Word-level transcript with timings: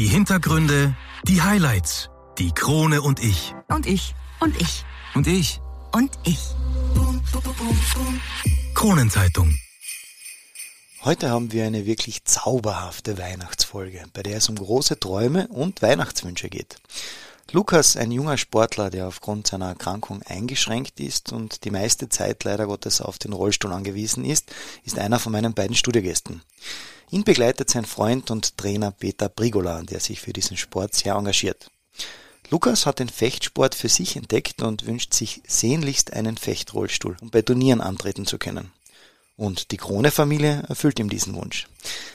Die 0.00 0.06
Hintergründe, 0.06 0.96
die 1.24 1.42
Highlights, 1.42 2.08
die 2.38 2.52
Krone 2.52 3.02
und 3.02 3.22
ich. 3.22 3.54
Und 3.68 3.84
ich. 3.84 4.14
Und 4.40 4.58
ich. 4.58 4.86
Und 5.14 5.26
ich. 5.26 5.60
Und 5.92 6.10
ich. 6.24 6.38
Kronenzeitung. 8.74 9.54
Heute 11.02 11.28
haben 11.28 11.52
wir 11.52 11.66
eine 11.66 11.84
wirklich 11.84 12.24
zauberhafte 12.24 13.18
Weihnachtsfolge, 13.18 14.02
bei 14.14 14.22
der 14.22 14.38
es 14.38 14.48
um 14.48 14.56
große 14.56 14.98
Träume 14.98 15.48
und 15.48 15.82
Weihnachtswünsche 15.82 16.48
geht. 16.48 16.80
Lukas, 17.52 17.94
ein 17.98 18.10
junger 18.10 18.38
Sportler, 18.38 18.88
der 18.88 19.06
aufgrund 19.06 19.48
seiner 19.48 19.68
Erkrankung 19.68 20.22
eingeschränkt 20.22 20.98
ist 20.98 21.30
und 21.30 21.64
die 21.64 21.70
meiste 21.70 22.08
Zeit 22.08 22.42
leider 22.44 22.66
Gottes 22.66 23.02
auf 23.02 23.18
den 23.18 23.34
Rollstuhl 23.34 23.74
angewiesen 23.74 24.24
ist, 24.24 24.50
ist 24.82 24.98
einer 24.98 25.18
von 25.18 25.32
meinen 25.32 25.52
beiden 25.52 25.76
Studiogästen. 25.76 26.40
Ihn 27.10 27.24
begleitet 27.24 27.68
sein 27.68 27.86
Freund 27.86 28.30
und 28.30 28.56
Trainer 28.56 28.92
Peter 28.92 29.28
Brigola, 29.28 29.82
der 29.82 29.98
sich 29.98 30.20
für 30.20 30.32
diesen 30.32 30.56
Sport 30.56 30.94
sehr 30.94 31.14
engagiert. 31.14 31.68
Lukas 32.50 32.86
hat 32.86 33.00
den 33.00 33.08
Fechtsport 33.08 33.74
für 33.74 33.88
sich 33.88 34.14
entdeckt 34.14 34.62
und 34.62 34.86
wünscht 34.86 35.12
sich 35.14 35.42
sehnlichst 35.46 36.12
einen 36.12 36.36
Fechtrollstuhl, 36.36 37.16
um 37.20 37.30
bei 37.30 37.42
Turnieren 37.42 37.80
antreten 37.80 38.26
zu 38.26 38.38
können. 38.38 38.72
Und 39.36 39.70
die 39.72 39.76
Krone-Familie 39.76 40.64
erfüllt 40.68 41.00
ihm 41.00 41.08
diesen 41.08 41.34
Wunsch. 41.34 41.66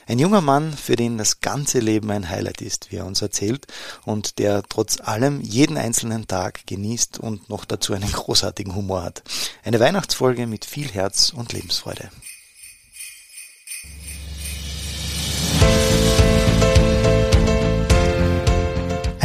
Ein 0.06 0.18
junger 0.18 0.40
Mann, 0.40 0.72
für 0.72 0.96
den 0.96 1.18
das 1.18 1.40
ganze 1.40 1.80
Leben 1.80 2.10
ein 2.10 2.28
Highlight 2.28 2.62
ist, 2.62 2.90
wie 2.90 2.96
er 2.96 3.06
uns 3.06 3.20
erzählt, 3.20 3.66
und 4.04 4.38
der 4.38 4.62
trotz 4.62 5.00
allem 5.00 5.40
jeden 5.40 5.76
einzelnen 5.76 6.26
Tag 6.26 6.66
genießt 6.66 7.18
und 7.18 7.50
noch 7.50 7.64
dazu 7.64 7.92
einen 7.92 8.12
großartigen 8.12 8.74
Humor 8.74 9.02
hat. 9.02 9.24
Eine 9.64 9.80
Weihnachtsfolge 9.80 10.46
mit 10.46 10.64
viel 10.64 10.88
Herz 10.88 11.32
und 11.34 11.52
Lebensfreude. 11.52 12.10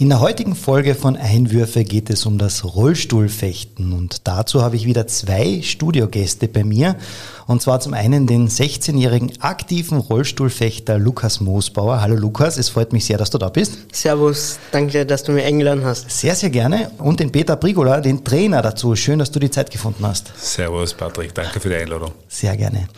In 0.00 0.08
der 0.08 0.20
heutigen 0.20 0.54
Folge 0.54 0.94
von 0.94 1.14
Einwürfe 1.14 1.84
geht 1.84 2.08
es 2.08 2.24
um 2.24 2.38
das 2.38 2.64
Rollstuhlfechten. 2.64 3.92
Und 3.92 4.26
dazu 4.26 4.62
habe 4.62 4.76
ich 4.76 4.86
wieder 4.86 5.06
zwei 5.06 5.60
Studiogäste 5.60 6.48
bei 6.48 6.64
mir 6.64 6.96
und 7.46 7.62
zwar 7.62 7.80
zum 7.80 7.94
einen 7.94 8.26
den 8.26 8.48
16-jährigen 8.48 9.32
aktiven 9.40 9.98
Rollstuhlfechter 9.98 10.98
Lukas 10.98 11.40
Moosbauer. 11.40 12.00
Hallo 12.00 12.16
Lukas, 12.16 12.58
es 12.58 12.68
freut 12.68 12.92
mich 12.92 13.04
sehr, 13.04 13.18
dass 13.18 13.30
du 13.30 13.38
da 13.38 13.48
bist. 13.48 13.78
Servus, 13.92 14.58
danke, 14.72 15.06
dass 15.06 15.22
du 15.22 15.32
mir 15.32 15.44
eingeladen 15.44 15.84
hast. 15.84 16.10
Sehr, 16.10 16.34
sehr 16.34 16.50
gerne 16.50 16.90
und 16.98 17.20
den 17.20 17.30
Peter 17.30 17.56
Brigola, 17.56 18.00
den 18.00 18.24
Trainer 18.24 18.62
dazu. 18.62 18.94
Schön, 18.96 19.18
dass 19.18 19.30
du 19.30 19.38
die 19.38 19.50
Zeit 19.50 19.70
gefunden 19.70 20.06
hast. 20.06 20.32
Servus 20.36 20.94
Patrick, 20.94 21.34
danke 21.34 21.60
für 21.60 21.68
die 21.68 21.76
Einladung. 21.76 22.12
Sehr 22.28 22.56
gerne. 22.56 22.88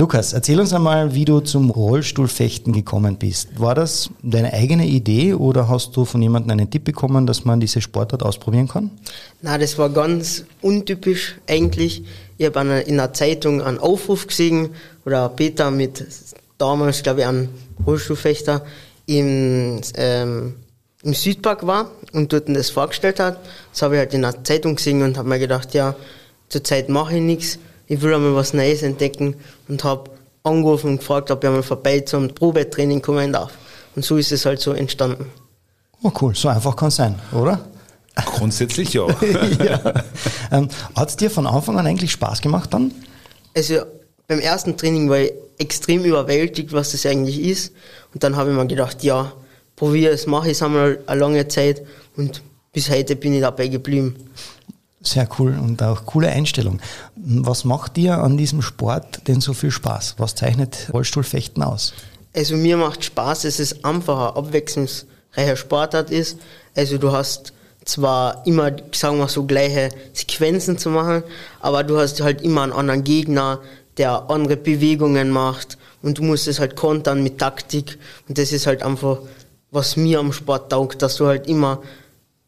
Lukas, 0.00 0.32
erzähl 0.32 0.58
uns 0.58 0.72
einmal, 0.72 1.14
wie 1.14 1.26
du 1.26 1.40
zum 1.40 1.68
Rollstuhlfechten 1.68 2.72
gekommen 2.72 3.18
bist. 3.18 3.60
War 3.60 3.74
das 3.74 4.08
deine 4.22 4.50
eigene 4.54 4.86
Idee 4.86 5.34
oder 5.34 5.68
hast 5.68 5.94
du 5.94 6.06
von 6.06 6.22
jemandem 6.22 6.52
einen 6.52 6.70
Tipp 6.70 6.84
bekommen, 6.84 7.26
dass 7.26 7.44
man 7.44 7.60
diese 7.60 7.82
Sportart 7.82 8.22
ausprobieren 8.22 8.66
kann? 8.66 8.90
Na, 9.42 9.58
das 9.58 9.76
war 9.76 9.90
ganz 9.90 10.46
untypisch 10.62 11.36
eigentlich. 11.46 12.04
Ich 12.40 12.46
habe 12.46 12.60
in 12.86 12.98
einer 12.98 13.12
Zeitung 13.12 13.60
einen 13.60 13.78
Aufruf 13.78 14.26
gesehen, 14.26 14.70
oder 15.04 15.28
Peter 15.28 15.70
mit 15.70 16.04
damals, 16.56 17.02
glaube 17.02 17.20
ich, 17.20 17.26
einem 17.26 17.50
Rollstuhlfechter 17.86 18.64
im, 19.04 19.80
ähm, 19.94 20.56
im 21.02 21.14
Südpark 21.14 21.66
war 21.66 21.90
und 22.12 22.32
dort 22.32 22.48
das 22.48 22.70
vorgestellt 22.70 23.20
hat. 23.20 23.38
Das 23.72 23.82
habe 23.82 23.96
ich 23.96 23.98
halt 23.98 24.14
in 24.14 24.24
einer 24.24 24.42
Zeitung 24.42 24.76
gesehen 24.76 25.02
und 25.02 25.18
habe 25.18 25.28
mir 25.28 25.38
gedacht, 25.38 25.74
ja, 25.74 25.94
zurzeit 26.48 26.88
mache 26.88 27.16
ich 27.16 27.22
nichts 27.22 27.58
ich 27.90 28.00
will 28.02 28.14
einmal 28.14 28.36
was 28.36 28.54
Neues 28.54 28.84
entdecken 28.84 29.34
und 29.66 29.82
habe 29.82 30.10
angerufen 30.44 30.90
und 30.90 30.98
gefragt, 30.98 31.32
ob 31.32 31.42
ich 31.42 31.48
einmal 31.48 31.64
vorbei 31.64 31.98
zum 32.00 32.28
Probetraining 32.28 33.02
kommen 33.02 33.32
darf. 33.32 33.52
Und 33.96 34.04
so 34.04 34.16
ist 34.16 34.30
es 34.30 34.46
halt 34.46 34.60
so 34.60 34.72
entstanden. 34.72 35.26
Oh 36.00 36.12
cool, 36.20 36.32
so 36.36 36.48
einfach 36.48 36.76
kann 36.76 36.88
es 36.88 36.96
sein, 36.96 37.18
oder? 37.32 37.58
Grundsätzlich 38.26 38.94
ja. 38.94 39.06
ja. 39.64 40.04
Ähm, 40.50 40.68
Hat 40.94 41.08
es 41.08 41.16
dir 41.16 41.30
von 41.30 41.46
Anfang 41.46 41.78
an 41.78 41.86
eigentlich 41.86 42.12
Spaß 42.12 42.40
gemacht 42.40 42.72
dann? 42.72 42.92
Also 43.56 43.82
beim 44.26 44.40
ersten 44.40 44.76
Training 44.76 45.08
war 45.08 45.18
ich 45.18 45.32
extrem 45.58 46.04
überwältigt, 46.04 46.72
was 46.72 46.92
das 46.92 47.04
eigentlich 47.06 47.40
ist. 47.40 47.72
Und 48.14 48.24
dann 48.24 48.36
habe 48.36 48.50
ich 48.50 48.56
mir 48.56 48.66
gedacht, 48.66 49.02
ja, 49.02 49.32
probiere 49.76 50.12
es, 50.12 50.26
mache 50.26 50.46
ich 50.46 50.52
es 50.52 50.62
einmal 50.62 50.98
eine 51.06 51.20
lange 51.20 51.48
Zeit 51.48 51.82
und 52.16 52.42
bis 52.72 52.90
heute 52.90 53.16
bin 53.16 53.34
ich 53.34 53.40
dabei 53.40 53.68
geblieben. 53.68 54.16
Sehr 55.02 55.28
cool 55.38 55.58
und 55.58 55.82
auch 55.82 56.04
coole 56.04 56.28
Einstellung. 56.28 56.80
Was 57.16 57.64
macht 57.64 57.96
dir 57.96 58.18
an 58.18 58.36
diesem 58.36 58.60
Sport 58.62 59.26
denn 59.28 59.40
so 59.40 59.54
viel 59.54 59.70
Spaß? 59.70 60.16
Was 60.18 60.34
zeichnet 60.34 60.90
Rollstuhlfechten 60.92 61.62
aus? 61.62 61.94
Also 62.34 62.56
mir 62.56 62.76
macht 62.76 63.04
Spaß, 63.04 63.42
dass 63.42 63.58
es 63.58 63.82
einfach 63.84 64.30
ein 64.30 64.44
abwechslungsreicher 64.44 65.56
Sportart 65.56 66.10
ist. 66.10 66.38
Also 66.76 66.98
du 66.98 67.12
hast 67.12 67.52
zwar 67.90 68.46
immer, 68.46 68.72
sagen 68.92 69.18
wir 69.18 69.28
so, 69.28 69.44
gleiche 69.44 69.90
Sequenzen 70.12 70.78
zu 70.78 70.90
machen, 70.90 71.22
aber 71.60 71.84
du 71.84 71.98
hast 71.98 72.20
halt 72.20 72.42
immer 72.42 72.62
einen 72.62 72.72
anderen 72.72 73.04
Gegner, 73.04 73.60
der 73.96 74.30
andere 74.30 74.56
Bewegungen 74.56 75.30
macht 75.30 75.76
und 76.02 76.18
du 76.18 76.22
musst 76.22 76.48
es 76.48 76.60
halt 76.60 76.76
kontern 76.76 77.22
mit 77.22 77.38
Taktik 77.38 77.98
und 78.28 78.38
das 78.38 78.52
ist 78.52 78.66
halt 78.66 78.82
einfach, 78.82 79.18
was 79.70 79.96
mir 79.96 80.18
am 80.18 80.32
Sport 80.32 80.70
taugt, 80.70 81.02
dass 81.02 81.16
du 81.16 81.26
halt 81.26 81.46
immer 81.46 81.82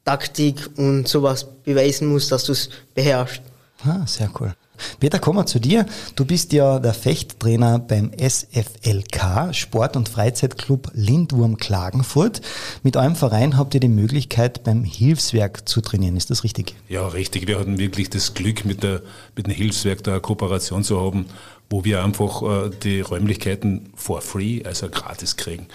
Taktik 0.04 0.70
und 0.76 1.06
sowas 1.06 1.46
beweisen 1.64 2.08
musst, 2.08 2.32
dass 2.32 2.44
du 2.44 2.52
es 2.52 2.70
beherrschst. 2.94 3.42
Ah, 3.84 4.06
sehr 4.06 4.30
cool. 4.40 4.54
Peter, 5.00 5.18
kommen 5.18 5.38
wir 5.38 5.46
zu 5.46 5.58
dir. 5.58 5.86
Du 6.16 6.24
bist 6.24 6.52
ja 6.52 6.78
der 6.78 6.94
Fechttrainer 6.94 7.78
beim 7.78 8.10
SFLK, 8.16 9.54
Sport- 9.54 9.96
und 9.96 10.08
Freizeitclub 10.08 10.90
Lindwurm 10.94 11.56
Klagenfurt. 11.56 12.40
Mit 12.82 12.96
eurem 12.96 13.16
Verein 13.16 13.56
habt 13.56 13.74
ihr 13.74 13.80
die 13.80 13.88
Möglichkeit, 13.88 14.64
beim 14.64 14.84
Hilfswerk 14.84 15.68
zu 15.68 15.80
trainieren. 15.80 16.16
Ist 16.16 16.30
das 16.30 16.44
richtig? 16.44 16.74
Ja, 16.88 17.06
richtig. 17.08 17.46
Wir 17.46 17.58
hatten 17.58 17.78
wirklich 17.78 18.10
das 18.10 18.34
Glück, 18.34 18.64
mit, 18.64 18.82
der, 18.82 19.02
mit 19.36 19.46
dem 19.46 19.52
Hilfswerk 19.52 20.02
da 20.02 20.12
eine 20.12 20.20
Kooperation 20.20 20.84
zu 20.84 21.00
haben, 21.00 21.26
wo 21.70 21.84
wir 21.84 22.04
einfach 22.04 22.42
äh, 22.42 22.70
die 22.82 23.00
Räumlichkeiten 23.00 23.92
for 23.94 24.20
free, 24.20 24.62
also 24.64 24.88
gratis 24.88 25.36
kriegen. 25.36 25.66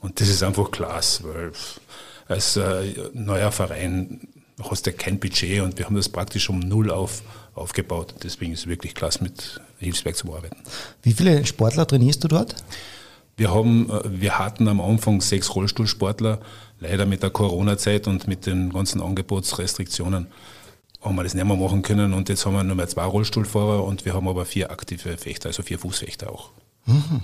Und 0.00 0.20
das 0.20 0.28
ist 0.28 0.42
einfach 0.42 0.70
klasse, 0.70 1.24
weil 1.24 1.52
als 2.28 2.56
äh, 2.56 2.94
neuer 3.12 3.52
Verein 3.52 4.28
hast 4.62 4.86
du 4.86 4.92
kein 4.92 5.18
Budget 5.18 5.60
und 5.62 5.78
wir 5.78 5.86
haben 5.86 5.96
das 5.96 6.08
praktisch 6.08 6.48
um 6.48 6.60
null 6.60 6.90
auf, 6.90 7.22
aufgebaut. 7.56 8.14
Deswegen 8.22 8.52
ist 8.52 8.60
es 8.60 8.66
wirklich 8.66 8.94
klasse, 8.94 9.22
mit 9.22 9.60
Hilfswerk 9.78 10.16
zu 10.16 10.34
arbeiten. 10.34 10.56
Wie 11.02 11.12
viele 11.12 11.44
Sportler 11.46 11.86
trainierst 11.86 12.24
du 12.24 12.28
dort? 12.28 12.54
Wir, 13.36 13.52
haben, 13.52 13.90
äh, 13.90 14.00
wir 14.04 14.38
hatten 14.38 14.68
am 14.68 14.80
Anfang 14.80 15.20
sechs 15.20 15.54
Rollstuhlsportler. 15.54 16.40
Leider 16.78 17.06
mit 17.06 17.22
der 17.22 17.30
Corona-Zeit 17.30 18.06
und 18.06 18.28
mit 18.28 18.46
den 18.46 18.72
ganzen 18.72 19.00
Angebotsrestriktionen 19.00 20.26
haben 21.00 21.16
wir 21.16 21.22
das 21.22 21.34
nicht 21.34 21.46
mehr 21.46 21.56
machen 21.56 21.82
können. 21.82 22.12
Und 22.12 22.28
jetzt 22.28 22.44
haben 22.44 22.54
wir 22.54 22.64
nur 22.64 22.76
mehr 22.76 22.88
zwei 22.88 23.04
Rollstuhlfahrer 23.04 23.84
und 23.84 24.04
wir 24.04 24.14
haben 24.14 24.28
aber 24.28 24.44
vier 24.44 24.70
aktive 24.70 25.16
Fechter, 25.16 25.48
also 25.48 25.62
vier 25.62 25.78
Fußfechter 25.78 26.30
auch. 26.30 26.50
Mhm. 26.86 27.22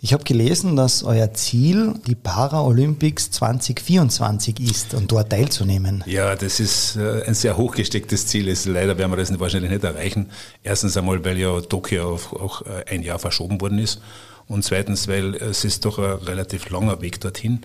Ich 0.00 0.12
habe 0.12 0.22
gelesen, 0.22 0.76
dass 0.76 1.02
euer 1.02 1.34
Ziel 1.34 1.94
die 2.06 2.14
Paralympics 2.14 3.32
2024 3.32 4.60
ist 4.60 4.94
und 4.94 5.10
dort 5.10 5.30
teilzunehmen. 5.30 6.04
Ja, 6.06 6.36
das 6.36 6.60
ist 6.60 6.94
äh, 6.96 7.24
ein 7.26 7.34
sehr 7.34 7.56
hochgestecktes 7.56 8.28
Ziel. 8.28 8.54
Leider 8.66 8.96
werden 8.96 9.10
wir 9.10 9.16
das 9.16 9.36
wahrscheinlich 9.40 9.72
nicht 9.72 9.82
erreichen. 9.82 10.30
Erstens 10.62 10.96
einmal, 10.96 11.24
weil 11.24 11.36
ja 11.36 11.60
Tokio 11.62 12.14
auch 12.14 12.62
äh, 12.62 12.84
ein 12.88 13.02
Jahr 13.02 13.18
verschoben 13.18 13.60
worden 13.60 13.80
ist. 13.80 14.00
Und 14.46 14.62
zweitens, 14.62 15.08
weil 15.08 15.34
es 15.34 15.64
ist 15.64 15.84
doch 15.84 15.98
ein 15.98 16.12
relativ 16.12 16.70
langer 16.70 17.00
Weg 17.00 17.20
dorthin. 17.20 17.62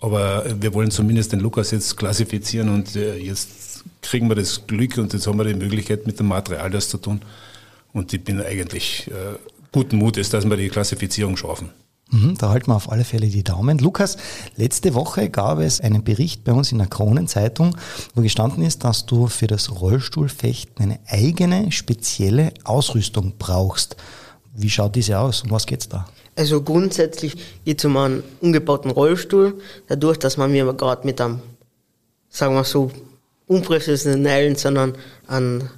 Aber 0.00 0.46
wir 0.58 0.72
wollen 0.72 0.90
zumindest 0.90 1.32
den 1.32 1.40
Lukas 1.40 1.70
jetzt 1.70 1.98
klassifizieren 1.98 2.70
und 2.70 2.96
äh, 2.96 3.16
jetzt 3.16 3.84
kriegen 4.00 4.28
wir 4.28 4.36
das 4.36 4.66
Glück 4.66 4.96
und 4.96 5.12
jetzt 5.12 5.26
haben 5.26 5.36
wir 5.36 5.44
die 5.44 5.54
Möglichkeit, 5.54 6.06
mit 6.06 6.18
dem 6.18 6.28
Material 6.28 6.70
das 6.70 6.88
zu 6.88 6.96
tun. 6.96 7.20
Und 7.92 8.10
ich 8.14 8.24
bin 8.24 8.40
eigentlich 8.40 9.10
guten 9.74 9.96
Mutes, 9.96 10.30
dass 10.30 10.48
wir 10.48 10.56
die 10.56 10.68
Klassifizierung 10.68 11.36
schaffen. 11.36 11.70
Mhm, 12.14 12.38
da 12.38 12.50
halten 12.50 12.68
wir 12.68 12.76
auf 12.76 12.92
alle 12.92 13.02
Fälle 13.02 13.26
die 13.26 13.42
Daumen. 13.42 13.78
Lukas, 13.78 14.16
letzte 14.56 14.94
Woche 14.94 15.30
gab 15.30 15.58
es 15.58 15.80
einen 15.80 16.04
Bericht 16.04 16.44
bei 16.44 16.52
uns 16.52 16.70
in 16.70 16.78
der 16.78 16.86
Kronenzeitung, 16.86 17.76
wo 18.14 18.22
gestanden 18.22 18.62
ist, 18.62 18.84
dass 18.84 19.04
du 19.04 19.26
für 19.26 19.48
das 19.48 19.80
Rollstuhlfechten 19.80 20.80
eine 20.80 21.00
eigene 21.08 21.72
spezielle 21.72 22.52
Ausrüstung 22.62 23.34
brauchst. 23.38 23.96
Wie 24.54 24.70
schaut 24.70 24.94
diese 24.94 25.18
aus? 25.18 25.42
Um 25.42 25.50
was 25.50 25.66
geht's 25.66 25.88
da? 25.88 26.06
Also 26.36 26.62
grundsätzlich 26.62 27.36
geht 27.64 27.80
es 27.80 27.84
um 27.84 27.96
einen 27.96 28.22
umgebauten 28.40 28.92
Rollstuhl. 28.92 29.60
Dadurch, 29.88 30.18
dass 30.18 30.36
man 30.36 30.52
mir 30.52 30.72
gerade 30.72 31.04
mit 31.04 31.20
einem 31.20 31.40
sagen 32.28 32.54
wir 32.54 32.64
so, 32.64 32.90
unprofessionellen, 33.46 34.56
sondern 34.56 34.94
an, 35.26 35.70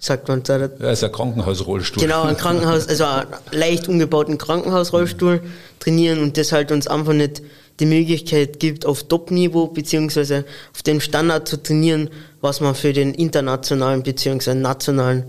sagt 0.00 0.28
man 0.28 0.42
da? 0.42 0.58
Ja, 0.80 0.90
ist 0.90 1.04
ein 1.04 1.12
Krankenhausrollstuhl. 1.12 2.02
Genau, 2.02 2.22
ein 2.22 2.36
Krankenhaus, 2.36 2.88
also 2.88 3.04
einen 3.04 3.28
leicht 3.52 3.86
umgebauten 3.86 4.38
Krankenhausrollstuhl 4.38 5.42
trainieren 5.78 6.22
und 6.22 6.36
das 6.36 6.52
halt 6.52 6.72
uns 6.72 6.88
einfach 6.88 7.12
nicht 7.12 7.42
die 7.78 7.86
Möglichkeit 7.86 8.58
gibt, 8.58 8.84
auf 8.84 9.04
Top-Niveau 9.04 9.68
beziehungsweise 9.68 10.44
auf 10.74 10.82
den 10.82 11.00
Standard 11.00 11.46
zu 11.46 11.62
trainieren, 11.62 12.10
was 12.40 12.60
man 12.60 12.74
für 12.74 12.92
den 12.92 13.14
internationalen 13.14 14.02
beziehungsweise 14.02 14.58
nationalen 14.58 15.24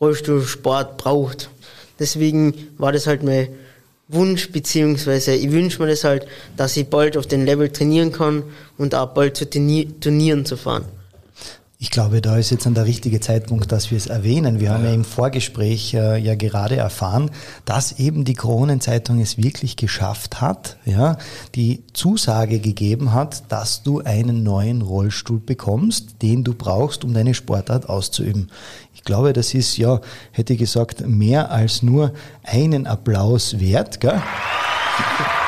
Rollstuhlsport 0.00 0.98
braucht. 0.98 1.48
Deswegen 1.98 2.68
war 2.78 2.92
das 2.92 3.06
halt 3.06 3.22
mein 3.22 3.48
Wunsch, 4.08 4.50
beziehungsweise 4.52 5.34
ich 5.34 5.50
wünsche 5.52 5.80
mir 5.80 5.88
das 5.88 6.04
halt, 6.04 6.26
dass 6.56 6.76
ich 6.76 6.86
bald 6.86 7.16
auf 7.16 7.26
den 7.26 7.46
Level 7.46 7.70
trainieren 7.70 8.12
kann 8.12 8.42
und 8.76 8.94
auch 8.94 9.08
bald 9.08 9.36
zu 9.36 9.48
Turnieren 9.48 10.44
zu 10.44 10.56
fahren. 10.56 10.84
Ich 11.82 11.90
glaube, 11.90 12.20
da 12.20 12.36
ist 12.36 12.50
jetzt 12.50 12.64
an 12.68 12.74
der 12.74 12.86
richtige 12.86 13.18
Zeitpunkt, 13.18 13.72
dass 13.72 13.90
wir 13.90 13.98
es 13.98 14.06
erwähnen. 14.06 14.60
Wir 14.60 14.70
haben 14.70 14.84
ja 14.84 14.92
im 14.92 15.04
Vorgespräch 15.04 15.94
äh, 15.94 16.16
ja 16.16 16.36
gerade 16.36 16.76
erfahren, 16.76 17.28
dass 17.64 17.98
eben 17.98 18.24
die 18.24 18.34
Kronenzeitung 18.34 19.18
es 19.20 19.36
wirklich 19.36 19.74
geschafft 19.74 20.40
hat, 20.40 20.76
ja, 20.84 21.18
die 21.56 21.82
Zusage 21.92 22.60
gegeben 22.60 23.12
hat, 23.12 23.50
dass 23.50 23.82
du 23.82 24.00
einen 24.00 24.44
neuen 24.44 24.80
Rollstuhl 24.80 25.40
bekommst, 25.40 26.22
den 26.22 26.44
du 26.44 26.54
brauchst, 26.54 27.02
um 27.02 27.14
deine 27.14 27.34
Sportart 27.34 27.88
auszuüben. 27.88 28.52
Ich 28.94 29.02
glaube, 29.02 29.32
das 29.32 29.52
ist 29.52 29.76
ja, 29.76 30.00
hätte 30.30 30.52
ich 30.52 30.60
gesagt, 30.60 31.04
mehr 31.04 31.50
als 31.50 31.82
nur 31.82 32.12
einen 32.44 32.86
Applaus 32.86 33.58
wert, 33.58 33.98
gell? 33.98 34.22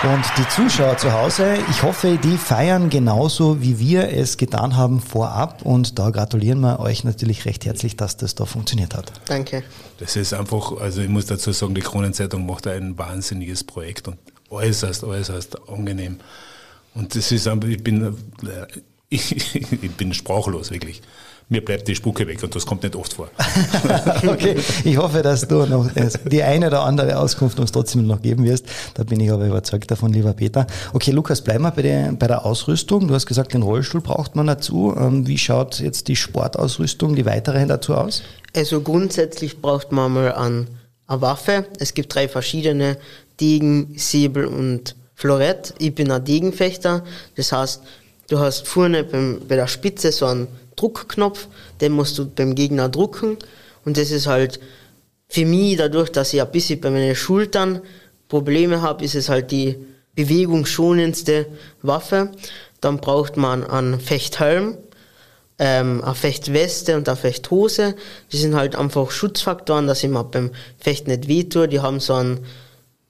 Und 0.05 0.23
die 0.37 0.47
Zuschauer 0.49 0.99
zu 0.99 1.15
Hause, 1.15 1.56
ich 1.71 1.83
hoffe, 1.83 2.19
die 2.23 2.37
feiern 2.37 2.91
genauso, 2.91 3.62
wie 3.62 3.79
wir 3.79 4.11
es 4.11 4.37
getan 4.37 4.77
haben 4.77 5.01
vorab. 5.01 5.62
Und 5.62 5.99
da 5.99 6.11
gratulieren 6.11 6.61
wir 6.61 6.79
euch 6.79 7.05
natürlich 7.05 7.47
recht 7.47 7.65
herzlich, 7.65 7.97
dass 7.97 8.19
das 8.19 8.35
da 8.35 8.45
funktioniert 8.45 8.95
hat. 8.95 9.12
Danke. 9.25 9.62
Das 9.99 10.15
ist 10.17 10.35
einfach, 10.35 10.73
also 10.79 11.01
ich 11.01 11.09
muss 11.09 11.25
dazu 11.25 11.53
sagen, 11.53 11.75
die 11.75 11.81
Kronenzeitung 11.81 12.45
macht 12.45 12.67
ein 12.67 12.99
wahnsinniges 12.99 13.65
Projekt 13.65 14.06
und 14.06 14.19
äußerst, 14.51 15.05
äußerst 15.05 15.71
angenehm. 15.71 16.19
Und 16.95 17.17
das 17.17 17.33
ist 17.33 17.49
einfach, 17.49 17.69
ich 17.69 17.83
bin, 17.83 18.15
ich, 19.09 19.55
ich 19.83 19.91
bin 19.93 20.12
sprachlos, 20.12 20.71
wirklich 20.71 21.00
mir 21.49 21.64
bleibt 21.64 21.87
die 21.88 21.94
Spucke 21.94 22.26
weg 22.26 22.43
und 22.43 22.55
das 22.55 22.64
kommt 22.64 22.82
nicht 22.82 22.96
oft 22.96 23.12
vor. 23.12 23.29
okay, 24.26 24.56
ich 24.85 24.96
hoffe, 24.96 25.23
dass 25.23 25.46
du 25.46 25.67
noch 25.67 25.88
die 26.25 26.43
eine 26.43 26.69
oder 26.69 26.82
andere 26.85 27.19
Auskunft 27.19 27.61
uns 27.61 27.70
trotzdem 27.70 28.06
noch 28.06 28.23
geben 28.23 28.44
wirst. 28.44 28.67
Da 28.94 29.05
bin 29.05 29.20
ich 29.20 29.31
aber 29.31 29.46
überzeugt 29.46 29.91
davon, 29.91 30.12
lieber 30.12 30.32
Peter. 30.32 30.67
Okay, 30.93 31.11
Lukas, 31.11 31.43
bleiben 31.43 31.64
wir 31.64 31.70
bei 31.70 31.82
der, 31.82 32.12
bei 32.12 32.26
der 32.26 32.44
Ausrüstung. 32.46 33.08
Du 33.08 33.14
hast 33.14 33.26
gesagt, 33.26 33.52
den 33.52 33.62
Rollstuhl 33.62 34.00
braucht 34.00 34.37
man 34.37 34.46
dazu. 34.46 34.94
Ähm, 34.96 35.26
wie 35.26 35.38
schaut 35.38 35.81
jetzt 35.81 36.08
die 36.08 36.17
Sportausrüstung, 36.17 37.14
die 37.14 37.26
weitere 37.26 37.67
dazu 37.67 37.94
aus? 37.94 38.23
Also 38.56 38.81
grundsätzlich 38.81 39.61
braucht 39.61 39.93
man 39.93 40.12
mal 40.12 40.32
an 40.32 40.67
eine 41.06 41.20
Waffe. 41.20 41.67
Es 41.79 41.94
gibt 41.94 42.14
drei 42.14 42.29
verschiedene, 42.29 42.97
Degen, 43.40 43.94
Säbel 43.97 44.47
und 44.47 44.97
Florett. 45.14 45.75
Ich 45.79 45.94
bin 45.94 46.11
ein 46.11 46.25
Degenfechter. 46.25 47.05
Das 47.37 47.52
heißt, 47.52 47.82
du 48.29 48.38
hast 48.38 48.67
vorne 48.67 49.05
beim, 49.05 49.40
bei 49.47 49.56
der 49.56 49.67
Spitze 49.67 50.12
so 50.12 50.26
einen 50.26 50.49
Druckknopf, 50.76 51.49
den 51.81 51.93
musst 51.93 52.19
du 52.19 52.26
beim 52.26 52.55
Gegner 52.55 52.88
drucken. 52.88 53.38
Und 53.85 53.97
das 53.97 54.11
ist 54.11 54.26
halt 54.26 54.61
für 55.29 55.44
mich, 55.44 55.76
dadurch, 55.76 56.11
dass 56.11 56.32
ich 56.32 56.41
ein 56.41 56.50
bisschen 56.50 56.81
bei 56.81 56.91
meinen 56.91 57.15
Schultern 57.15 57.81
Probleme 58.29 58.82
habe, 58.82 59.05
ist 59.05 59.15
es 59.15 59.29
halt 59.29 59.50
die 59.50 59.76
bewegungsschonendste 60.15 61.47
Waffe. 61.82 62.31
Dann 62.81 62.99
braucht 62.99 63.37
man 63.37 63.65
einen 63.65 64.00
Fechthelm, 64.00 64.76
ähm, 65.59 66.03
eine 66.05 66.15
Fechtweste 66.15 66.97
und 66.97 67.09
eine 67.09 67.17
Fechthose. 67.17 67.94
Die 68.32 68.37
sind 68.37 68.55
halt 68.55 68.76
einfach 68.76 69.11
Schutzfaktoren, 69.11 69.87
dass 69.87 70.03
ich 70.03 70.11
mir 70.11 70.25
beim 70.25 70.50
Fechten 70.79 71.11
nicht 71.11 71.29
wehtue. 71.29 71.69
Die 71.69 71.81
haben 71.81 72.00
so 72.00 72.15
einen 72.15 72.41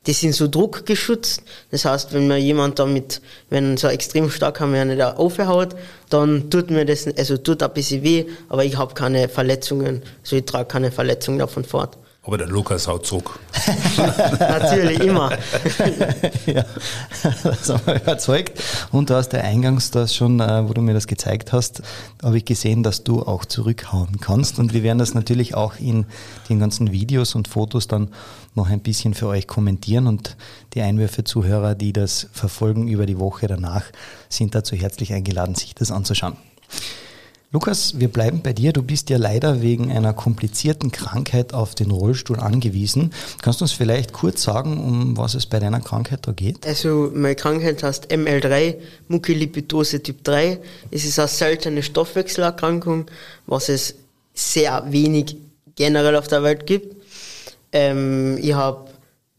die 0.07 0.13
sind 0.13 0.35
so 0.35 0.49
druckgeschützt. 0.49 1.43
Das 1.71 1.85
heißt, 1.85 2.13
wenn 2.13 2.27
mir 2.27 2.39
jemand 2.39 2.79
damit, 2.79 3.21
wenn 3.51 3.77
so 3.77 3.89
extrem 3.89 4.31
stark 4.31 4.61
haben, 4.61 4.73
mir 4.73 4.85
nicht 4.85 5.03
aufhaut, 5.03 5.75
dann 6.11 6.51
tut 6.51 6.71
mir 6.71 6.85
das, 6.85 7.07
also 7.17 7.37
tut 7.37 7.63
ein 7.63 7.73
bisschen 7.73 8.03
weh, 8.03 8.27
aber 8.49 8.65
ich 8.65 8.77
habe 8.77 8.95
keine 8.95 9.29
Verletzungen. 9.29 10.03
Also 10.23 10.37
ich 10.37 10.45
trage 10.45 10.67
keine 10.67 10.93
Verletzungen 10.93 11.39
davon 11.39 11.65
fort. 11.65 11.97
Aber 12.27 12.39
der 12.39 12.47
Lukas 12.47 12.89
haut 12.89 13.05
zurück. 13.05 13.39
Natürlich, 14.39 15.01
immer. 15.01 15.31
ja, 16.47 16.65
das 17.23 17.69
haben 17.69 17.87
wir 17.87 17.97
überzeugt. 17.97 18.63
Und 18.93 19.11
du 19.11 19.15
hast 19.15 19.35
ja 19.35 19.41
eingangs 19.41 19.91
das 19.91 20.15
schon, 20.15 20.41
äh, 20.41 20.67
wo 20.67 20.73
du 20.73 20.81
mir 20.81 20.95
das 20.95 21.07
gezeigt 21.07 21.53
hast, 21.53 21.83
habe 22.23 22.39
ich 22.39 22.47
gesehen, 22.47 22.83
dass 22.83 23.05
du 23.05 23.23
auch 23.23 23.45
zurückhauen 23.45 24.21
kannst. 24.21 24.59
Und 24.59 24.73
wir 24.73 24.83
werden 24.83 24.99
das 24.99 25.13
natürlich 25.13 25.55
auch 25.55 25.79
in 25.79 26.07
den 26.49 26.61
ganzen 26.61 26.93
Videos 26.93 27.35
und 27.35 27.47
Fotos 27.47 27.89
dann 27.89 28.09
noch 28.55 28.71
ein 28.71 28.81
bisschen 28.81 29.13
für 29.13 29.27
euch 29.27 29.47
kommentieren. 29.47 30.07
Und 30.07 30.39
die 30.73 30.81
Einwürfe-Zuhörer, 30.81 31.75
die 31.75 31.93
das 31.93 32.29
verfolgen 32.33 32.89
über 32.89 33.05
die 33.05 33.19
Woche 33.19 33.49
danach, 33.49 33.85
sind 34.31 34.55
dazu 34.55 34.77
herzlich 34.77 35.13
eingeladen, 35.13 35.57
sich 35.57 35.75
das 35.75 35.91
anzuschauen. 35.91 36.39
Lukas, 37.55 38.01
wir 38.01 38.09
bleiben 38.09 38.41
bei 38.43 38.53
dir. 38.53 38.73
Du 38.73 38.83
bist 38.83 39.11
ja 39.11 39.17
leider 39.17 39.63
wegen 39.63 39.93
einer 39.93 40.13
komplizierten 40.13 40.91
Krankheit 40.91 41.55
auf 41.55 41.77
den 41.77 41.93
Rollstuhl 41.93 42.41
angewiesen. 42.41 43.13
Kannst 43.43 43.61
du 43.61 43.65
uns 43.65 43.71
vielleicht 43.71 44.13
kurz 44.13 44.43
sagen, 44.43 44.77
um 44.77 45.17
was 45.17 45.35
es 45.35 45.47
bei 45.47 45.61
deiner 45.61 45.79
Krankheit 45.79 46.27
da 46.27 46.33
geht? 46.33 46.67
Also 46.67 47.13
meine 47.15 47.37
Krankheit 47.37 47.81
heißt 47.81 48.11
ML3, 48.11 48.75
Mucolipidose 49.07 50.03
Typ 50.03 50.25
3. 50.25 50.59
Es 50.91 51.05
ist 51.05 51.21
eine 51.21 51.29
seltene 51.29 51.85
Stoffwechselerkrankung, 51.85 53.07
was 53.47 53.69
es 53.69 53.95
sehr 54.35 54.87
wenig 54.91 55.37
generell 55.77 56.17
auf 56.17 56.27
der 56.27 56.43
Welt 56.43 56.67
gibt. 56.67 56.97
Ähm, 57.71 58.37
ich 58.43 58.55
habe 58.55 58.91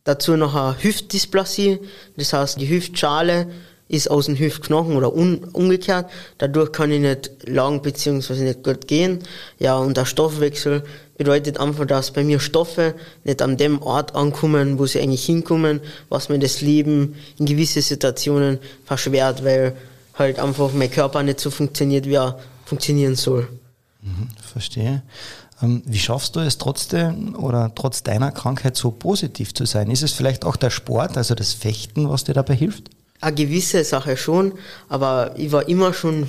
dazu 0.06 0.38
noch 0.38 0.56
eine 0.56 0.82
Hüftdysplasie, 0.82 1.80
das 2.16 2.32
heißt 2.32 2.62
die 2.62 2.70
Hüftschale 2.70 3.48
ist 3.88 4.10
aus 4.10 4.26
dem 4.26 4.38
Hüftknochen 4.38 4.96
oder 4.96 5.14
un, 5.14 5.44
umgekehrt. 5.54 6.10
Dadurch 6.38 6.72
kann 6.72 6.92
ich 6.92 7.02
nicht 7.02 7.32
lang 7.48 7.82
bzw. 7.82 8.34
nicht 8.44 8.64
gut 8.64 8.88
gehen. 8.88 9.20
Ja, 9.60 9.78
und 9.78 9.96
der 9.96 10.06
Stoffwechsel 10.06 10.84
bedeutet 11.18 11.60
einfach, 11.60 11.86
dass 11.86 12.12
bei 12.12 12.24
mir 12.24 12.40
Stoffe 12.40 12.96
nicht 13.24 13.42
an 13.42 13.58
dem 13.58 13.82
Ort 13.82 14.16
ankommen, 14.16 14.80
wo 14.80 14.86
sie 14.86 15.00
eigentlich 15.00 15.26
hinkommen, 15.26 15.82
was 16.10 16.30
mir 16.30 16.40
das 16.40 16.62
Leben 16.62 17.16
in 17.38 17.46
gewisse 17.46 17.82
Situationen 17.82 18.60
verschwert, 18.86 19.44
weil 19.44 19.76
halt 20.16 20.40
einfach 20.40 20.74
mein 20.74 20.92
Körper 20.92 21.24
nicht 21.24 21.40
so 21.40 21.52
funktioniert, 21.52 22.06
wie 22.06 22.16
er 22.16 22.40
funktionieren 22.66 23.16
soll. 23.16 23.48
Mhm, 24.02 24.30
verstehe. 24.42 25.04
Ähm, 25.62 25.84
wie 25.86 26.00
schaffst 26.00 26.36
du 26.36 26.40
es 26.42 26.58
trotzdem 26.58 27.36
oder 27.36 27.72
trotz 27.74 28.04
deiner 28.04 28.32
Krankheit 28.32 28.76
so 28.76 28.92
positiv 28.92 29.54
zu 29.54 29.66
sein? 29.66 29.90
Ist 29.90 30.04
es 30.04 30.12
vielleicht 30.12 30.44
auch 30.44 30.56
der 30.56 30.70
Sport, 30.70 31.18
also 31.18 31.36
das 31.36 31.54
Fechten, 31.54 32.10
was 32.10 32.24
dir 32.24 32.34
dabei 32.34 32.56
hilft? 32.56 32.90
Eine 33.22 33.36
gewisse 33.36 33.84
Sache 33.84 34.18
schon, 34.18 34.54
aber 34.90 35.34
ich 35.38 35.52
war 35.52 35.68
immer 35.68 35.94
schon 35.94 36.28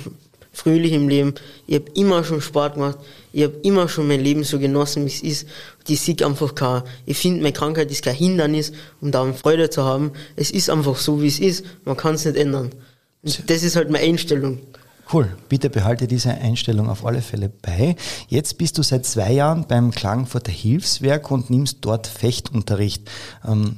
fröhlich 0.56 0.92
im 0.92 1.08
Leben. 1.08 1.34
Ich 1.66 1.74
habe 1.74 1.90
immer 1.94 2.24
schon 2.24 2.40
Sport 2.40 2.74
gemacht. 2.74 2.98
Ich 3.32 3.42
habe 3.42 3.54
immer 3.62 3.88
schon 3.88 4.08
mein 4.08 4.20
Leben 4.20 4.42
so 4.42 4.58
genossen, 4.58 5.04
wie 5.04 5.08
es 5.08 5.22
ist. 5.22 5.46
Die 5.86 5.96
sieht 5.96 6.22
einfach 6.22 6.54
kein, 6.54 6.82
ich 7.04 7.18
finde, 7.18 7.42
meine 7.42 7.52
Krankheit 7.52 7.90
ist 7.90 8.02
kein 8.02 8.14
Hindernis, 8.14 8.72
um 9.00 9.10
daran 9.10 9.34
Freude 9.34 9.68
zu 9.68 9.84
haben. 9.84 10.12
Es 10.34 10.50
ist 10.50 10.70
einfach 10.70 10.96
so, 10.96 11.20
wie 11.22 11.28
es 11.28 11.38
ist. 11.38 11.64
Man 11.84 11.96
kann 11.96 12.14
es 12.14 12.24
nicht 12.24 12.38
ändern. 12.38 12.70
Und 13.22 13.50
das 13.50 13.62
ist 13.62 13.76
halt 13.76 13.90
meine 13.90 14.04
Einstellung. 14.04 14.60
Cool. 15.12 15.36
Bitte 15.48 15.70
behalte 15.70 16.08
diese 16.08 16.30
Einstellung 16.30 16.88
auf 16.88 17.04
alle 17.04 17.22
Fälle 17.22 17.48
bei. 17.48 17.94
Jetzt 18.28 18.58
bist 18.58 18.78
du 18.78 18.82
seit 18.82 19.06
zwei 19.06 19.32
Jahren 19.32 19.66
beim 19.68 19.92
Klagenfurter 19.92 20.50
Hilfswerk 20.50 21.30
und 21.30 21.50
nimmst 21.50 21.78
dort 21.82 22.06
Fechtunterricht. 22.06 23.08
Ähm, 23.46 23.76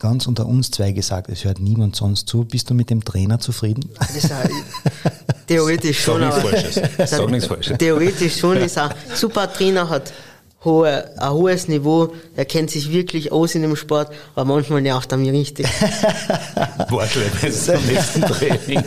ganz 0.00 0.26
unter 0.26 0.46
uns 0.46 0.70
zwei 0.72 0.90
gesagt, 0.90 1.30
es 1.30 1.44
hört 1.44 1.60
niemand 1.60 1.94
sonst 1.94 2.28
zu. 2.28 2.44
Bist 2.44 2.68
du 2.70 2.74
mit 2.74 2.90
dem 2.90 3.04
Trainer 3.04 3.38
zufrieden? 3.38 3.88
Das 3.98 4.16
ist 4.16 4.32
theoretisch 5.46 6.02
schon. 6.02 6.20
Sag 6.30 6.42
nichts 6.42 6.50
Falsches. 6.50 7.10
Sag 7.10 7.30
nichts 7.30 7.46
Falsches. 7.46 7.78
Theoretisch 7.78 8.36
schon 8.38 8.56
ist 8.56 8.78
ein 8.78 8.90
super 9.14 9.52
Trainer, 9.52 9.88
hat 9.88 10.12
hohe, 10.64 11.10
ein 11.18 11.30
hohes 11.30 11.68
Niveau, 11.68 12.12
er 12.36 12.44
kennt 12.44 12.70
sich 12.70 12.90
wirklich 12.90 13.32
aus 13.32 13.54
in 13.54 13.62
dem 13.62 13.76
Sport, 13.76 14.12
aber 14.34 14.44
manchmal 14.54 14.82
nervt 14.82 15.12
er 15.12 15.18
mich 15.18 15.30
richtig. 15.30 15.66
bis 17.40 17.66
zum 17.66 17.86
nächsten 17.86 18.22
Training. 18.22 18.82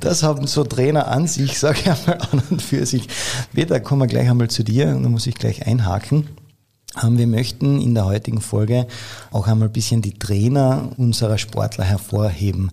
Das 0.00 0.22
haben 0.22 0.46
so 0.46 0.64
Trainer 0.64 1.08
an 1.08 1.26
sich, 1.26 1.58
sage 1.58 1.80
ich 1.80 1.90
einmal 1.90 2.18
an 2.32 2.42
und 2.50 2.62
für 2.62 2.84
sich. 2.86 3.08
Peter, 3.54 3.78
kommen 3.80 4.02
wir 4.02 4.06
gleich 4.08 4.28
einmal 4.28 4.48
zu 4.48 4.64
dir 4.64 4.88
und 4.88 5.02
da 5.02 5.08
muss 5.08 5.26
ich 5.26 5.34
gleich 5.36 5.66
einhaken. 5.66 6.26
Ähm, 7.02 7.18
wir 7.18 7.26
möchten 7.26 7.80
in 7.80 7.94
der 7.94 8.06
heutigen 8.06 8.40
Folge 8.40 8.86
auch 9.30 9.46
einmal 9.46 9.68
ein 9.68 9.72
bisschen 9.72 10.02
die 10.02 10.18
Trainer 10.18 10.90
unserer 10.96 11.38
Sportler 11.38 11.84
hervorheben. 11.84 12.70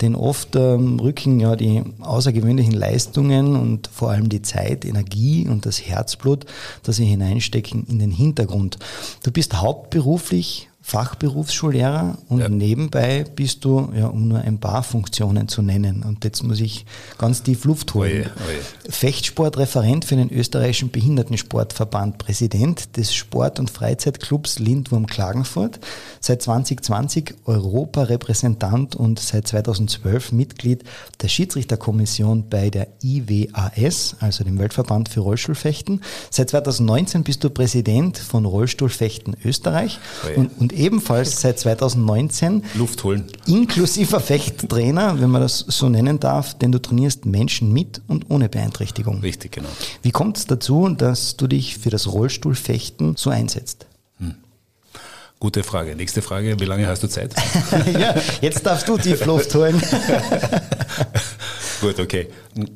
Denn 0.00 0.14
oft 0.14 0.56
ähm, 0.56 0.98
rücken 1.00 1.40
ja 1.40 1.56
die 1.56 1.82
außergewöhnlichen 2.00 2.74
Leistungen 2.74 3.56
und 3.56 3.88
vor 3.88 4.10
allem 4.10 4.28
die 4.28 4.42
Zeit, 4.42 4.84
Energie 4.84 5.46
und 5.48 5.66
das 5.66 5.82
Herzblut, 5.82 6.46
das 6.82 6.96
sie 6.96 7.06
hineinstecken, 7.06 7.86
in 7.88 7.98
den 7.98 8.10
Hintergrund. 8.10 8.78
Du 9.22 9.30
bist 9.30 9.60
hauptberuflich 9.60 10.68
Fachberufsschullehrer 10.86 12.16
und 12.28 12.38
ja. 12.38 12.48
nebenbei 12.48 13.24
bist 13.34 13.64
du, 13.64 13.90
ja, 13.92 14.06
um 14.06 14.28
nur 14.28 14.38
ein 14.38 14.60
paar 14.60 14.84
Funktionen 14.84 15.48
zu 15.48 15.60
nennen, 15.60 16.04
und 16.04 16.22
jetzt 16.22 16.44
muss 16.44 16.60
ich 16.60 16.86
ganz 17.18 17.42
tief 17.42 17.64
Luft 17.64 17.92
holen. 17.94 18.12
Oje, 18.12 18.30
oje. 18.46 18.92
Fechtsportreferent 18.92 20.04
für 20.04 20.14
den 20.14 20.30
österreichischen 20.30 20.92
Behindertensportverband, 20.92 22.18
Präsident 22.18 22.96
des 22.96 23.12
Sport- 23.12 23.58
und 23.58 23.68
Freizeitclubs 23.68 24.60
Lindwurm 24.60 25.08
Klagenfurt, 25.08 25.80
seit 26.20 26.40
2020 26.42 27.34
Europarepräsentant 27.46 28.94
und 28.94 29.18
seit 29.18 29.48
2012 29.48 30.30
Mitglied 30.30 30.84
der 31.20 31.26
Schiedsrichterkommission 31.26 32.48
bei 32.48 32.70
der 32.70 32.86
IWAS, 33.02 34.14
also 34.20 34.44
dem 34.44 34.56
Weltverband 34.60 35.08
für 35.08 35.18
Rollstuhlfechten. 35.18 36.02
Seit 36.30 36.50
2019 36.50 37.24
bist 37.24 37.42
du 37.42 37.50
Präsident 37.50 38.18
von 38.18 38.44
Rollstuhlfechten 38.44 39.36
Österreich 39.44 39.98
und, 40.36 40.56
und 40.60 40.75
ebenfalls 40.76 41.40
seit 41.40 41.58
2019 41.58 42.64
Luft 42.74 43.02
holen. 43.04 43.24
Inklusiver 43.46 44.20
Fechttrainer, 44.20 45.20
wenn 45.20 45.30
man 45.30 45.42
das 45.42 45.58
so 45.58 45.88
nennen 45.88 46.20
darf, 46.20 46.54
denn 46.54 46.72
du 46.72 46.80
trainierst 46.80 47.26
Menschen 47.26 47.72
mit 47.72 48.02
und 48.06 48.26
ohne 48.30 48.48
Beeinträchtigung. 48.48 49.20
Richtig, 49.20 49.52
genau. 49.52 49.68
Wie 50.02 50.10
kommt 50.10 50.38
es 50.38 50.46
dazu, 50.46 50.88
dass 50.88 51.36
du 51.36 51.46
dich 51.46 51.78
für 51.78 51.90
das 51.90 52.06
Rollstuhlfechten 52.12 53.16
so 53.16 53.30
einsetzt? 53.30 53.86
Hm. 54.18 54.34
Gute 55.40 55.62
Frage. 55.62 55.96
Nächste 55.96 56.22
Frage, 56.22 56.60
wie 56.60 56.64
lange 56.64 56.86
hast 56.86 57.02
du 57.02 57.08
Zeit? 57.08 57.34
ja, 57.98 58.14
jetzt 58.40 58.64
darfst 58.64 58.88
du 58.88 58.96
tief 58.96 59.24
Luft 59.26 59.54
holen. 59.54 59.80
Gut, 61.80 62.00
okay. 62.00 62.28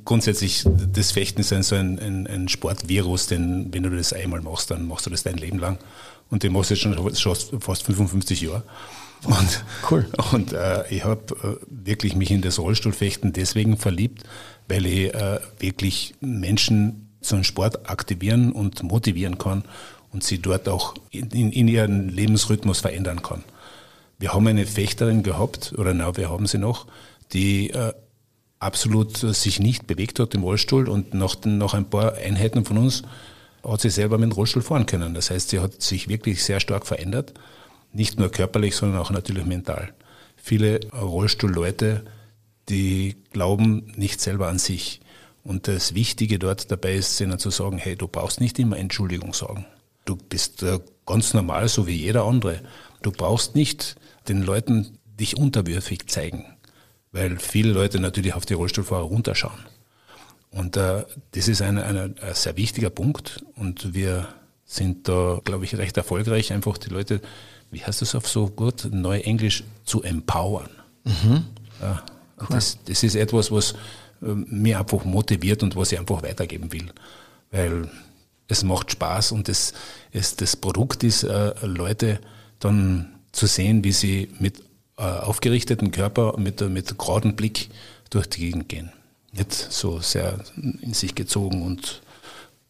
Grundsätzlich, 0.05 0.65
das 0.93 1.13
Fechten 1.13 1.41
ist 1.41 1.53
ein, 1.53 1.63
so 1.63 1.75
ein, 1.75 1.99
ein, 1.99 2.27
ein 2.27 2.49
Sportvirus, 2.49 3.29
denn 3.29 3.69
wenn 3.73 3.83
du 3.83 3.91
das 3.91 4.13
einmal 4.13 4.43
machst, 4.43 4.71
dann 4.71 4.87
machst 4.87 5.07
du 5.07 5.11
das 5.11 5.23
dein 5.23 5.37
Leben 5.37 5.59
lang. 5.59 5.79
Und 6.31 6.43
den 6.43 6.53
machst 6.53 6.71
du 6.71 6.75
jetzt 6.75 6.83
schon, 6.83 7.17
schon 7.17 7.61
fast 7.61 7.83
55 7.83 8.41
Jahre. 8.41 8.63
Und, 9.25 9.65
cool. 9.91 10.07
Und 10.33 10.53
äh, 10.53 10.85
ich 10.89 11.05
habe 11.05 11.35
äh, 11.43 11.67
wirklich 11.69 12.17
mich 12.17 12.31
in 12.31 12.41
das 12.41 12.59
Rollstuhlfechten 12.59 13.33
deswegen 13.33 13.77
verliebt, 13.77 14.23
weil 14.69 14.87
ich 14.87 15.15
äh, 15.15 15.41
wirklich 15.59 16.15
Menschen 16.21 17.11
zu 17.21 17.35
einem 17.35 17.45
Sport 17.45 17.91
aktivieren 17.91 18.53
und 18.53 18.83
motivieren 18.83 19.37
kann 19.37 19.65
und 20.11 20.25
sie 20.25 20.39
dort 20.39 20.69
auch 20.69 20.95
in, 21.11 21.53
in 21.53 21.69
ihren 21.69 22.09
Lebensrhythmus 22.09 22.81
verändern 22.81 23.23
kann. 23.23 23.45
Wir 24.19 24.33
haben 24.33 24.47
eine 24.47 24.67
Fechterin 24.67 25.23
gehabt, 25.23 25.75
oder 25.77 25.95
na, 25.95 26.17
wir 26.17 26.31
haben 26.31 26.47
sie 26.47 26.59
noch, 26.59 26.87
die 27.33 27.71
äh, 27.71 27.93
absolut 28.59 29.17
sich 29.17 29.61
nicht 29.61 29.87
bewegt 29.87 30.19
hat 30.19 30.35
im 30.35 30.43
Rollstuhl 30.43 30.89
und 30.89 31.15
nach, 31.15 31.37
nach 31.45 31.75
ein 31.75 31.89
paar 31.89 32.15
Einheiten 32.15 32.65
von 32.65 32.79
uns 32.79 33.03
hat 33.65 33.81
sie 33.81 33.91
selber 33.91 34.19
mit 34.19 34.31
dem 34.31 34.33
Rollstuhl 34.33 34.63
fahren 34.63 34.87
können. 34.87 35.15
Das 35.15 35.31
heißt, 35.31 35.51
sie 35.51 35.61
hat 35.61 35.81
sich 35.81 36.09
wirklich 36.09 36.43
sehr 36.43 36.61
stark 36.61 36.87
verändert, 36.87 37.35
nicht 37.93 38.19
nur 38.19 38.31
körperlich, 38.31 38.77
sondern 38.77 39.01
auch 39.01 39.11
natürlich 39.11 39.47
mental. 39.47 39.93
Viele 40.37 40.81
Rollstuhlleute, 40.93 42.05
die 42.69 43.17
glauben 43.33 43.93
nicht 43.97 44.21
selber 44.21 44.49
an 44.49 44.59
sich. 44.59 45.01
Und 45.43 45.69
das 45.69 45.95
Wichtige 45.95 46.39
dort 46.39 46.71
dabei 46.71 46.95
ist, 46.95 47.21
ihnen 47.21 47.39
zu 47.39 47.51
sagen, 47.51 47.79
hey, 47.79 47.97
du 47.97 48.09
brauchst 48.09 48.41
nicht 48.41 48.59
immer 48.59 48.77
Entschuldigung 48.77 49.35
sagen. 49.35 49.67
Du 50.05 50.17
bist 50.17 50.63
äh, 50.63 50.81
ganz 51.07 51.35
normal, 51.35 51.69
so 51.69 51.87
wie 51.87 51.97
jeder 51.97 52.25
andere. 52.25 52.61
Du 53.03 53.11
brauchst 53.11 53.55
nicht 53.55 53.97
den 54.29 54.43
Leuten 54.43 54.99
dich 55.19 55.37
unterwürfig 55.37 56.07
zeigen, 56.09 56.45
weil 57.13 57.39
viele 57.39 57.73
Leute 57.73 58.01
natürlich 58.01 58.35
auf 58.35 58.47
die 58.47 58.55
Rollstuhlfahrer 58.55 59.03
runterschauen. 59.03 59.61
Und 60.51 60.77
äh, 60.77 61.05
das 61.33 61.49
ist 61.49 61.63
ein, 61.63 61.79
ein, 61.79 61.97
ein 61.97 62.35
sehr 62.35 62.57
wichtiger 62.57 62.91
Punkt 62.91 63.45
und 63.57 63.95
wir 63.95 64.29
sind 64.65 65.09
da, 65.09 65.41
glaube 65.45 65.65
ich, 65.65 65.77
recht 65.77 65.97
erfolgreich, 65.97 66.53
einfach 66.53 66.77
die 66.79 66.91
Leute, 66.91 67.21
wie 67.71 67.85
heißt 67.85 68.03
das 68.03 68.15
auf 68.15 68.29
so 68.29 68.49
gut, 68.49 68.89
Neuenglisch, 68.91 69.65
zu 69.85 70.03
empowern. 70.03 70.71
Mhm. 71.05 71.45
Ja, 71.81 72.03
cool. 72.41 72.47
das, 72.51 72.79
das 72.85 73.03
ist 73.03 73.15
etwas, 73.15 73.51
was 73.53 73.73
äh, 74.23 74.27
mir 74.27 74.81
einfach 74.81 75.05
motiviert 75.05 75.63
und 75.63 75.77
was 75.77 75.93
ich 75.93 75.99
einfach 75.99 76.23
weitergeben 76.23 76.73
will. 76.73 76.93
Weil 77.53 77.89
es 78.49 78.65
macht 78.65 78.91
Spaß 78.91 79.33
und 79.33 79.49
das, 79.49 79.73
es, 80.13 80.35
das 80.35 80.57
Produkt 80.57 81.05
ist, 81.05 81.23
äh, 81.23 81.55
Leute 81.65 82.21
dann 82.59 83.21
zu 83.31 83.47
sehen, 83.47 83.85
wie 83.85 83.93
sie 83.93 84.31
mit 84.41 84.61
äh, 84.97 85.03
aufgerichtetem 85.03 85.93
Körper, 85.93 86.37
mit, 86.39 86.61
mit 86.61 86.99
geradem 86.99 87.37
Blick 87.37 87.71
durch 88.11 88.29
die 88.29 88.41
Gegend 88.41 88.69
gehen 88.69 88.91
nicht 89.33 89.53
so 89.53 90.01
sehr 90.01 90.39
in 90.55 90.95
sich 90.95 91.15
gezogen 91.15 91.63
und 91.63 92.03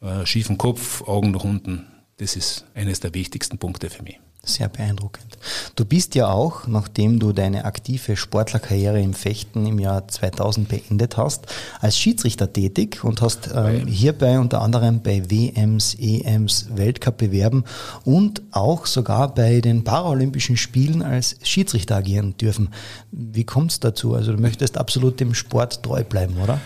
äh, 0.00 0.26
schiefen 0.26 0.58
Kopf, 0.58 1.02
Augen 1.02 1.30
nach 1.30 1.44
unten. 1.44 1.86
Das 2.18 2.36
ist 2.36 2.66
eines 2.74 3.00
der 3.00 3.14
wichtigsten 3.14 3.58
Punkte 3.58 3.90
für 3.90 4.02
mich. 4.02 4.18
Sehr 4.42 4.68
beeindruckend. 4.68 5.37
Du 5.76 5.85
bist 5.85 6.14
ja 6.14 6.28
auch, 6.28 6.66
nachdem 6.66 7.18
du 7.18 7.32
deine 7.32 7.66
aktive 7.66 8.16
Sportlerkarriere 8.16 9.00
im 9.00 9.12
Fechten 9.12 9.66
im 9.66 9.78
Jahr 9.78 10.09
2000 10.09 10.66
beendet 10.66 11.18
hast, 11.18 11.47
als 11.80 11.99
Schiedsrichter 11.99 12.50
tätig 12.50 13.04
und 13.04 13.20
hast 13.20 13.50
ähm, 13.54 13.87
hierbei 13.87 14.38
unter 14.38 14.62
anderem 14.62 15.02
bei 15.02 15.30
WMs, 15.30 15.94
EMs, 15.99 16.68
Weltcup-Bewerben 16.75 17.64
und 18.04 18.42
auch 18.50 18.87
sogar 18.87 19.35
bei 19.35 19.61
den 19.61 19.85
Paralympischen 19.85 20.56
Spielen 20.56 21.02
als 21.02 21.37
Schiedsrichter 21.42 21.97
agieren 21.97 22.37
dürfen. 22.38 22.70
Wie 23.12 23.44
kommt 23.44 23.73
es 23.73 23.80
dazu? 23.80 24.14
Also 24.14 24.32
du 24.32 24.40
möchtest 24.40 24.78
absolut 24.78 25.20
dem 25.20 25.35
Sport 25.35 25.82
treu 25.82 26.02
bleiben, 26.02 26.38
oder? 26.42 26.61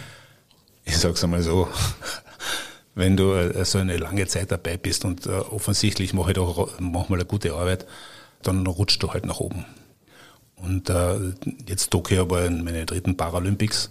Ich 0.84 0.98
sag's 0.98 1.24
einmal 1.24 1.42
so 1.42 1.66
wenn 2.94 3.16
du 3.16 3.32
äh, 3.32 3.64
so 3.64 3.78
eine 3.78 3.96
lange 3.96 4.26
Zeit 4.26 4.52
dabei 4.52 4.76
bist 4.76 5.04
und 5.04 5.26
äh, 5.26 5.30
offensichtlich 5.30 6.14
mache 6.14 6.30
ich 6.30 6.34
doch 6.34 6.78
manchmal 6.80 7.18
eine 7.20 7.26
gute 7.26 7.54
Arbeit, 7.54 7.86
dann 8.42 8.66
rutscht 8.66 9.02
du 9.02 9.12
halt 9.12 9.26
nach 9.26 9.40
oben. 9.40 9.64
Und 10.56 10.90
äh, 10.90 11.16
jetzt 11.68 11.90
Tokio 11.90 12.30
war 12.30 12.48
meine 12.50 12.86
dritten 12.86 13.16
Paralympics 13.16 13.90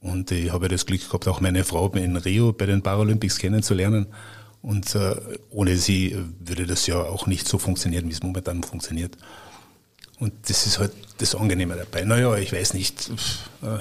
und 0.00 0.30
ich 0.30 0.52
habe 0.52 0.68
das 0.68 0.86
Glück 0.86 1.06
gehabt, 1.06 1.28
auch 1.28 1.40
meine 1.40 1.64
Frau 1.64 1.88
in 1.92 2.16
Rio 2.16 2.52
bei 2.52 2.66
den 2.66 2.82
Paralympics 2.82 3.38
kennenzulernen. 3.38 4.06
Und 4.62 4.96
ohne 5.50 5.76
sie 5.76 6.16
würde 6.38 6.66
das 6.66 6.86
ja 6.86 7.02
auch 7.02 7.26
nicht 7.26 7.48
so 7.48 7.58
funktionieren, 7.58 8.08
wie 8.08 8.12
es 8.12 8.22
momentan 8.22 8.62
funktioniert. 8.62 9.16
Und 10.22 10.32
das 10.48 10.68
ist 10.68 10.78
halt 10.78 10.92
das 11.18 11.34
Angenehme 11.34 11.74
dabei. 11.74 12.04
Naja, 12.04 12.36
ich 12.36 12.52
weiß 12.52 12.74
nicht. 12.74 13.10
Äh, 13.60 13.78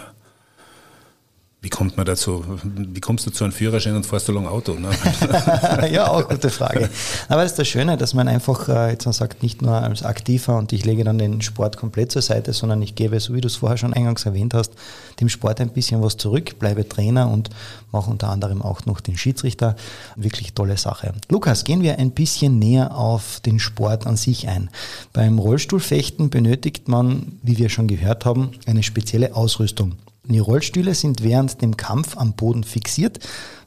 wie 1.63 1.69
kommt 1.69 1.95
man 1.95 2.07
dazu? 2.07 2.43
Wie 2.63 3.01
kommst 3.01 3.27
du 3.27 3.29
zu 3.29 3.43
einem 3.43 3.53
Führerschein 3.53 3.95
und 3.95 4.03
fährst 4.03 4.25
so 4.25 4.33
lange 4.33 4.49
Auto? 4.49 4.73
Ne? 4.73 4.89
ja, 5.91 6.07
auch 6.07 6.27
gute 6.27 6.49
Frage. 6.49 6.89
Aber 7.29 7.43
das 7.43 7.51
ist 7.51 7.59
das 7.59 7.67
Schöne, 7.67 7.97
dass 7.97 8.15
man 8.15 8.27
einfach 8.27 8.67
äh, 8.67 8.89
jetzt 8.89 9.05
man 9.05 9.13
sagt, 9.13 9.43
nicht 9.43 9.61
nur 9.61 9.75
als 9.75 10.01
Aktiver 10.01 10.57
und 10.57 10.73
ich 10.73 10.85
lege 10.85 11.03
dann 11.03 11.19
den 11.19 11.39
Sport 11.43 11.77
komplett 11.77 12.11
zur 12.11 12.23
Seite, 12.23 12.53
sondern 12.53 12.81
ich 12.81 12.95
gebe, 12.95 13.19
so 13.19 13.35
wie 13.35 13.41
du 13.41 13.47
es 13.47 13.57
vorher 13.57 13.77
schon 13.77 13.93
eingangs 13.93 14.25
erwähnt 14.25 14.55
hast, 14.55 14.73
dem 15.19 15.29
Sport 15.29 15.61
ein 15.61 15.69
bisschen 15.69 16.01
was 16.01 16.17
zurück, 16.17 16.57
bleibe 16.57 16.89
Trainer 16.89 17.29
und 17.29 17.51
mache 17.91 18.09
unter 18.09 18.29
anderem 18.29 18.63
auch 18.63 18.87
noch 18.87 18.99
den 18.99 19.15
Schiedsrichter. 19.15 19.75
Wirklich 20.15 20.53
tolle 20.53 20.77
Sache. 20.77 21.13
Lukas, 21.29 21.63
gehen 21.63 21.83
wir 21.83 21.99
ein 21.99 22.09
bisschen 22.09 22.57
näher 22.57 22.97
auf 22.97 23.39
den 23.39 23.59
Sport 23.59 24.07
an 24.07 24.17
sich 24.17 24.47
ein. 24.47 24.71
Beim 25.13 25.37
Rollstuhlfechten 25.37 26.31
benötigt 26.31 26.87
man, 26.87 27.33
wie 27.43 27.59
wir 27.59 27.69
schon 27.69 27.87
gehört 27.87 28.25
haben, 28.25 28.49
eine 28.65 28.81
spezielle 28.81 29.35
Ausrüstung. 29.35 29.93
Die 30.23 30.39
Rollstühle 30.39 30.93
sind 30.93 31.23
während 31.23 31.61
dem 31.61 31.77
Kampf 31.77 32.15
am 32.15 32.33
Boden 32.33 32.63
fixiert, 32.63 33.19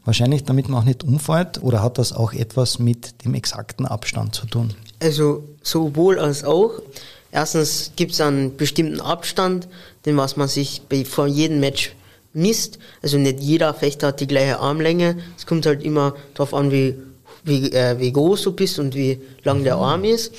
wahrscheinlich 0.04 0.44
damit 0.44 0.68
man 0.68 0.82
auch 0.82 0.84
nicht 0.84 1.02
umfällt 1.02 1.62
oder 1.62 1.82
hat 1.82 1.98
das 1.98 2.12
auch 2.12 2.32
etwas 2.32 2.78
mit 2.78 3.24
dem 3.24 3.34
exakten 3.34 3.86
Abstand 3.86 4.34
zu 4.34 4.46
tun? 4.46 4.74
Also 5.00 5.44
sowohl 5.62 6.18
als 6.18 6.44
auch. 6.44 6.70
Erstens 7.32 7.90
gibt 7.96 8.12
es 8.12 8.20
einen 8.20 8.56
bestimmten 8.56 9.00
Abstand, 9.00 9.66
den 10.06 10.16
was 10.16 10.36
man 10.36 10.46
sich 10.46 10.82
bei, 10.88 11.04
vor 11.04 11.26
jedem 11.26 11.58
Match 11.58 11.92
misst. 12.32 12.78
Also 13.02 13.18
nicht 13.18 13.40
jeder 13.40 13.74
Fechter 13.74 14.08
hat 14.08 14.20
die 14.20 14.28
gleiche 14.28 14.60
Armlänge. 14.60 15.16
Es 15.36 15.46
kommt 15.46 15.66
halt 15.66 15.82
immer 15.82 16.14
darauf 16.34 16.54
an, 16.54 16.70
wie, 16.70 16.94
wie, 17.42 17.72
äh, 17.72 17.98
wie 17.98 18.12
groß 18.12 18.42
du 18.42 18.52
bist 18.52 18.78
und 18.78 18.94
wie 18.94 19.20
lang 19.42 19.64
der 19.64 19.76
Arm 19.76 20.04
ist. 20.04 20.32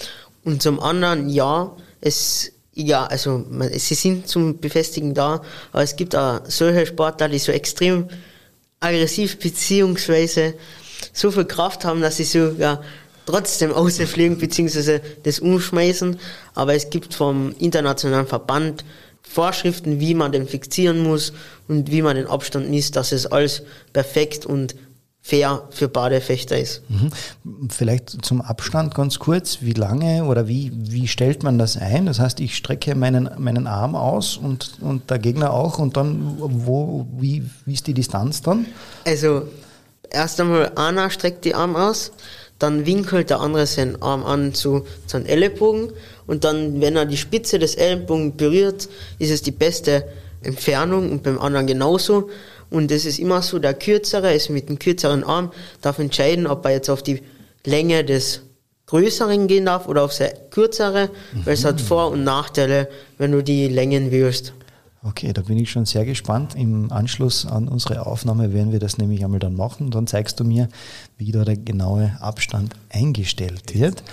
Und 0.45 0.61
zum 0.61 0.79
anderen, 0.79 1.27
ja, 1.29 1.75
es 1.99 2.51
ja, 2.75 3.05
also 3.05 3.45
sie 3.71 3.95
sind 3.95 4.27
zum 4.27 4.59
Befestigen 4.59 5.13
da, 5.13 5.41
aber 5.71 5.83
es 5.83 5.95
gibt 5.95 6.15
auch 6.15 6.41
solche 6.47 6.85
Sportler, 6.85 7.29
die 7.29 7.39
so 7.39 7.51
extrem 7.51 8.09
aggressiv 8.81 9.39
beziehungsweise 9.39 10.55
so 11.13 11.31
viel 11.31 11.45
Kraft 11.45 11.85
haben, 11.85 12.01
dass 12.01 12.17
sie 12.17 12.25
sogar 12.25 12.83
trotzdem 13.25 13.71
ausfliegen 13.73 14.37
beziehungsweise 14.37 15.01
das 15.23 15.39
umschmeißen. 15.39 16.19
Aber 16.53 16.75
es 16.75 16.89
gibt 16.89 17.13
vom 17.13 17.55
internationalen 17.59 18.27
Verband 18.27 18.83
Vorschriften, 19.21 19.99
wie 19.99 20.13
man 20.13 20.31
den 20.31 20.47
fixieren 20.47 20.99
muss 20.99 21.33
und 21.67 21.89
wie 21.91 22.01
man 22.01 22.15
den 22.15 22.27
Abstand 22.27 22.69
misst, 22.69 22.95
dass 22.95 23.11
es 23.11 23.25
alles 23.25 23.63
perfekt 23.91 24.45
und 24.45 24.75
fair 25.25 25.63
für 25.71 25.87
Badefechter 25.87 26.55
ist. 26.55 26.83
Mhm. 26.87 27.09
Vielleicht 27.69 28.23
zum 28.23 28.41
Abstand 28.41 28.93
ganz 28.93 29.17
kurz, 29.17 29.57
wie 29.61 29.73
lange 29.73 30.25
oder 30.25 30.47
wie, 30.47 30.71
wie 30.75 31.07
stellt 31.07 31.41
man 31.41 31.57
das 31.57 31.77
ein? 31.77 32.05
Das 32.05 32.19
heißt, 32.19 32.39
ich 32.41 32.55
strecke 32.55 32.93
meinen, 32.93 33.31
meinen 33.39 33.65
Arm 33.65 33.95
aus 33.95 34.37
und, 34.37 34.77
und 34.81 35.09
der 35.09 35.17
Gegner 35.17 35.51
auch 35.51 35.79
und 35.79 35.97
dann, 35.97 36.35
wo, 36.37 37.07
wie, 37.17 37.43
wie 37.65 37.73
ist 37.73 37.87
die 37.87 37.95
Distanz 37.95 38.43
dann? 38.43 38.67
Also, 39.03 39.47
erst 40.11 40.39
einmal 40.39 40.73
einer 40.75 41.09
streckt 41.09 41.43
die 41.43 41.55
Arm 41.55 41.75
aus, 41.75 42.11
dann 42.59 42.85
winkelt 42.85 43.31
der 43.31 43.39
andere 43.39 43.65
seinen 43.65 43.99
Arm 44.03 44.23
an 44.23 44.53
zu 44.53 44.85
seinem 45.07 45.25
Ellenbogen 45.25 45.91
und 46.27 46.43
dann, 46.43 46.81
wenn 46.81 46.97
er 46.97 47.07
die 47.07 47.17
Spitze 47.17 47.57
des 47.57 47.73
Ellenbogens 47.73 48.37
berührt, 48.37 48.89
ist 49.17 49.31
es 49.31 49.41
die 49.41 49.49
beste 49.49 50.05
Entfernung 50.43 51.11
und 51.11 51.23
beim 51.23 51.39
anderen 51.39 51.65
genauso. 51.65 52.29
Und 52.75 52.91
es 52.91 53.05
ist 53.05 53.19
immer 53.19 53.41
so, 53.41 53.57
der 53.57 53.73
Kürzere 53.73 54.33
ist 54.33 54.49
mit 54.49 54.67
dem 54.67 54.77
kürzeren 54.79 55.23
Arm, 55.23 55.53
darf 55.81 55.97
entscheiden, 55.97 56.45
ob 56.45 56.65
er 56.65 56.71
jetzt 56.71 56.89
auf 56.89 57.01
die 57.01 57.21
Länge 57.63 58.03
des 58.03 58.41
Größeren 58.87 59.47
gehen 59.47 59.65
darf 59.65 59.87
oder 59.87 60.03
auf 60.03 60.15
der 60.17 60.33
kürzere, 60.51 61.09
mhm. 61.33 61.45
weil 61.45 61.53
es 61.53 61.63
hat 61.63 61.79
Vor- 61.79 62.11
und 62.11 62.25
Nachteile, 62.25 62.89
wenn 63.17 63.31
du 63.31 63.41
die 63.41 63.69
Längen 63.69 64.11
wählst. 64.11 64.51
Okay, 65.03 65.31
da 65.31 65.41
bin 65.41 65.57
ich 65.57 65.71
schon 65.71 65.85
sehr 65.85 66.03
gespannt. 66.03 66.55
Im 66.55 66.91
Anschluss 66.91 67.45
an 67.45 67.69
unsere 67.69 68.05
Aufnahme 68.05 68.53
werden 68.53 68.73
wir 68.73 68.79
das 68.79 68.97
nämlich 68.97 69.23
einmal 69.23 69.39
dann 69.39 69.55
machen. 69.55 69.89
Dann 69.89 70.05
zeigst 70.05 70.41
du 70.41 70.43
mir, 70.43 70.67
wie 71.17 71.31
da 71.31 71.45
der 71.45 71.55
genaue 71.55 72.17
Abstand 72.19 72.73
eingestellt 72.89 73.73
wird. 73.73 74.03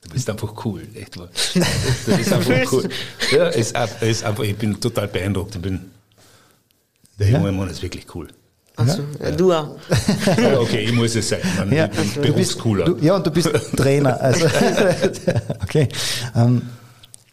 Du 0.00 0.10
bist 0.10 0.28
einfach 0.28 0.64
cool, 0.64 0.82
echt 0.94 1.16
wahr. 1.18 1.28
Du 2.06 2.16
bist 2.16 2.32
einfach 2.32 2.72
cool. 2.72 2.88
Ja, 3.30 3.46
ist, 3.46 3.76
ist 4.00 4.24
einfach, 4.24 4.42
ich 4.42 4.56
bin 4.56 4.80
total 4.80 5.06
beeindruckt. 5.06 5.54
Ich 5.54 5.62
bin, 5.62 5.92
der 7.18 7.30
junge 7.30 7.52
Mann 7.52 7.68
ist 7.68 7.82
wirklich 7.82 8.06
cool. 8.14 8.28
Achso, 8.76 9.02
ja. 9.20 9.32
du 9.32 9.52
auch. 9.52 9.76
okay, 10.60 10.84
ich 10.84 10.92
muss 10.92 11.16
es 11.16 11.28
sein. 11.28 11.40
Man, 11.58 11.72
ja, 11.72 11.88
du 11.88 12.32
bist 12.32 12.58
cooler. 12.60 12.84
Du, 12.84 12.96
ja, 13.04 13.16
und 13.16 13.26
du 13.26 13.30
bist 13.32 13.50
Trainer. 13.76 14.20
Also, 14.20 14.46
okay. 15.62 15.88
Ähm, 16.36 16.62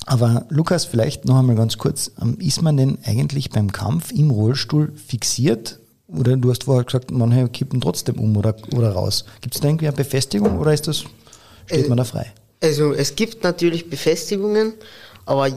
aber 0.08 0.46
Lukas, 0.50 0.86
vielleicht 0.86 1.25
noch 1.25 1.38
einmal 1.38 1.56
ganz 1.56 1.77
kurz. 1.77 2.12
Ähm, 2.20 2.38
ist 2.39 2.63
man 2.63 2.77
denn 2.77 2.98
eigentlich 3.06 3.51
beim 3.51 3.72
Kampf 3.72 4.12
im 4.12 4.32
Rollstuhl 4.32 4.94
fixiert? 4.96 5.80
Oder 6.08 6.36
du 6.36 6.50
hast 6.50 6.63
vorher 6.63 6.84
gesagt, 6.84 7.12
manche 7.12 7.48
kippen 7.50 7.80
trotzdem 7.80 8.20
um 8.20 8.36
oder, 8.38 8.56
oder 8.75 8.92
raus. 8.92 9.25
Gibt 9.42 9.54
es 9.54 9.62
da 9.62 9.68
irgendwie 9.68 9.88
eine 9.88 9.98
Befestigung 9.98 10.60
oder 10.60 10.74
ist 10.74 10.88
das, 10.88 11.04
steht 11.68 11.89
man 11.89 11.98
da 11.98 12.04
frei? 12.04 12.32
Also 12.62 12.94
es 12.94 13.15
gibt 13.15 13.44
natürlich 13.44 13.89
Befestigungen, 13.89 14.74
aber 15.25 15.50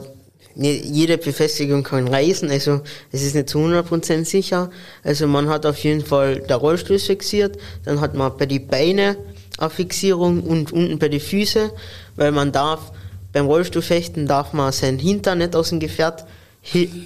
jede 0.61 1.17
Befestigung 1.17 1.83
kann 1.83 2.07
reißen, 2.07 2.49
also 2.49 2.81
es 3.11 3.23
ist 3.23 3.35
nicht 3.35 3.49
zu 3.49 3.59
100% 3.59 4.25
sicher. 4.25 4.69
Also 5.03 5.27
man 5.27 5.47
hat 5.47 5.65
auf 5.65 5.77
jeden 5.79 6.03
Fall 6.03 6.39
der 6.41 6.57
Rollstuhl 6.57 6.99
fixiert, 6.99 7.57
dann 7.85 8.01
hat 8.01 8.13
man 8.15 8.37
bei 8.37 8.45
den 8.45 8.67
Beinen 8.67 9.15
eine 9.57 9.69
Fixierung 9.69 10.43
und 10.43 10.71
unten 10.71 10.99
bei 10.99 11.09
den 11.09 11.19
Füßen, 11.19 11.69
weil 12.15 12.31
man 12.31 12.51
darf, 12.51 12.91
beim 13.31 13.45
Rollstuhlfechten 13.45 14.27
darf 14.27 14.53
man 14.53 14.71
sein 14.71 14.97
Hintern 14.97 15.37
nicht 15.37 15.55
aus 15.55 15.69
dem 15.69 15.79
Gefährt 15.79 16.25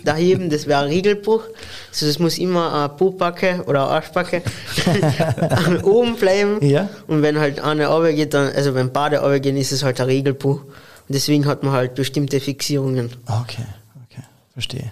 da 0.04 0.16
heben, 0.16 0.50
das 0.50 0.68
wäre 0.68 0.82
ein 0.82 0.88
Regelbruch. 0.88 1.44
Also 1.92 2.08
das 2.08 2.20
muss 2.20 2.38
immer 2.38 2.74
eine 2.74 2.90
Popacke 2.90 3.64
oder 3.68 3.84
eine 3.84 3.96
Arschbacke 3.96 4.42
oben 5.84 6.16
bleiben. 6.16 6.66
Ja. 6.66 6.90
Und 7.08 7.22
wenn 7.22 7.40
halt 7.40 7.60
eine 7.60 7.88
runtergeht, 7.88 8.34
dann, 8.34 8.52
also 8.54 8.74
wenn 8.74 8.92
beide 8.92 9.20
runtergehen, 9.20 9.56
ist 9.58 9.72
es 9.72 9.84
halt 9.84 10.00
ein 10.02 10.08
Regelbruch. 10.08 10.62
Und 11.08 11.16
deswegen 11.16 11.46
hat 11.46 11.64
man 11.64 11.74
halt 11.74 11.96
bestimmte 11.96 12.40
Fixierungen. 12.40 13.12
Okay, 13.26 13.66
okay, 14.06 14.24
verstehe. 14.54 14.92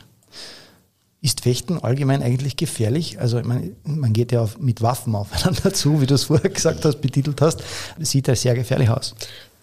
Ist 1.22 1.42
Fechten 1.42 1.78
allgemein 1.78 2.24
eigentlich 2.24 2.58
gefährlich? 2.58 3.20
Also 3.20 3.38
ich 3.38 3.46
meine, 3.46 3.76
man 3.84 4.12
geht 4.12 4.32
ja 4.32 4.42
auf, 4.42 4.58
mit 4.58 4.82
Waffen 4.82 5.16
aufeinander 5.16 5.72
zu, 5.74 6.02
wie 6.02 6.08
du 6.08 6.16
es 6.16 6.26
vorher 6.26 6.50
gesagt 6.50 6.84
hast, 6.84 7.00
betitelt 7.00 7.40
hast. 7.42 7.64
Das 8.00 8.10
sieht 8.10 8.28
ja 8.28 8.36
sehr 8.36 8.56
gefährlich 8.56 8.90
aus. 8.90 9.16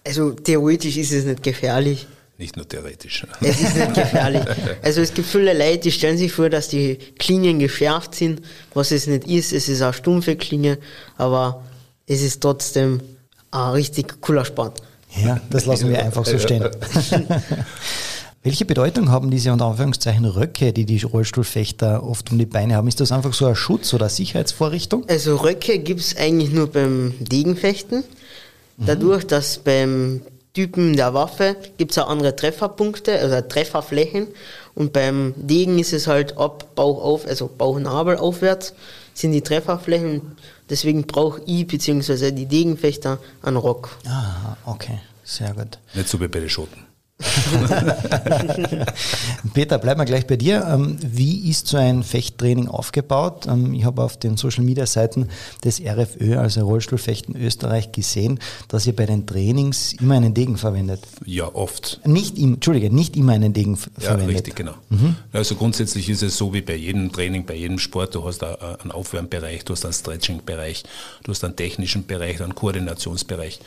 Also 0.05 0.31
theoretisch 0.31 0.95
ist 0.95 1.11
es 1.11 1.25
nicht 1.25 1.43
gefährlich. 1.43 2.07
Nicht 2.37 2.55
nur 2.55 2.65
theoretisch. 2.65 3.27
Es 3.41 3.59
ist 3.59 3.75
nicht 3.75 3.93
gefährlich. 3.93 4.43
Also 4.81 5.01
es 5.01 5.13
gibt 5.13 5.27
viele 5.27 5.53
Leute, 5.53 5.79
die 5.79 5.91
stellen 5.91 6.17
sich 6.17 6.31
vor, 6.31 6.49
dass 6.49 6.69
die 6.69 6.95
Klingen 7.17 7.59
geschärft 7.59 8.15
sind, 8.15 8.41
was 8.73 8.91
es 8.91 9.07
nicht 9.07 9.27
ist. 9.27 9.51
Es 9.51 9.67
ist 9.67 9.81
eine 9.81 9.91
stumpfe 9.91 10.37
Klinge, 10.37 10.77
aber 11.17 11.65
es 12.07 12.21
ist 12.21 12.39
trotzdem 12.39 13.01
ein 13.51 13.71
richtig 13.71 14.21
cooler 14.21 14.45
Sport. 14.45 14.81
Ja, 15.15 15.41
das 15.49 15.65
lassen 15.65 15.89
wir 15.89 16.03
einfach 16.03 16.25
so 16.25 16.37
stehen. 16.39 16.63
Welche 18.43 18.63
Bedeutung 18.63 19.09
haben 19.09 19.31
diese 19.31 19.51
unter 19.51 19.65
Anführungszeichen 19.65 20.23
Röcke, 20.23 20.71
die 20.71 20.85
die 20.85 21.01
Rollstuhlfechter 21.01 22.03
oft 22.03 22.31
um 22.31 22.37
die 22.37 22.45
Beine 22.45 22.75
haben? 22.75 22.87
Ist 22.87 23.01
das 23.01 23.11
einfach 23.11 23.33
so 23.33 23.47
ein 23.47 23.55
Schutz 23.55 23.93
oder 23.93 24.07
Sicherheitsvorrichtung? 24.07 25.03
Also 25.09 25.35
Röcke 25.35 25.79
gibt 25.79 25.99
es 25.99 26.15
eigentlich 26.15 26.51
nur 26.51 26.67
beim 26.67 27.13
Degenfechten. 27.19 28.03
Dadurch, 28.77 29.27
dass 29.27 29.57
beim 29.57 30.21
Typen 30.53 30.95
der 30.95 31.13
Waffe 31.13 31.57
gibt 31.77 31.91
es 31.91 31.97
auch 31.97 32.09
andere 32.09 32.35
Trefferpunkte, 32.35 33.19
also 33.19 33.41
Trefferflächen. 33.41 34.27
Und 34.73 34.93
beim 34.93 35.33
Degen 35.35 35.77
ist 35.79 35.91
es 35.91 36.07
halt 36.07 36.37
ab 36.37 36.75
Bauch 36.75 37.03
auf, 37.03 37.27
also 37.27 37.49
Bauchnabel 37.55 38.17
aufwärts 38.17 38.73
sind 39.13 39.33
die 39.33 39.41
Trefferflächen. 39.41 40.37
Deswegen 40.69 41.03
brauche 41.03 41.41
ich 41.45 41.65
bzw. 41.67 42.31
die 42.31 42.45
Degenfechter 42.45 43.19
einen 43.41 43.57
Rock. 43.57 43.97
Ah, 44.05 44.57
okay, 44.65 44.99
sehr 45.23 45.53
gut. 45.53 45.79
Nicht 45.93 46.09
so 46.09 46.19
wie 46.19 46.27
bei 46.27 46.39
den 46.39 46.49
Schoten. 46.49 46.88
Peter, 49.53 49.77
bleiben 49.77 49.99
wir 49.99 50.05
gleich 50.05 50.25
bei 50.25 50.37
dir. 50.37 50.65
Ähm, 50.69 50.95
wie 51.01 51.49
ist 51.49 51.67
so 51.67 51.75
ein 51.75 52.03
Fechttraining 52.03 52.69
aufgebaut? 52.69 53.45
Ähm, 53.45 53.73
ich 53.73 53.83
habe 53.83 54.01
auf 54.03 54.15
den 54.17 54.37
Social 54.37 54.63
Media 54.63 54.85
Seiten 54.85 55.27
des 55.63 55.81
RFÖ, 55.81 56.37
also 56.37 56.61
Rollstuhlfechten 56.61 57.35
Österreich, 57.35 57.91
gesehen, 57.91 58.39
dass 58.69 58.87
ihr 58.87 58.95
bei 58.95 59.05
den 59.05 59.27
Trainings 59.27 59.91
immer 59.99 60.15
einen 60.15 60.33
Degen 60.33 60.55
verwendet. 60.55 61.01
Ja, 61.25 61.53
oft. 61.53 61.99
Nicht 62.05 62.37
im, 62.37 62.53
Entschuldige, 62.53 62.89
nicht 62.93 63.17
immer 63.17 63.33
einen 63.33 63.51
Degen 63.51 63.73
ja, 63.73 63.79
verwendet. 63.99 64.29
Ja, 64.29 64.35
richtig, 64.35 64.55
genau. 64.55 64.75
Mhm. 64.89 65.17
Also 65.33 65.55
grundsätzlich 65.55 66.07
ist 66.09 66.23
es 66.23 66.37
so 66.37 66.53
wie 66.53 66.61
bei 66.61 66.75
jedem 66.75 67.11
Training, 67.11 67.45
bei 67.45 67.55
jedem 67.55 67.79
Sport. 67.79 68.15
Du 68.15 68.25
hast 68.25 68.41
einen 68.43 68.91
Aufwärmbereich, 68.91 69.65
du 69.65 69.73
hast 69.73 69.83
einen 69.83 69.93
Stretching-Bereich, 69.93 70.83
du 71.23 71.31
hast 71.31 71.43
einen 71.43 71.57
technischen 71.57 72.05
Bereich, 72.05 72.41
einen 72.41 72.55
Koordinationsbereich 72.55 73.59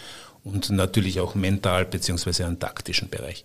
und 0.44 0.70
natürlich 0.70 1.20
auch 1.20 1.34
mental 1.34 1.84
beziehungsweise 1.84 2.46
einen 2.46 2.58
taktischen 2.58 3.08
Bereich. 3.08 3.44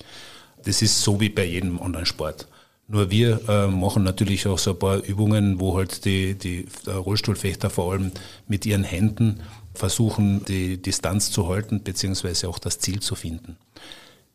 Das 0.66 0.82
ist 0.82 1.02
so 1.02 1.20
wie 1.20 1.30
bei 1.30 1.46
jedem 1.46 1.82
anderen 1.82 2.06
Sport. 2.06 2.48
Nur 2.90 3.12
wir 3.12 3.42
äh, 3.50 3.68
machen 3.68 4.04
natürlich 4.04 4.48
auch 4.48 4.58
so 4.58 4.72
ein 4.72 4.80
paar 4.80 5.04
Übungen, 5.04 5.60
wo 5.60 5.78
halt 5.78 6.06
die, 6.06 6.36
die 6.36 6.68
Rollstuhlfechter 6.88 7.70
vor 7.70 7.92
allem 7.92 8.12
mit 8.48 8.66
ihren 8.66 8.86
Händen 8.86 9.42
versuchen, 9.74 10.46
die 10.46 10.82
Distanz 10.82 11.30
zu 11.32 11.48
halten, 11.50 11.84
beziehungsweise 11.84 12.48
auch 12.48 12.60
das 12.60 12.80
Ziel 12.80 13.02
zu 13.02 13.16
finden. 13.16 13.58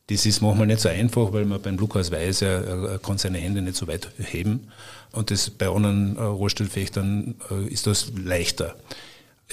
Das 0.09 0.27
ist 0.27 0.43
manchmal 0.43 0.67
nicht 0.67 0.81
so 0.81 0.91
einfach, 0.91 1.33
weil 1.33 1.47
man 1.47 1.63
beim 1.63 1.79
Lukas 1.79 2.11
weiß, 2.11 2.43
er, 2.43 2.65
er 2.67 2.99
kann 2.99 3.19
seine 3.19 3.39
Hände 3.39 3.63
nicht 3.63 3.77
so 3.77 3.87
weit 3.87 4.09
heben. 4.19 4.69
Und 5.13 5.31
das 5.31 5.49
bei 5.49 5.69
anderen 5.69 6.17
äh, 6.17 6.23
Rollstuhlfechtern 6.23 7.37
äh, 7.51 7.67
ist 7.69 7.87
das 7.87 8.13
leichter. 8.23 8.77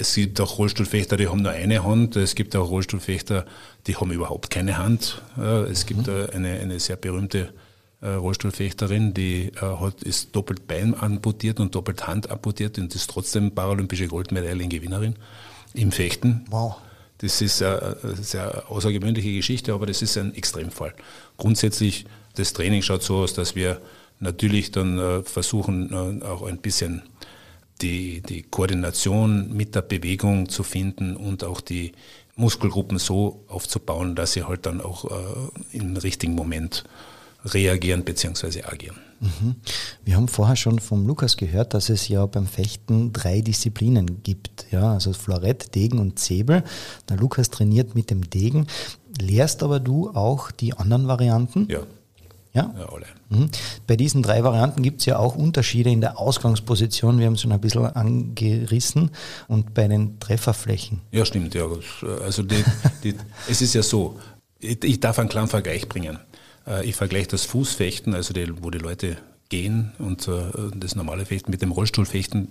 Es 0.00 0.14
gibt 0.14 0.40
auch 0.40 0.58
Rollstuhlfechter, 0.58 1.18
die 1.18 1.28
haben 1.28 1.42
nur 1.42 1.52
eine 1.52 1.84
Hand. 1.84 2.16
Es 2.16 2.34
gibt 2.34 2.56
auch 2.56 2.70
Rollstuhlfechter, 2.70 3.44
die 3.86 3.96
haben 3.96 4.10
überhaupt 4.10 4.48
keine 4.48 4.78
Hand. 4.78 5.20
Es 5.70 5.84
gibt 5.84 6.06
mhm. 6.06 6.26
eine, 6.32 6.58
eine 6.58 6.80
sehr 6.80 6.96
berühmte 6.96 7.52
äh, 8.00 8.08
Rollstuhlfechterin, 8.08 9.12
die 9.12 9.52
äh, 9.56 9.60
hat, 9.60 10.02
ist 10.02 10.34
doppelt 10.34 10.66
Bein 10.66 10.98
amputiert 10.98 11.60
und 11.60 11.74
doppelt 11.74 12.06
Hand 12.06 12.30
amputiert 12.30 12.78
und 12.78 12.94
ist 12.94 13.10
trotzdem 13.10 13.54
paralympische 13.54 14.08
Goldmedaillengewinnerin 14.08 15.16
im 15.74 15.92
Fechten. 15.92 16.46
Wow. 16.48 16.76
Das 17.18 17.42
ist 17.42 17.62
eine 17.62 17.96
sehr 18.18 18.70
außergewöhnliche 18.70 19.34
Geschichte, 19.34 19.74
aber 19.74 19.84
das 19.84 20.00
ist 20.00 20.16
ein 20.16 20.34
Extremfall. 20.34 20.94
Grundsätzlich, 21.36 22.06
das 22.36 22.54
Training 22.54 22.80
schaut 22.80 23.02
so 23.02 23.18
aus, 23.18 23.34
dass 23.34 23.54
wir 23.54 23.82
natürlich 24.18 24.70
dann 24.70 24.98
äh, 24.98 25.22
versuchen, 25.22 26.22
auch 26.22 26.42
ein 26.42 26.56
bisschen 26.56 27.02
die, 27.82 28.20
die 28.22 28.42
Koordination 28.42 29.52
mit 29.54 29.74
der 29.74 29.82
Bewegung 29.82 30.48
zu 30.48 30.62
finden 30.62 31.16
und 31.16 31.44
auch 31.44 31.60
die 31.60 31.92
Muskelgruppen 32.36 32.98
so 32.98 33.44
aufzubauen, 33.48 34.14
dass 34.14 34.32
sie 34.32 34.44
halt 34.44 34.66
dann 34.66 34.80
auch 34.80 35.04
äh, 35.04 35.76
im 35.76 35.96
richtigen 35.96 36.34
Moment 36.34 36.84
reagieren 37.44 38.04
bzw. 38.04 38.64
agieren. 38.64 38.96
Mhm. 39.20 39.56
Wir 40.04 40.16
haben 40.16 40.28
vorher 40.28 40.56
schon 40.56 40.78
vom 40.78 41.06
Lukas 41.06 41.36
gehört, 41.36 41.74
dass 41.74 41.90
es 41.90 42.08
ja 42.08 42.24
beim 42.26 42.46
Fechten 42.46 43.12
drei 43.12 43.40
Disziplinen 43.40 44.22
gibt. 44.22 44.66
Ja, 44.70 44.94
also 44.94 45.12
Florett, 45.12 45.74
Degen 45.74 45.98
und 45.98 46.18
Säbel. 46.18 46.64
Der 47.08 47.16
Lukas 47.16 47.50
trainiert 47.50 47.94
mit 47.94 48.10
dem 48.10 48.28
Degen. 48.28 48.66
Lehrst 49.20 49.62
aber 49.62 49.80
du 49.80 50.10
auch 50.10 50.50
die 50.50 50.72
anderen 50.74 51.06
Varianten? 51.08 51.66
Ja. 51.70 51.80
Ja? 52.52 52.74
Ja, 52.76 52.88
alle. 52.92 53.06
Mhm. 53.28 53.48
Bei 53.86 53.96
diesen 53.96 54.22
drei 54.22 54.42
Varianten 54.42 54.82
gibt 54.82 55.00
es 55.00 55.06
ja 55.06 55.18
auch 55.18 55.36
Unterschiede 55.36 55.90
in 55.90 56.00
der 56.00 56.18
Ausgangsposition. 56.18 57.18
Wir 57.18 57.26
haben 57.26 57.34
es 57.34 57.42
schon 57.42 57.52
ein 57.52 57.60
bisschen 57.60 57.86
angerissen 57.86 59.10
und 59.46 59.72
bei 59.74 59.86
den 59.86 60.18
Trefferflächen. 60.18 61.00
Ja, 61.12 61.24
stimmt. 61.24 61.54
Ja. 61.54 61.66
Also 62.24 62.42
die, 62.42 62.64
die, 63.04 63.14
es 63.48 63.62
ist 63.62 63.74
ja 63.74 63.82
so, 63.82 64.18
ich, 64.58 64.82
ich 64.82 65.00
darf 65.00 65.18
einen 65.18 65.28
kleinen 65.28 65.48
Vergleich 65.48 65.88
bringen. 65.88 66.18
Äh, 66.66 66.86
ich 66.86 66.96
vergleiche 66.96 67.28
das 67.28 67.44
Fußfechten, 67.44 68.14
also 68.14 68.34
die, 68.34 68.52
wo 68.62 68.70
die 68.70 68.78
Leute 68.78 69.16
gehen 69.48 69.92
und 69.98 70.26
äh, 70.26 70.42
das 70.74 70.96
normale 70.96 71.26
Fechten 71.26 71.50
mit 71.50 71.62
dem 71.62 71.70
Rollstuhlfechten 71.70 72.48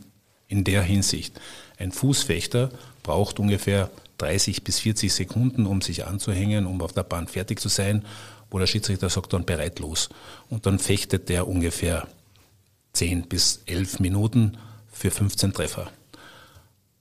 in 0.47 0.63
der 0.63 0.81
Hinsicht. 0.81 1.39
Ein 1.77 1.91
Fußfechter 1.91 2.71
braucht 3.03 3.39
ungefähr 3.39 3.89
30 4.17 4.63
bis 4.63 4.79
40 4.79 5.13
Sekunden, 5.13 5.65
um 5.65 5.81
sich 5.81 6.05
anzuhängen, 6.05 6.65
um 6.65 6.81
auf 6.81 6.93
der 6.93 7.03
Bahn 7.03 7.27
fertig 7.27 7.59
zu 7.59 7.69
sein 7.69 8.03
wo 8.49 8.59
der 8.59 8.67
Schiedsrichter 8.67 9.09
sagt 9.09 9.33
dann 9.33 9.45
bereit 9.45 9.79
los. 9.79 10.09
Und 10.49 10.65
dann 10.65 10.79
fechtet 10.79 11.29
der 11.29 11.47
ungefähr 11.47 12.07
10 12.93 13.23
bis 13.23 13.61
11 13.65 13.99
Minuten 13.99 14.57
für 14.91 15.11
15 15.11 15.53
Treffer. 15.53 15.91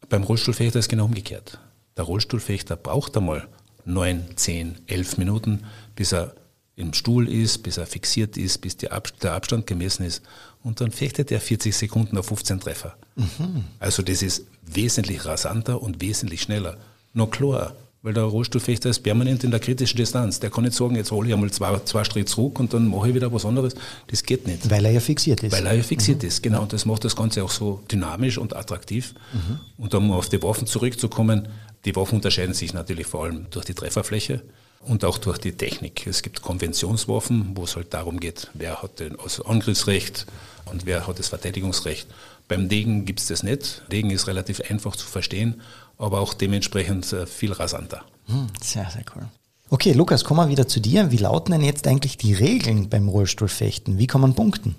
Beim 0.08 0.22
Rollstuhlfechter 0.22 0.78
ist 0.78 0.87
es 0.87 0.88
genau 0.88 1.06
umgekehrt. 1.06 1.58
Der 1.96 2.04
Rollstuhlfechter 2.04 2.76
braucht 2.76 3.16
einmal 3.16 3.48
neun, 3.84 4.24
zehn, 4.37 4.78
elf 4.87 5.18
Minuten, 5.18 5.64
bis 5.96 6.12
er 6.12 6.34
im 6.76 6.92
Stuhl 6.92 7.28
ist, 7.28 7.64
bis 7.64 7.76
er 7.76 7.87
fixiert 7.87 8.37
ist, 8.37 8.58
bis 8.58 8.76
der 8.76 8.92
Abstand 8.92 9.66
gemessen 9.66 10.04
ist. 10.04 10.22
Und 10.62 10.80
dann 10.80 10.92
fechtet 10.92 11.32
er 11.32 11.40
40 11.40 11.76
Sekunden 11.76 12.16
auf 12.16 12.26
15 12.26 12.61
Treffer. 12.61 12.96
Mhm. 13.16 13.64
Also 13.80 14.02
das 14.02 14.22
ist 14.22 14.46
wesentlich 14.62 15.24
rasanter 15.24 15.82
und 15.82 16.00
wesentlich 16.00 16.42
schneller. 16.42 16.76
Noch 17.14 17.30
klar, 17.30 17.74
weil 18.09 18.14
der 18.14 18.23
Rollstuhlfechter 18.23 18.88
ist 18.88 19.01
permanent 19.01 19.44
in 19.44 19.51
der 19.51 19.61
kritischen 19.61 19.99
Distanz. 19.99 20.40
Der 20.40 20.49
kann 20.49 20.64
nicht 20.64 20.75
sagen, 20.75 20.97
jetzt 20.97 21.11
hole 21.11 21.29
ich 21.29 21.35
einmal 21.35 21.51
zwei, 21.51 21.79
zwei 21.81 22.05
Schritte 22.05 22.25
zurück 22.25 22.59
und 22.59 22.73
dann 22.73 22.88
mache 22.88 23.11
ich 23.11 23.14
wieder 23.14 23.31
was 23.35 23.44
anderes. 23.44 23.75
Das 24.07 24.23
geht 24.23 24.47
nicht. 24.47 24.71
Weil 24.71 24.87
er 24.87 24.92
ja 24.92 25.01
fixiert 25.01 25.42
ist. 25.42 25.53
Weil 25.53 25.66
er 25.66 25.75
ja 25.75 25.83
fixiert 25.83 26.23
mhm. 26.23 26.29
ist, 26.29 26.42
genau. 26.42 26.62
Und 26.62 26.73
das 26.73 26.87
macht 26.87 27.05
das 27.05 27.14
Ganze 27.14 27.44
auch 27.44 27.51
so 27.51 27.83
dynamisch 27.92 28.38
und 28.38 28.57
attraktiv. 28.57 29.12
Mhm. 29.35 29.61
Und 29.77 29.94
um 29.94 30.11
auf 30.12 30.31
die 30.31 30.42
Waffen 30.42 30.66
zurückzukommen, 30.66 31.49
die 31.85 31.94
Waffen 31.97 32.14
unterscheiden 32.14 32.55
sich 32.55 32.73
natürlich 32.73 33.07
vor 33.07 33.25
allem 33.25 33.44
durch 33.51 33.66
die 33.66 33.75
Trefferfläche 33.75 34.40
und 34.81 35.05
auch 35.05 35.18
durch 35.18 35.37
die 35.37 35.53
Technik. 35.53 36.07
Es 36.07 36.23
gibt 36.23 36.40
Konventionswaffen, 36.40 37.51
wo 37.57 37.64
es 37.64 37.77
halt 37.77 37.92
darum 37.92 38.21
geht, 38.21 38.49
wer 38.55 38.81
hat 38.81 39.01
das 39.01 39.42
Angriffsrecht 39.42 40.25
und 40.64 40.87
wer 40.87 41.07
hat 41.07 41.18
das 41.18 41.29
Verteidigungsrecht. 41.29 42.07
Beim 42.49 42.71
Degen 42.71 43.05
gibt 43.05 43.21
es 43.21 43.27
das 43.27 43.42
nicht. 43.42 43.83
Degen 43.92 44.09
ist 44.09 44.29
relativ 44.29 44.62
einfach 44.71 44.97
zu 44.97 45.07
verstehen, 45.07 45.61
aber 45.98 46.20
auch 46.20 46.34
dementsprechend 46.34 47.12
äh, 47.12 47.26
viel 47.26 47.52
rasanter. 47.52 48.02
Hm, 48.26 48.46
sehr, 48.62 48.88
sehr 48.90 49.04
cool. 49.14 49.26
Okay, 49.70 49.92
Lukas, 49.92 50.24
kommen 50.24 50.40
wir 50.40 50.50
wieder 50.50 50.66
zu 50.66 50.80
dir. 50.80 51.11
Wie 51.11 51.18
lauten 51.18 51.52
denn 51.52 51.62
jetzt 51.62 51.87
eigentlich 51.87 52.16
die 52.16 52.32
Regeln 52.32 52.88
beim 52.88 53.08
Rollstuhlfechten? 53.08 53.98
Wie 53.98 54.06
kann 54.06 54.22
man 54.22 54.34
punkten? 54.34 54.76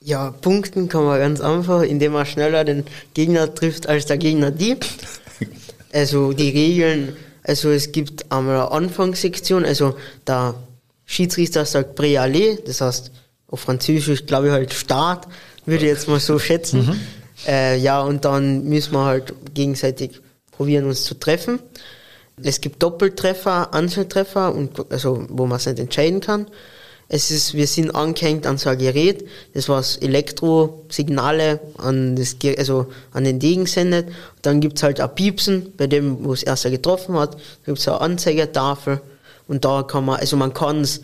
Ja, 0.00 0.30
punkten 0.30 0.88
kann 0.88 1.04
man 1.04 1.18
ganz 1.18 1.40
einfach, 1.40 1.82
indem 1.82 2.12
man 2.12 2.24
schneller 2.24 2.64
den 2.64 2.84
Gegner 3.12 3.54
trifft 3.54 3.88
als 3.88 4.06
der 4.06 4.18
Gegner 4.18 4.50
die. 4.50 4.76
Also 5.92 6.34
die 6.34 6.50
Regeln, 6.50 7.16
also 7.42 7.70
es 7.70 7.90
gibt 7.90 8.30
einmal 8.30 8.56
eine 8.56 8.70
Anfangssektion, 8.70 9.64
also 9.64 9.96
der 10.26 10.54
Schiedsrichter 11.06 11.64
sagt 11.64 11.98
Préalé, 11.98 12.58
das 12.66 12.82
heißt 12.82 13.12
auf 13.46 13.60
Französisch 13.60 14.26
glaube 14.26 14.48
ich 14.48 14.52
halt 14.52 14.74
Start, 14.74 15.26
würde 15.64 15.84
ich 15.84 15.90
jetzt 15.90 16.08
mal 16.08 16.20
so 16.20 16.38
schätzen. 16.38 16.86
Mhm. 16.86 17.00
Äh, 17.46 17.78
ja, 17.78 18.02
und 18.02 18.24
dann 18.24 18.64
müssen 18.64 18.92
wir 18.92 19.04
halt 19.04 19.32
gegenseitig 19.54 20.20
probieren, 20.50 20.86
uns 20.86 21.04
zu 21.04 21.14
treffen. 21.14 21.60
Es 22.42 22.60
gibt 22.60 22.82
Doppeltreffer, 22.82 23.72
Einzeltreffer, 23.72 24.54
und, 24.54 24.90
also 24.90 25.24
wo 25.28 25.46
man 25.46 25.56
es 25.56 25.66
nicht 25.66 25.78
entscheiden 25.78 26.20
kann. 26.20 26.46
Es 27.08 27.30
ist, 27.30 27.54
wir 27.54 27.68
sind 27.68 27.94
angehängt 27.94 28.46
an 28.46 28.58
so 28.58 28.68
ein 28.68 28.78
Gerät, 28.78 29.26
das 29.54 29.68
was 29.68 29.96
Elektrosignale 29.98 31.60
an, 31.78 32.16
das, 32.16 32.36
also 32.58 32.86
an 33.12 33.22
den 33.22 33.38
Degen 33.38 33.66
sendet. 33.66 34.08
Dann 34.42 34.60
gibt's 34.60 34.82
halt 34.82 35.00
ein 35.00 35.14
Piepsen, 35.14 35.72
bei 35.76 35.86
dem, 35.86 36.24
wo 36.24 36.32
es 36.32 36.42
erster 36.42 36.70
getroffen 36.70 37.16
hat. 37.16 37.34
Da 37.34 37.40
gibt's 37.66 37.86
eine 37.86 38.00
Anzeigetafel. 38.00 39.00
Und 39.46 39.64
da 39.64 39.84
kann 39.84 40.04
man, 40.04 40.18
also 40.18 40.36
man 40.36 40.52
kann 40.52 40.80
es 40.80 41.02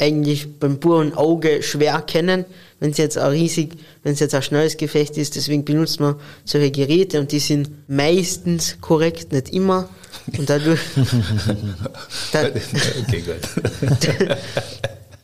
eigentlich 0.00 0.58
beim 0.58 0.80
puren 0.80 1.14
Auge 1.14 1.62
schwer 1.62 1.92
erkennen, 1.92 2.46
wenn 2.80 2.90
es 2.90 2.98
jetzt 2.98 3.18
ein 3.18 3.30
riesig, 3.30 3.76
wenn 4.02 4.12
es 4.12 4.20
jetzt 4.20 4.34
ein 4.34 4.42
schnelles 4.42 4.76
Gefecht 4.76 5.16
ist. 5.16 5.36
Deswegen 5.36 5.64
benutzt 5.64 6.00
man 6.00 6.16
solche 6.44 6.70
Geräte 6.70 7.20
und 7.20 7.32
die 7.32 7.40
sind 7.40 7.70
meistens 7.88 8.78
korrekt, 8.80 9.32
nicht 9.32 9.50
immer. 9.50 9.88
Und 10.36 10.48
dadurch. 10.48 10.80
da, 12.32 12.46
okay, 12.46 13.22
gut. 13.22 13.98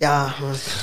Ja. 0.04 0.34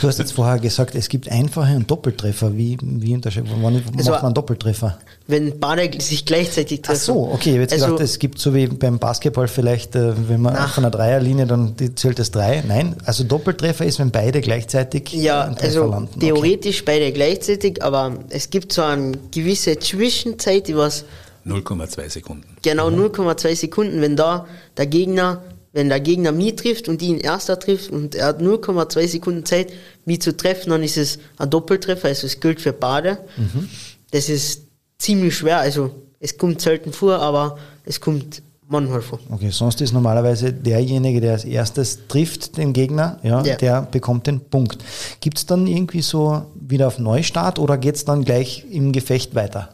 Du 0.01 0.07
hast 0.07 0.17
jetzt 0.17 0.33
vorher 0.33 0.57
gesagt, 0.59 0.95
es 0.95 1.07
gibt 1.07 1.29
einfache 1.29 1.75
und 1.75 1.89
Doppeltreffer. 1.89 2.57
Wie, 2.57 2.77
wie 2.81 3.13
unterscheidet 3.13 3.51
wann 3.61 3.83
also, 3.97 4.11
macht 4.11 4.23
man 4.23 4.33
Doppeltreffer? 4.33 4.97
Wenn 5.27 5.59
beide 5.59 6.01
sich 6.01 6.25
gleichzeitig 6.25 6.81
treffen. 6.81 6.99
Ach 6.99 7.05
so, 7.05 7.31
okay. 7.31 7.59
Jetzt 7.59 7.73
also, 7.73 7.85
gedacht, 7.85 8.01
es 8.01 8.17
gibt 8.17 8.39
so 8.39 8.55
wie 8.55 8.65
beim 8.65 8.97
Basketball 8.97 9.47
vielleicht, 9.47 9.95
äh, 9.95 10.13
wenn 10.27 10.41
man 10.41 10.53
nach. 10.53 10.73
von 10.73 10.83
einer 10.83 10.91
Dreierlinie, 10.91 11.45
dann 11.45 11.75
zählt 11.95 12.17
das 12.17 12.31
drei. 12.31 12.63
Nein, 12.67 12.95
also 13.05 13.23
Doppeltreffer 13.23 13.85
ist, 13.85 13.99
wenn 13.99 14.09
beide 14.09 14.41
gleichzeitig 14.41 15.13
ja, 15.13 15.43
einen 15.43 15.55
Treffer 15.55 15.81
also 15.81 15.91
landen. 15.91 16.19
Theoretisch 16.19 16.81
okay. 16.81 16.99
beide 16.99 17.11
gleichzeitig, 17.11 17.83
aber 17.83 18.13
es 18.29 18.49
gibt 18.49 18.73
so 18.73 18.81
eine 18.81 19.17
gewisse 19.31 19.77
Zwischenzeit, 19.77 20.67
die 20.67 20.75
was 20.75 21.05
0,2 21.45 22.09
Sekunden. 22.09 22.57
Genau, 22.63 22.89
mhm. 22.89 23.05
0,2 23.05 23.55
Sekunden, 23.55 24.01
wenn 24.01 24.15
da 24.15 24.47
der 24.77 24.87
Gegner 24.87 25.41
wenn 25.73 25.89
der 25.89 25.99
Gegner 25.99 26.31
mich 26.31 26.55
trifft 26.55 26.89
und 26.89 27.01
ihn 27.01 27.17
erster 27.17 27.57
trifft 27.57 27.91
und 27.91 28.15
er 28.15 28.27
hat 28.27 28.41
0,2 28.41 29.07
Sekunden 29.07 29.45
Zeit, 29.45 29.71
mich 30.05 30.21
zu 30.21 30.35
treffen, 30.35 30.71
dann 30.71 30.83
ist 30.83 30.97
es 30.97 31.19
ein 31.37 31.49
Doppeltreffer, 31.49 32.09
also 32.09 32.27
es 32.27 32.39
gilt 32.39 32.59
für 32.59 32.73
beide. 32.73 33.19
Mhm. 33.37 33.69
Das 34.11 34.27
ist 34.29 34.63
ziemlich 34.97 35.35
schwer, 35.35 35.59
also 35.59 35.91
es 36.19 36.37
kommt 36.37 36.61
selten 36.61 36.91
vor, 36.91 37.19
aber 37.19 37.57
es 37.85 38.01
kommt 38.01 38.41
manchmal 38.67 39.01
vor. 39.01 39.19
Okay, 39.29 39.49
sonst 39.49 39.81
ist 39.81 39.93
normalerweise 39.93 40.51
derjenige, 40.53 41.21
der 41.21 41.33
als 41.33 41.45
erstes 41.45 42.07
trifft 42.07 42.57
den 42.57 42.73
Gegner, 42.73 43.19
ja, 43.23 43.43
ja. 43.43 43.55
der 43.55 43.81
bekommt 43.83 44.27
den 44.27 44.39
Punkt. 44.39 44.83
Gibt 45.19 45.37
es 45.37 45.45
dann 45.45 45.67
irgendwie 45.67 46.01
so 46.01 46.43
wieder 46.55 46.87
auf 46.87 46.99
Neustart 46.99 47.59
oder 47.59 47.77
geht 47.77 47.95
es 47.95 48.05
dann 48.05 48.23
gleich 48.23 48.65
im 48.69 48.91
Gefecht 48.91 49.35
weiter? 49.35 49.69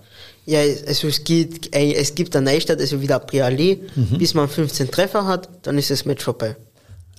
Ja, 0.47 0.62
also 0.88 1.10
es 1.10 1.25
gibt, 1.25 1.75
es 1.75 2.15
gibt 2.15 2.33
eine 2.33 2.51
Neustadt, 2.51 2.79
also 2.79 3.01
wieder 3.01 3.17
Prialé, 3.17 3.79
mhm. 3.95 4.17
bis 4.17 4.33
man 4.33 4.47
15 4.47 4.89
Treffer 4.89 5.27
hat, 5.27 5.49
dann 5.63 5.77
ist 5.77 5.91
das 5.91 6.05
Match 6.05 6.23
vorbei. 6.23 6.55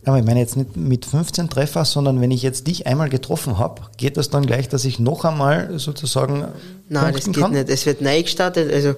Aber 0.07 0.19
ich 0.19 0.25
meine 0.25 0.41
jetzt 0.41 0.57
nicht 0.57 0.79
mit 0.79 1.05
15 1.05 1.51
Treffer, 1.51 1.85
sondern 1.85 2.23
wenn 2.23 2.31
ich 2.31 2.43
jetzt 2.43 2.67
dich 2.67 2.87
einmal 2.87 3.11
getroffen 3.11 3.59
habe, 3.59 3.83
geht 3.99 4.17
das 4.17 4.31
dann 4.31 4.47
gleich, 4.47 4.71
dass 4.71 4.87
ich 4.87 4.99
noch 4.99 5.27
einmal 5.27 5.79
sozusagen. 5.79 6.47
Nein, 6.89 7.13
das 7.13 7.27
geht 7.27 7.37
kann? 7.37 7.53
nicht. 7.53 7.69
Es 7.69 7.85
wird 7.85 8.01
neu 8.01 8.23
gestartet. 8.23 8.73
Also 8.73 8.95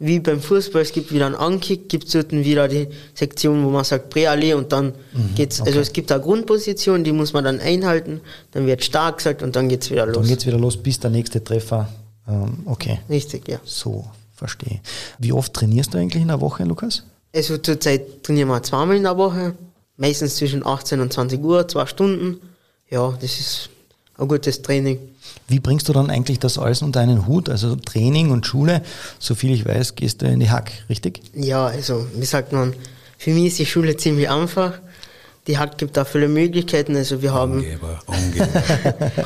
wie 0.00 0.18
beim 0.18 0.40
Fußball, 0.40 0.82
es 0.82 0.90
gibt 0.90 1.12
wieder 1.12 1.26
einen 1.26 1.36
Ankick, 1.36 1.88
gibt 1.88 2.06
es 2.06 2.12
dort 2.14 2.32
wieder 2.32 2.66
die 2.66 2.88
Sektion, 3.14 3.64
wo 3.64 3.70
man 3.70 3.84
sagt 3.84 4.10
Präallee 4.10 4.54
und 4.54 4.72
dann 4.72 4.86
mhm, 5.12 5.34
geht's, 5.36 5.60
also 5.60 5.70
okay. 5.70 5.70
also 5.70 5.80
es 5.80 5.92
gibt 5.92 6.10
eine 6.10 6.20
Grundposition, 6.20 7.04
die 7.04 7.12
muss 7.12 7.32
man 7.32 7.44
dann 7.44 7.60
einhalten, 7.60 8.20
dann 8.50 8.66
wird 8.66 8.82
stark 8.82 9.18
gesagt 9.18 9.42
und 9.42 9.54
dann 9.54 9.68
geht 9.68 9.82
es 9.82 9.90
wieder 9.90 10.06
los. 10.06 10.16
Dann 10.16 10.26
geht 10.26 10.38
es 10.40 10.46
wieder 10.46 10.58
los, 10.58 10.76
bis 10.76 10.98
der 10.98 11.10
nächste 11.10 11.44
Treffer 11.44 11.88
ähm, 12.28 12.58
okay. 12.66 13.00
Richtig, 13.08 13.48
ja. 13.48 13.58
So, 13.64 14.06
verstehe. 14.34 14.80
Wie 15.18 15.32
oft 15.32 15.54
trainierst 15.54 15.94
du 15.94 15.98
eigentlich 15.98 16.22
in 16.22 16.28
der 16.28 16.40
Woche, 16.40 16.64
Lukas? 16.64 17.02
Also 17.34 17.58
zurzeit 17.58 18.22
trainieren 18.22 18.48
wir 18.48 18.62
zweimal 18.62 18.96
in 18.96 19.02
der 19.02 19.16
Woche, 19.16 19.54
meistens 19.96 20.36
zwischen 20.36 20.66
18 20.66 21.00
und 21.00 21.12
20 21.12 21.42
Uhr, 21.42 21.68
zwei 21.68 21.86
Stunden. 21.86 22.40
Ja, 22.90 23.12
das 23.20 23.38
ist 23.38 23.70
ein 24.16 24.28
gutes 24.28 24.62
Training. 24.62 24.98
Wie 25.46 25.60
bringst 25.60 25.88
du 25.88 25.92
dann 25.92 26.10
eigentlich 26.10 26.38
das 26.38 26.58
alles 26.58 26.82
unter 26.82 27.00
einen 27.00 27.26
Hut? 27.26 27.48
Also 27.48 27.76
Training 27.76 28.30
und 28.30 28.46
Schule, 28.46 28.82
soviel 29.18 29.52
ich 29.52 29.66
weiß, 29.66 29.94
gehst 29.94 30.22
du 30.22 30.26
in 30.26 30.40
die 30.40 30.50
Hack, 30.50 30.72
richtig? 30.88 31.20
Ja, 31.34 31.66
also 31.66 32.06
wie 32.14 32.24
sagt 32.24 32.52
man, 32.52 32.74
für 33.18 33.30
mich 33.30 33.46
ist 33.46 33.58
die 33.58 33.66
Schule 33.66 33.96
ziemlich 33.96 34.28
einfach. 34.30 34.80
Die 35.46 35.58
Hack 35.58 35.78
gibt 35.78 35.96
da 35.96 36.04
viele 36.04 36.28
Möglichkeiten. 36.28 36.94
Also 36.96 37.22
wir 37.22 37.32
haben, 37.32 37.58
Angeber, 37.58 38.00
Angeber. 38.06 38.48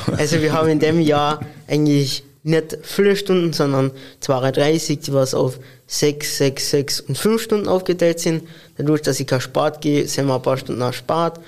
also 0.17 0.41
wir 0.41 0.53
haben 0.53 0.69
in 0.69 0.79
dem 0.79 1.01
Jahr 1.01 1.41
eigentlich 1.67 2.25
nicht 2.43 2.79
viele 2.83 3.17
Stunden, 3.17 3.53
sondern 3.53 3.93
32, 4.21 4.99
die 5.01 5.13
was 5.13 5.35
auf 5.35 5.59
6, 5.87 6.39
6, 6.39 6.71
6 6.71 7.01
und 7.03 7.19
5 7.19 7.43
Stunden 7.43 7.69
aufgeteilt 7.69 8.21
sind. 8.21 8.45
Dadurch, 8.77 9.03
dass 9.03 9.21
ich 9.21 9.27
kein 9.27 9.41
Sport 9.41 9.81
gehe, 9.81 10.09
sind 10.09 10.27
wir 10.27 10.35
ein 10.35 10.43
paar 10.43 10.57
Stunden 10.57 10.81
nach 10.81 10.93
Sport. 10.93 11.41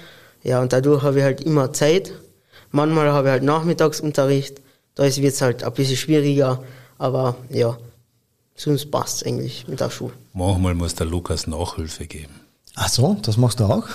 Ja, 0.42 0.60
und 0.60 0.72
dadurch 0.72 1.02
habe 1.02 1.18
ich 1.18 1.24
halt 1.24 1.40
immer 1.40 1.72
Zeit. 1.72 2.12
Manchmal 2.70 3.10
habe 3.12 3.28
ich 3.28 3.32
halt 3.32 3.42
Nachmittagsunterricht. 3.42 4.60
Da 4.94 5.04
wird 5.04 5.34
es 5.34 5.40
halt 5.40 5.64
ein 5.64 5.72
bisschen 5.72 5.96
schwieriger. 5.96 6.62
Aber 6.98 7.36
ja, 7.50 7.76
sonst 8.54 8.90
passt 8.90 9.16
es 9.16 9.26
eigentlich 9.26 9.66
mit 9.66 9.80
der 9.80 9.90
Schule. 9.90 10.12
Manchmal 10.32 10.74
muss 10.74 10.94
der 10.94 11.06
Lukas 11.06 11.46
Nachhilfe 11.46 12.06
geben. 12.06 12.40
Ach 12.76 12.88
so, 12.88 13.16
das 13.22 13.36
machst 13.36 13.60
du 13.60 13.64
auch? 13.64 13.86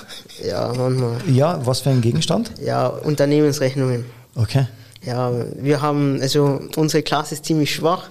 Ja, 0.43 0.73
manchmal. 0.75 1.17
Ja, 1.27 1.65
was 1.65 1.81
für 1.81 1.89
ein 1.89 2.01
Gegenstand? 2.01 2.51
Ja, 2.61 2.87
Unternehmensrechnungen. 2.87 4.05
Okay. 4.35 4.67
Ja, 5.05 5.31
wir 5.55 5.81
haben, 5.81 6.19
also 6.21 6.59
unsere 6.75 7.03
Klasse 7.03 7.35
ist 7.35 7.45
ziemlich 7.45 7.73
schwach 7.73 8.09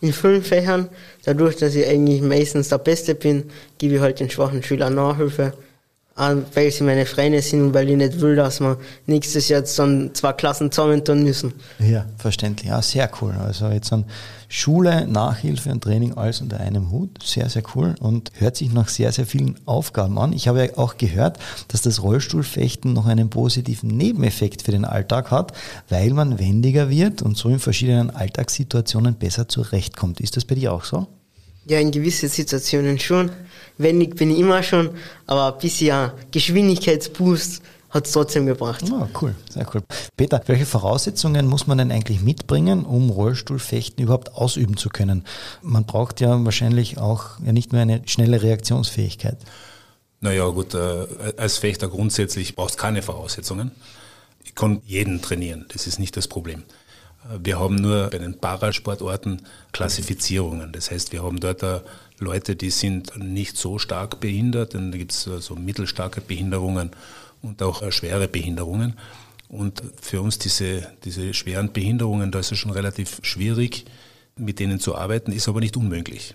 in 0.00 0.12
vielen 0.12 0.42
Fächern. 0.42 0.88
Dadurch, 1.24 1.56
dass 1.56 1.74
ich 1.74 1.86
eigentlich 1.86 2.22
meistens 2.22 2.68
der 2.68 2.78
Beste 2.78 3.14
bin, 3.14 3.50
gebe 3.78 3.96
ich 3.96 4.00
halt 4.00 4.20
den 4.20 4.30
schwachen 4.30 4.62
Schülern 4.62 4.94
Nachhilfe 4.94 5.52
weil 6.54 6.70
sie 6.70 6.84
meine 6.84 7.06
Freunde 7.06 7.40
sind 7.42 7.62
und 7.62 7.74
weil 7.74 7.88
ich 7.88 7.96
nicht 7.96 8.20
will, 8.20 8.36
dass 8.36 8.60
wir 8.60 8.78
nächstes 9.06 9.48
Jahr 9.48 9.62
dann 9.76 10.10
zwei 10.14 10.32
Klassen 10.32 10.72
zusammen 10.72 11.04
tun 11.04 11.22
müssen. 11.22 11.52
Ja, 11.78 12.06
verständlich. 12.16 12.68
Ja, 12.68 12.82
sehr 12.82 13.10
cool. 13.20 13.34
Also 13.40 13.68
jetzt 13.68 13.92
an 13.92 14.04
Schule, 14.48 15.06
Nachhilfe 15.06 15.70
und 15.70 15.84
Training 15.84 16.14
alles 16.14 16.40
unter 16.40 16.58
einem 16.58 16.90
Hut. 16.90 17.22
Sehr, 17.22 17.48
sehr 17.48 17.62
cool 17.74 17.94
und 18.00 18.32
hört 18.34 18.56
sich 18.56 18.72
nach 18.72 18.88
sehr, 18.88 19.12
sehr 19.12 19.26
vielen 19.26 19.58
Aufgaben 19.66 20.18
an. 20.18 20.32
Ich 20.32 20.48
habe 20.48 20.64
ja 20.64 20.78
auch 20.78 20.96
gehört, 20.96 21.38
dass 21.68 21.82
das 21.82 22.02
Rollstuhlfechten 22.02 22.92
noch 22.92 23.06
einen 23.06 23.30
positiven 23.30 23.96
Nebeneffekt 23.96 24.62
für 24.62 24.72
den 24.72 24.84
Alltag 24.84 25.30
hat, 25.30 25.52
weil 25.88 26.10
man 26.10 26.38
wendiger 26.38 26.88
wird 26.88 27.22
und 27.22 27.36
so 27.36 27.48
in 27.50 27.58
verschiedenen 27.58 28.10
Alltagssituationen 28.10 29.14
besser 29.16 29.48
zurechtkommt. 29.48 30.20
Ist 30.20 30.36
das 30.36 30.44
bei 30.44 30.54
dir 30.54 30.72
auch 30.72 30.84
so? 30.84 31.06
Ja, 31.68 31.78
in 31.78 31.90
gewissen 31.90 32.28
Situationen 32.28 32.98
schon. 32.98 33.30
Wendig 33.76 34.16
bin 34.16 34.30
ich 34.30 34.38
immer 34.38 34.62
schon, 34.62 34.90
aber 35.26 35.54
ein 35.54 35.60
bisschen 35.60 36.10
Geschwindigkeitsboost 36.30 37.62
hat 37.90 38.06
es 38.06 38.12
trotzdem 38.12 38.46
gebracht. 38.46 38.84
Oh, 38.90 39.06
cool, 39.20 39.34
sehr 39.50 39.66
cool. 39.74 39.82
Peter, 40.16 40.42
welche 40.46 40.66
Voraussetzungen 40.66 41.46
muss 41.46 41.66
man 41.66 41.78
denn 41.78 41.92
eigentlich 41.92 42.20
mitbringen, 42.20 42.84
um 42.84 43.10
Rollstuhlfechten 43.10 44.02
überhaupt 44.02 44.34
ausüben 44.34 44.76
zu 44.76 44.88
können? 44.88 45.24
Man 45.62 45.84
braucht 45.84 46.20
ja 46.20 46.44
wahrscheinlich 46.44 46.98
auch 46.98 47.38
ja 47.44 47.52
nicht 47.52 47.72
nur 47.72 47.80
eine 47.80 48.02
schnelle 48.06 48.42
Reaktionsfähigkeit. 48.42 49.38
Naja, 50.20 50.48
gut, 50.48 50.74
äh, 50.74 51.06
als 51.36 51.58
Fechter 51.58 51.88
grundsätzlich 51.88 52.56
brauchst 52.56 52.74
du 52.74 52.82
keine 52.82 53.02
Voraussetzungen. 53.02 53.70
Ich 54.44 54.54
kann 54.54 54.82
jeden 54.84 55.22
trainieren, 55.22 55.66
das 55.72 55.86
ist 55.86 55.98
nicht 55.98 56.16
das 56.16 56.28
Problem. 56.28 56.64
Wir 57.42 57.58
haben 57.58 57.74
nur 57.74 58.08
bei 58.10 58.18
den 58.18 58.38
Parasportorten 58.38 59.42
Klassifizierungen. 59.72 60.72
Das 60.72 60.90
heißt, 60.90 61.12
wir 61.12 61.22
haben 61.22 61.40
dort 61.40 61.64
Leute, 62.18 62.56
die 62.56 62.70
sind 62.70 63.16
nicht 63.18 63.56
so 63.56 63.78
stark 63.78 64.20
behindert, 64.20 64.74
dann 64.74 64.92
gibt 64.92 65.12
es 65.12 65.24
so 65.24 65.54
mittelstarke 65.54 66.20
Behinderungen 66.20 66.90
und 67.42 67.62
auch 67.62 67.82
äh, 67.82 67.92
schwere 67.92 68.28
Behinderungen. 68.28 68.94
Und 69.48 69.82
für 70.00 70.20
uns 70.20 70.38
diese, 70.38 70.88
diese 71.04 71.32
schweren 71.32 71.72
Behinderungen, 71.72 72.30
da 72.30 72.38
ist 72.38 72.52
es 72.52 72.58
schon 72.58 72.70
relativ 72.70 73.20
schwierig, 73.22 73.86
mit 74.36 74.58
denen 74.60 74.78
zu 74.78 74.94
arbeiten, 74.94 75.32
ist 75.32 75.48
aber 75.48 75.60
nicht 75.60 75.76
unmöglich. 75.76 76.34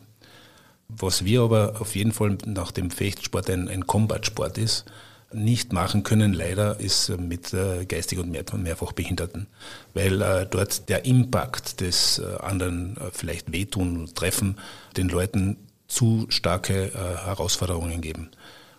Was 0.87 1.23
wir 1.23 1.41
aber 1.41 1.79
auf 1.79 1.95
jeden 1.95 2.11
Fall 2.11 2.37
nach 2.45 2.71
dem 2.71 2.91
Fechtsport 2.91 3.49
ein, 3.49 3.67
ein 3.67 3.87
Combat-Sport 3.87 4.57
ist, 4.57 4.85
nicht 5.33 5.73
machen 5.73 6.03
können, 6.03 6.33
leider, 6.33 6.79
ist 6.79 7.09
äh, 7.09 7.17
mit 7.17 7.53
äh, 7.53 7.85
geistig 7.85 8.19
und 8.19 8.31
mehr, 8.31 8.43
mehrfach 8.55 8.91
Behinderten, 8.91 9.47
weil 9.93 10.21
äh, 10.21 10.45
dort 10.49 10.89
der 10.89 11.05
Impact 11.05 11.81
des 11.81 12.21
anderen 12.39 12.97
vielleicht 13.11 13.51
wehtun, 13.51 14.09
treffen, 14.13 14.57
den 14.97 15.09
Leuten 15.09 15.57
zu 15.87 16.25
starke 16.29 16.91
Herausforderungen 16.93 18.01
geben. 18.01 18.29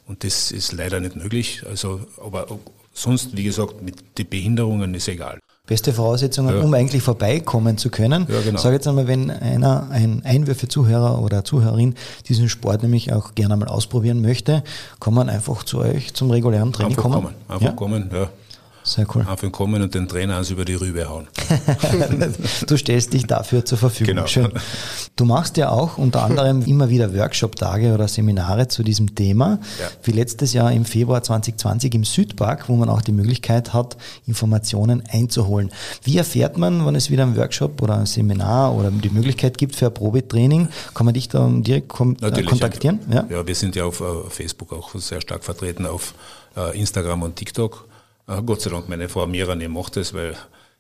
Und 0.06 0.24
das 0.24 0.50
ist 0.50 0.72
leider 0.72 1.00
nicht 1.00 1.16
möglich. 1.16 1.62
Also, 1.66 2.06
aber 2.20 2.46
sonst, 2.92 3.36
wie 3.36 3.44
gesagt, 3.44 3.82
mit 3.82 4.18
den 4.18 4.28
Behinderungen 4.28 4.94
ist 4.94 5.08
egal. 5.08 5.40
Beste 5.66 5.94
Voraussetzungen, 5.94 6.54
ja. 6.54 6.62
um 6.62 6.74
eigentlich 6.74 7.02
vorbeikommen 7.02 7.78
zu 7.78 7.88
können. 7.88 8.26
Ja, 8.28 8.40
genau. 8.42 8.60
Sag 8.60 8.74
jetzt 8.74 8.86
einmal, 8.86 9.06
wenn 9.06 9.30
einer, 9.30 9.88
ein 9.90 10.22
Einwürfe-Zuhörer 10.22 11.22
oder 11.22 11.42
Zuhörerin 11.42 11.94
diesen 12.28 12.50
Sport 12.50 12.82
nämlich 12.82 13.14
auch 13.14 13.34
gerne 13.34 13.54
einmal 13.54 13.68
ausprobieren 13.68 14.20
möchte, 14.20 14.62
kann 15.00 15.14
man 15.14 15.30
einfach 15.30 15.62
zu 15.62 15.78
euch 15.78 16.12
zum 16.12 16.30
regulären 16.30 16.70
Training 16.70 16.92
einfach 16.92 17.02
kommen. 17.02 17.14
kommen. 17.14 17.34
Einfach 17.48 17.66
ja? 17.66 17.72
kommen, 17.72 18.10
ja. 18.12 18.28
Sehr 18.86 19.06
cool. 19.14 19.26
Einfach 19.26 19.50
kommen 19.50 19.80
und 19.80 19.94
den 19.94 20.06
Trainer 20.06 20.34
ans 20.34 20.50
über 20.50 20.66
die 20.66 20.74
Rübe 20.74 21.08
hauen. 21.08 21.26
du 22.66 22.76
stellst 22.76 23.14
dich 23.14 23.26
dafür 23.26 23.64
zur 23.64 23.78
Verfügung. 23.78 24.14
Genau. 24.14 24.26
Schön. 24.26 24.52
Du 25.16 25.24
machst 25.24 25.56
ja 25.56 25.70
auch 25.70 25.96
unter 25.96 26.22
anderem 26.22 26.60
immer 26.66 26.90
wieder 26.90 27.14
Workshop-Tage 27.14 27.94
oder 27.94 28.08
Seminare 28.08 28.68
zu 28.68 28.82
diesem 28.82 29.14
Thema. 29.14 29.58
Ja. 29.80 29.88
Wie 30.02 30.10
letztes 30.10 30.52
Jahr 30.52 30.70
im 30.70 30.84
Februar 30.84 31.22
2020 31.22 31.94
im 31.94 32.04
Südpark, 32.04 32.68
wo 32.68 32.76
man 32.76 32.90
auch 32.90 33.00
die 33.00 33.12
Möglichkeit 33.12 33.72
hat, 33.72 33.96
Informationen 34.26 35.02
einzuholen. 35.10 35.70
Wie 36.02 36.18
erfährt 36.18 36.58
man, 36.58 36.84
wenn 36.84 36.94
es 36.94 37.10
wieder 37.10 37.22
ein 37.22 37.36
Workshop 37.36 37.80
oder 37.80 37.98
ein 37.98 38.06
Seminar 38.06 38.74
oder 38.74 38.90
die 38.90 39.08
Möglichkeit 39.08 39.56
gibt 39.56 39.76
für 39.76 39.86
ein 39.86 39.94
Probetraining? 39.94 40.68
Kann 40.92 41.06
man 41.06 41.14
dich 41.14 41.30
da 41.30 41.48
direkt 41.48 41.90
äh, 41.98 42.04
Natürlich, 42.20 42.50
kontaktieren? 42.50 43.00
Ja. 43.10 43.24
ja, 43.30 43.46
wir 43.46 43.54
sind 43.54 43.76
ja 43.76 43.84
auf 43.84 44.02
uh, 44.02 44.28
Facebook 44.28 44.74
auch 44.74 44.94
sehr 44.96 45.22
stark 45.22 45.42
vertreten, 45.42 45.86
auf 45.86 46.12
uh, 46.54 46.70
Instagram 46.74 47.22
und 47.22 47.36
TikTok. 47.36 47.88
Äh, 48.26 48.42
Gott 48.42 48.62
sei 48.62 48.70
Dank, 48.70 48.88
meine 48.88 49.08
Frau 49.08 49.26
Mira 49.26 49.54
nicht 49.54 49.70
macht 49.70 49.96
das, 49.96 50.14
weil 50.14 50.34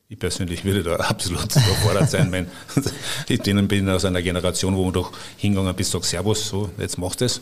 ich 0.08 0.18
persönlich 0.18 0.64
würde 0.64 0.82
da 0.82 0.96
absolut 0.96 1.54
überfordert 1.54 2.10
sein. 2.10 2.30
Mein, 2.30 2.46
ich 3.28 3.42
bin 3.42 3.88
aus 3.88 4.04
einer 4.04 4.22
Generation, 4.22 4.76
wo 4.76 4.84
man 4.84 4.92
doch 4.92 5.12
hingegangen 5.36 5.74
bis 5.74 5.90
sagt, 5.90 6.04
Servus, 6.04 6.48
so, 6.48 6.70
jetzt 6.78 6.98
macht 6.98 7.22
es. 7.22 7.38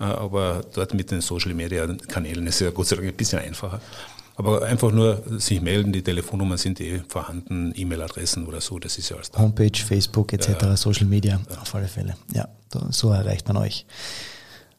Äh, 0.00 0.04
aber 0.04 0.62
dort 0.74 0.94
mit 0.94 1.10
den 1.10 1.20
Social 1.20 1.54
Media 1.54 1.86
Kanälen 2.08 2.46
ist 2.46 2.56
es 2.56 2.60
ja 2.60 2.70
Gott 2.70 2.86
sei 2.86 2.96
Dank 2.96 3.08
ein 3.08 3.14
bisschen 3.14 3.38
einfacher. 3.38 3.80
Aber 4.38 4.62
einfach 4.62 4.92
nur 4.92 5.22
sich 5.38 5.62
melden, 5.62 5.92
die 5.92 6.02
Telefonnummern 6.02 6.58
sind 6.58 6.78
eh 6.82 7.00
vorhanden, 7.08 7.72
E-Mail-Adressen 7.74 8.46
oder 8.46 8.60
so, 8.60 8.78
das 8.78 8.98
ist 8.98 9.08
ja 9.08 9.16
alles 9.16 9.30
da. 9.30 9.38
Homepage, 9.38 9.78
Facebook 9.82 10.30
etc., 10.34 10.48
ja, 10.60 10.76
Social 10.76 11.06
Media, 11.06 11.40
auf 11.58 11.74
alle 11.74 11.88
Fälle. 11.88 12.16
Ja, 12.34 12.46
so 12.90 13.10
erreicht 13.12 13.48
man 13.48 13.56
euch. 13.56 13.86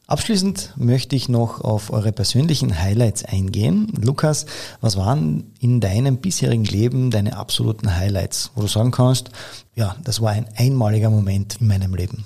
Abschließend 0.08 0.72
möchte 0.78 1.16
ich 1.16 1.28
noch 1.28 1.60
auf 1.60 1.92
eure 1.92 2.12
persönlichen 2.12 2.80
Highlights 2.80 3.26
eingehen. 3.26 3.92
Lukas, 4.00 4.46
was 4.80 4.96
waren 4.96 5.52
in 5.60 5.80
deinem 5.80 6.16
bisherigen 6.16 6.64
Leben 6.64 7.10
deine 7.10 7.36
absoluten 7.36 7.94
Highlights, 7.94 8.50
wo 8.54 8.62
du 8.62 8.68
sagen 8.68 8.90
kannst, 8.90 9.28
ja, 9.74 9.96
das 10.02 10.22
war 10.22 10.30
ein 10.30 10.48
einmaliger 10.56 11.10
Moment 11.10 11.58
in 11.60 11.66
meinem 11.66 11.94
Leben? 11.94 12.24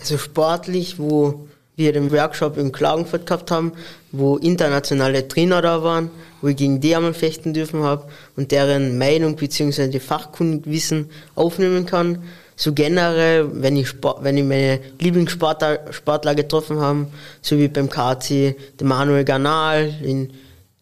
Also 0.00 0.18
sportlich, 0.18 0.98
wo 0.98 1.46
wir 1.76 1.92
den 1.92 2.10
Workshop 2.10 2.58
in 2.58 2.72
Klagenfurt 2.72 3.24
gehabt 3.24 3.52
haben, 3.52 3.70
wo 4.10 4.36
internationale 4.36 5.28
Trainer 5.28 5.62
da 5.62 5.84
waren, 5.84 6.10
wo 6.40 6.48
ich 6.48 6.56
gegen 6.56 6.80
die 6.80 6.96
einmal 6.96 7.14
fechten 7.14 7.54
dürfen 7.54 7.84
habe 7.84 8.08
und 8.34 8.50
deren 8.50 8.98
Meinung 8.98 9.36
bzw. 9.36 10.00
Fachkundenwissen 10.00 11.08
aufnehmen 11.36 11.86
kann 11.86 12.18
so 12.62 12.72
generell, 12.72 13.50
wenn 13.54 13.76
ich, 13.76 13.88
Sport, 13.88 14.22
wenn 14.22 14.36
ich 14.36 14.44
meine 14.44 14.78
Lieblingssportler 15.00 15.80
Sportler 15.90 16.36
getroffen 16.36 16.78
habe, 16.78 17.08
so 17.40 17.58
wie 17.58 17.66
beim 17.66 17.90
KC, 17.90 18.54
der 18.78 18.86
Manuel 18.86 19.24
Garnal, 19.24 19.92
in 20.00 20.32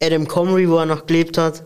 Adam 0.03 0.29
Comrie, 0.29 0.69
wo 0.69 0.77
er 0.77 0.85
noch 0.85 1.07
gelebt 1.07 1.39
hat, 1.39 1.63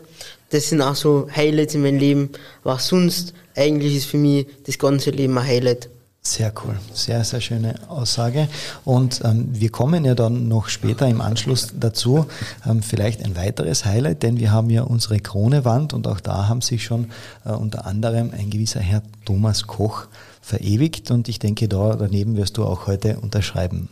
das 0.51 0.69
sind 0.69 0.81
auch 0.81 0.95
so 0.95 1.27
Highlights 1.35 1.75
in 1.75 1.81
meinem 1.81 1.99
Leben. 1.99 2.29
Aber 2.63 2.79
sonst, 2.79 3.33
eigentlich 3.57 3.97
ist 3.97 4.05
für 4.05 4.15
mich 4.15 4.47
das 4.65 4.79
ganze 4.79 5.09
Leben 5.09 5.37
ein 5.37 5.45
Highlight. 5.45 5.89
Sehr 6.27 6.51
cool, 6.63 6.79
sehr, 6.91 7.23
sehr 7.23 7.39
schöne 7.39 7.75
Aussage. 7.87 8.47
Und 8.83 9.21
ähm, 9.23 9.47
wir 9.51 9.69
kommen 9.69 10.03
ja 10.05 10.15
dann 10.15 10.47
noch 10.47 10.69
später 10.69 11.07
im 11.07 11.21
Anschluss 11.21 11.67
dazu, 11.79 12.25
ähm, 12.65 12.81
vielleicht 12.81 13.23
ein 13.23 13.35
weiteres 13.35 13.85
Highlight, 13.85 14.23
denn 14.23 14.39
wir 14.39 14.51
haben 14.51 14.71
ja 14.71 14.81
unsere 14.81 15.19
Kronewand 15.19 15.93
und 15.93 16.07
auch 16.07 16.19
da 16.19 16.47
haben 16.47 16.61
sich 16.61 16.83
schon 16.83 17.11
äh, 17.45 17.51
unter 17.51 17.85
anderem 17.85 18.31
ein 18.35 18.49
gewisser 18.49 18.79
Herr 18.79 19.03
Thomas 19.23 19.67
Koch 19.67 20.07
verewigt 20.41 21.11
und 21.11 21.29
ich 21.29 21.37
denke, 21.37 21.67
da 21.67 21.95
daneben 21.95 22.37
wirst 22.37 22.57
du 22.57 22.65
auch 22.65 22.87
heute 22.87 23.19
unterschreiben. 23.19 23.89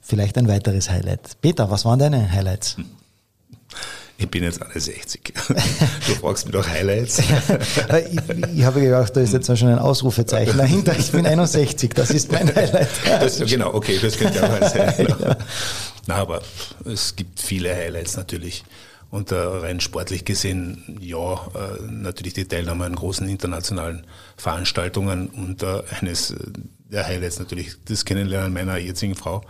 Vielleicht 0.00 0.38
ein 0.38 0.48
weiteres 0.48 0.88
Highlight. 0.88 1.42
Peter, 1.42 1.70
was 1.70 1.84
waren 1.84 1.98
deine 1.98 2.32
Highlights? 2.32 2.78
Ich 4.20 4.28
bin 4.28 4.44
jetzt 4.44 4.60
61. 4.60 5.32
Du 6.06 6.14
fragst 6.16 6.44
mich 6.44 6.52
doch 6.52 6.68
Highlights. 6.68 7.18
ich, 7.20 8.54
ich, 8.54 8.64
habe 8.64 8.82
gedacht, 8.82 9.16
da 9.16 9.20
ist 9.22 9.32
jetzt 9.32 9.46
schon 9.46 9.68
ein 9.68 9.78
Ausrufezeichen 9.78 10.58
dahinter. 10.58 10.94
Ich 10.98 11.10
bin 11.10 11.26
61, 11.26 11.94
das 11.94 12.10
ist 12.10 12.30
mein 12.30 12.54
Highlight. 12.54 12.88
Das, 13.06 13.38
genau, 13.38 13.72
okay, 13.72 13.98
das 14.00 14.18
könnte 14.18 14.42
auch 14.44 14.68
sein. 14.68 14.94
Genau. 15.00 15.36
Na, 16.06 16.16
aber 16.16 16.42
es 16.84 17.16
gibt 17.16 17.40
viele 17.40 17.74
Highlights 17.74 18.16
natürlich. 18.16 18.64
Und 19.10 19.32
äh, 19.32 19.36
rein 19.36 19.80
sportlich 19.80 20.24
gesehen, 20.24 20.98
ja, 21.00 21.34
äh, 21.34 21.82
natürlich 21.90 22.34
die 22.34 22.44
Teilnahme 22.44 22.84
an 22.84 22.94
großen 22.94 23.26
internationalen 23.28 24.06
Veranstaltungen 24.36 25.28
und 25.28 25.62
äh, 25.62 25.82
eines 25.98 26.34
der 26.90 27.06
Highlights 27.06 27.38
natürlich 27.38 27.76
das 27.86 28.04
Kennenlernen 28.04 28.52
meiner 28.52 28.76
jetzigen 28.76 29.14
Frau. 29.14 29.42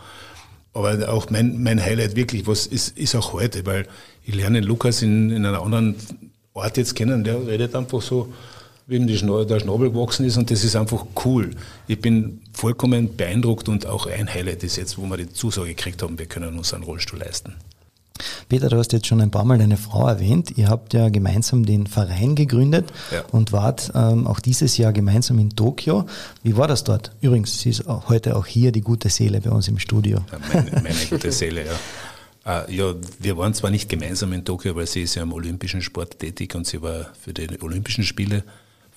Aber 0.72 1.09
auch 1.09 1.30
mein, 1.30 1.62
mein 1.62 1.83
Highlight 1.83 2.16
wirklich, 2.16 2.46
was 2.46 2.66
ist, 2.66 2.96
ist 2.96 3.14
auch 3.16 3.33
heute, 3.33 3.66
weil 3.66 3.87
ich 4.24 4.35
lerne 4.35 4.61
Lukas 4.61 5.02
in, 5.02 5.30
in 5.30 5.44
einer 5.44 5.62
anderen 5.62 5.96
Ort 6.52 6.76
jetzt 6.76 6.94
kennen, 6.94 7.24
der 7.24 7.46
redet 7.46 7.74
einfach 7.74 8.02
so, 8.02 8.33
wie 8.87 8.96
ihm 8.96 9.09
Schna 9.09 9.44
der 9.44 9.61
Schnabel 9.61 9.90
gewachsen 9.90 10.26
ist 10.26 10.37
und 10.37 10.50
das 10.50 10.64
ist 10.64 10.74
einfach 10.76 11.06
cool. 11.24 11.50
Ich 11.87 12.00
bin 12.00 12.42
vollkommen 12.52 13.16
beeindruckt 13.16 13.68
und 13.68 13.87
auch 13.87 14.06
ein 14.06 14.33
Highlight 14.33 14.64
ist 14.64 14.76
jetzt, 14.76 14.98
wo 14.98 15.02
wir 15.06 15.16
die 15.16 15.33
Zusage 15.33 15.68
gekriegt 15.68 16.02
haben, 16.02 16.18
wir 16.18 16.26
können 16.26 16.59
uns 16.59 16.74
einen 16.74 16.85
Rollstuhl 16.85 17.20
leisten. 17.20 17.54
Peter, 18.48 18.68
du 18.68 18.76
hast 18.76 18.92
jetzt 18.92 19.06
schon 19.06 19.20
ein 19.20 19.30
paar 19.30 19.44
Mal 19.44 19.59
deine 19.59 19.76
Frau 19.76 20.06
erwähnt. 20.06 20.56
Ihr 20.56 20.68
habt 20.68 20.94
ja 20.94 21.09
gemeinsam 21.09 21.64
den 21.64 21.87
Verein 21.87 22.35
gegründet 22.35 22.92
ja. 23.11 23.22
und 23.33 23.52
wart 23.52 23.92
ähm, 23.94 24.26
auch 24.26 24.40
dieses 24.40 24.76
Jahr 24.76 24.92
gemeinsam 24.92 25.38
in 25.38 25.50
Tokio. 25.50 26.06
Wie 26.42 26.56
war 26.56 26.68
das 26.68 26.85
dort? 26.85 27.12
Übrigens, 27.20 27.61
sie 27.61 27.70
ist 27.70 27.88
auch 27.88 28.09
heute 28.09 28.37
auch 28.37 28.46
hier 28.46 28.72
die 28.72 28.83
gute 28.83 29.09
Seele 29.09 29.40
bei 29.40 29.50
uns 29.50 29.68
im 29.68 29.78
Studio. 29.78 30.18
Ja, 30.33 30.38
meine, 30.52 30.70
meine 30.83 31.06
gute 31.09 31.33
Seele, 31.40 31.66
ja. 31.66 31.72
Uh, 32.42 32.70
ja, 32.70 32.94
wir 33.18 33.37
waren 33.37 33.52
zwar 33.52 33.70
nicht 33.70 33.90
gemeinsam 33.90 34.33
in 34.33 34.44
Tokio, 34.46 34.74
weil 34.74 34.87
sie 34.87 35.02
ist 35.02 35.14
ja 35.14 35.22
im 35.22 35.33
olympischen 35.35 35.83
Sport 35.83 36.18
tätig 36.18 36.54
und 36.54 36.66
sie 36.66 36.80
war 36.80 37.11
für 37.20 37.35
die 37.35 37.61
Olympischen 37.61 38.02
Spiele 38.02 38.44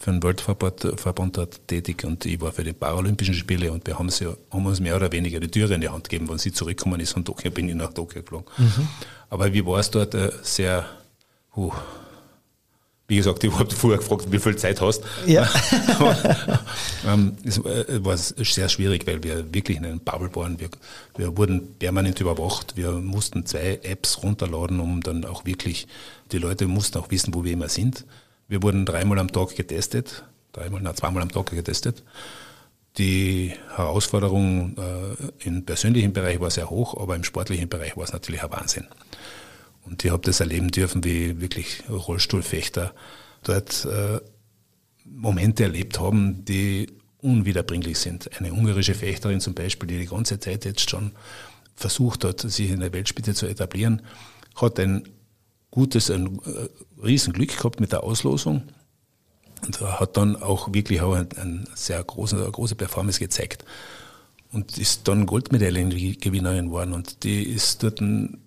für 0.03 0.11
den 0.11 0.21
Weltverband 0.21 1.37
dort 1.37 1.65
tätig 1.67 2.03
und 2.03 2.25
ich 2.25 2.41
war 2.41 2.51
für 2.51 2.65
die 2.65 2.73
Paralympischen 2.73 3.33
Spiele 3.33 3.71
und 3.71 3.87
wir 3.87 3.97
haben, 3.97 4.09
sie, 4.09 4.27
haben 4.51 4.65
uns 4.65 4.81
mehr 4.81 4.97
oder 4.97 5.09
weniger 5.13 5.39
die 5.39 5.47
Türe 5.47 5.75
in 5.75 5.81
die 5.81 5.87
Hand 5.87 6.09
gegeben. 6.09 6.27
Wenn 6.27 6.37
sie 6.37 6.51
zurückgekommen 6.51 6.99
ist 6.99 7.13
von 7.13 7.23
Tokio, 7.23 7.49
bin 7.51 7.69
ich 7.69 7.75
nach 7.75 7.93
Tokio 7.93 8.21
geflogen. 8.21 8.45
Mhm. 8.57 8.87
Aber 9.29 9.53
wie 9.53 9.65
war 9.65 9.79
es 9.79 9.89
dort? 9.91 10.13
Äh, 10.13 10.31
sehr, 10.41 10.85
uh, 11.55 11.71
wie 13.07 13.15
gesagt, 13.15 13.45
ich 13.45 13.57
habe 13.57 13.73
vorher 13.73 13.99
gefragt, 13.99 14.29
wie 14.29 14.39
viel 14.39 14.57
Zeit 14.57 14.81
hast. 14.81 15.03
Ja. 15.25 15.47
Ähm, 17.05 17.35
es 17.43 17.61
war 17.61 18.15
sehr 18.15 18.69
schwierig, 18.69 19.05
weil 19.05 19.21
wir 19.23 19.53
wirklich 19.53 19.75
in 19.75 19.85
einem 19.85 19.99
Bubble 19.99 20.33
waren. 20.37 20.57
Wir, 20.57 20.69
wir 21.17 21.35
wurden 21.35 21.75
permanent 21.77 22.21
überwacht. 22.21 22.77
Wir 22.77 22.91
mussten 22.91 23.45
zwei 23.45 23.81
Apps 23.83 24.23
runterladen, 24.23 24.79
um 24.79 25.01
dann 25.01 25.25
auch 25.25 25.43
wirklich, 25.43 25.85
die 26.31 26.37
Leute 26.37 26.65
mussten 26.65 26.97
auch 26.99 27.11
wissen, 27.11 27.33
wo 27.33 27.43
wir 27.43 27.51
immer 27.51 27.67
sind. 27.67 28.05
Wir 28.47 28.61
wurden 28.61 28.85
dreimal 28.85 29.19
am 29.19 29.31
Tag 29.31 29.55
getestet, 29.55 30.25
dreimal, 30.51 30.81
na, 30.81 30.95
zweimal 30.95 31.23
am 31.23 31.31
Tag 31.31 31.51
getestet. 31.51 32.03
Die 32.97 33.53
Herausforderung 33.75 34.77
äh, 34.77 35.47
im 35.47 35.65
persönlichen 35.65 36.13
Bereich 36.13 36.39
war 36.39 36.51
sehr 36.51 36.69
hoch, 36.69 36.99
aber 36.99 37.15
im 37.15 37.23
sportlichen 37.23 37.67
Bereich 37.67 37.97
war 37.97 38.03
es 38.03 38.13
natürlich 38.13 38.43
ein 38.43 38.51
Wahnsinn. 38.51 38.87
Und 39.85 40.03
ich 40.05 40.11
habe 40.11 40.21
das 40.23 40.39
erleben 40.39 40.69
dürfen, 40.69 41.03
wie 41.03 41.41
wirklich 41.41 41.83
Rollstuhlfechter 41.89 42.93
dort 43.41 43.85
äh, 43.85 44.19
Momente 45.05 45.63
erlebt 45.63 45.99
haben, 45.99 46.45
die 46.45 46.87
unwiederbringlich 47.19 47.97
sind. 47.97 48.29
Eine 48.39 48.53
ungarische 48.53 48.93
Fechterin 48.93 49.41
zum 49.41 49.53
Beispiel, 49.53 49.87
die 49.87 49.99
die 49.99 50.07
ganze 50.07 50.39
Zeit 50.39 50.65
jetzt 50.65 50.89
schon 50.89 51.11
versucht 51.75 52.23
hat, 52.23 52.41
sich 52.41 52.69
in 52.69 52.79
der 52.79 52.93
Weltspitze 52.93 53.33
zu 53.33 53.47
etablieren, 53.47 54.01
hat 54.55 54.79
ein 54.79 55.07
gutes, 55.73 56.11
ein 56.11 56.39
äh, 56.45 57.03
Riesenglück 57.03 57.57
gehabt 57.57 57.79
mit 57.79 57.91
der 57.91 58.03
Auslosung 58.03 58.61
und 59.65 59.81
hat 59.81 60.17
dann 60.17 60.35
auch 60.35 60.71
wirklich 60.71 61.01
auch 61.01 61.13
ein, 61.13 61.29
ein 61.37 61.67
sehr 61.73 62.03
große, 62.03 62.35
eine 62.35 62.51
große 62.51 62.75
Performance 62.75 63.19
gezeigt 63.19 63.65
und 64.51 64.77
ist 64.77 65.07
dann 65.07 65.25
Goldmedaillengewinnerin 65.25 66.67
geworden 66.67 66.93
und 66.93 67.23
die 67.23 67.41
ist 67.41 67.81
dort 67.81 68.01
ein, 68.01 68.37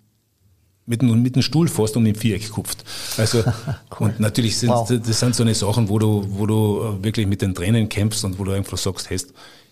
mit, 0.87 1.03
einem, 1.03 1.21
mit 1.21 1.35
einem 1.35 1.43
Stuhl 1.43 1.67
fast 1.67 1.97
um 1.97 2.05
den 2.05 2.15
Viereck 2.15 2.47
gekupft. 2.47 2.85
Also, 3.17 3.43
cool. 4.01 4.11
und 4.11 4.21
natürlich 4.21 4.57
sind, 4.57 4.71
wow. 4.71 4.89
das 4.89 5.19
sind 5.19 5.35
so 5.35 5.43
eine 5.43 5.55
Sachen, 5.57 5.89
wo 5.89 5.99
du, 5.99 6.25
wo 6.29 6.47
du 6.47 7.03
wirklich 7.03 7.27
mit 7.27 7.43
den 7.43 7.57
Tränen 7.57 7.89
kämpfst 7.89 8.25
und 8.25 8.39
wo 8.39 8.45
du 8.45 8.53
einfach 8.53 8.79
sagst, 8.79 9.11
hey, 9.11 9.19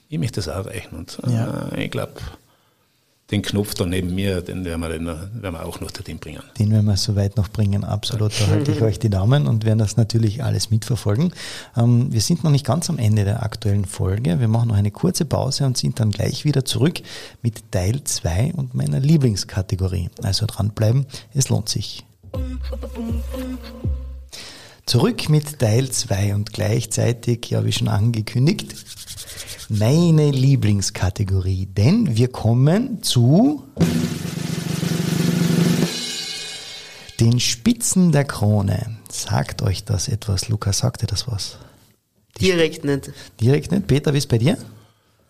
ich 0.09 0.19
möchte 0.19 0.37
das 0.37 0.49
auch 0.49 0.67
erreichen 0.67 0.97
und 0.97 1.19
ja. 1.29 1.69
äh, 1.69 1.85
ich 1.85 1.91
glaube, 1.93 2.15
den 3.31 3.41
Knopf 3.43 3.75
da 3.75 3.87
neben 3.87 4.15
mir, 4.15 4.43
den 4.43 4.65
werden 4.65 4.81
wir, 4.83 4.91
den 4.91 5.07
werden 5.07 5.55
wir 5.55 5.65
auch 5.65 5.81
noch 5.81 5.91
dorthin 5.91 6.19
bringen. 6.19 6.43
Den 6.59 6.71
werden 6.71 6.85
wir 6.85 6.97
soweit 6.97 7.37
noch 7.37 7.49
bringen, 7.49 7.83
absolut. 7.83 8.33
Da 8.39 8.49
halte 8.49 8.73
ich 8.73 8.83
euch 8.83 8.99
die 8.99 9.09
Daumen 9.09 9.47
und 9.47 9.65
werden 9.65 9.79
das 9.79 9.97
natürlich 9.97 10.45
alles 10.45 10.71
mitverfolgen. 10.71 11.33
Ähm, 11.77 12.13
wir 12.13 12.21
sind 12.21 12.45
noch 12.45 12.51
nicht 12.51 12.67
ganz 12.67 12.91
am 12.91 12.99
Ende 12.99 13.25
der 13.25 13.43
aktuellen 13.43 13.87
Folge. 13.87 14.41
Wir 14.41 14.49
machen 14.49 14.69
noch 14.69 14.77
eine 14.77 14.91
kurze 14.91 15.25
Pause 15.25 15.65
und 15.65 15.79
sind 15.79 16.01
dann 16.01 16.11
gleich 16.11 16.45
wieder 16.45 16.65
zurück 16.65 17.01
mit 17.43 17.73
Teil 17.73 18.05
2 18.05 18.53
und 18.55 18.75
meiner 18.75 19.01
Lieblingskategorie. 19.01 20.11
Also 20.23 20.45
dranbleiben, 20.47 21.07
es 21.33 21.49
lohnt 21.49 21.69
sich. 21.71 22.05
Zurück 24.87 25.31
mit 25.31 25.59
Teil 25.59 25.91
2 25.91 26.35
und 26.35 26.53
gleichzeitig, 26.53 27.49
ja 27.49 27.65
wie 27.65 27.73
schon 27.73 27.89
angekündigt, 27.89 28.75
meine 29.71 30.31
Lieblingskategorie, 30.31 31.67
denn 31.67 32.17
wir 32.17 32.29
kommen 32.29 33.03
zu 33.03 33.65
den 37.19 37.41
Spitzen 37.41 38.13
der 38.13 38.25
Krone. 38.25 38.97
Sagt 39.11 39.63
euch 39.63 39.85
das 39.85 40.09
etwas, 40.09 40.49
Lukas? 40.49 40.79
Sagt 40.79 41.03
ihr 41.03 41.09
das 41.09 41.27
was? 41.29 41.57
Die 42.39 42.45
Direkt 42.45 42.85
nicht. 42.85 43.11
Direkt 43.41 43.71
nicht. 43.71 43.87
Peter, 43.87 44.13
wie 44.13 44.19
ist 44.19 44.29
bei 44.29 44.39
dir? 44.39 44.59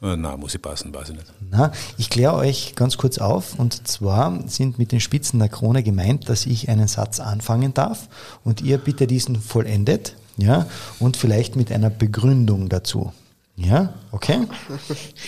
Äh, 0.05 0.17
na, 0.17 0.37
muss 0.37 0.55
ich 0.55 0.61
passen, 0.61 0.95
weiß 0.95 1.11
ich 1.11 1.17
nicht. 1.17 1.33
Na, 1.51 1.73
ich 1.97 2.11
kläre 2.11 2.35
euch 2.35 2.75
ganz 2.77 2.99
kurz 2.99 3.19
auf. 3.19 3.59
Und 3.59 3.89
zwar 3.89 4.39
sind 4.47 4.79
mit 4.79 4.93
den 4.93 5.01
Spitzen 5.01 5.39
der 5.39 5.49
Krone 5.49 5.83
gemeint, 5.83 6.29
dass 6.29 6.45
ich 6.45 6.69
einen 6.69 6.89
Satz 6.89 7.21
anfangen 7.21 7.73
darf 7.73 8.09
und 8.45 8.61
ihr 8.61 8.79
bitte 8.79 9.07
diesen 9.07 9.41
vollendet. 9.41 10.17
Ja, 10.37 10.67
und 10.99 11.17
vielleicht 11.17 11.55
mit 11.55 11.71
einer 11.71 11.91
Begründung 11.91 12.69
dazu. 12.69 13.13
Ja, 13.57 13.95
okay. 14.11 14.41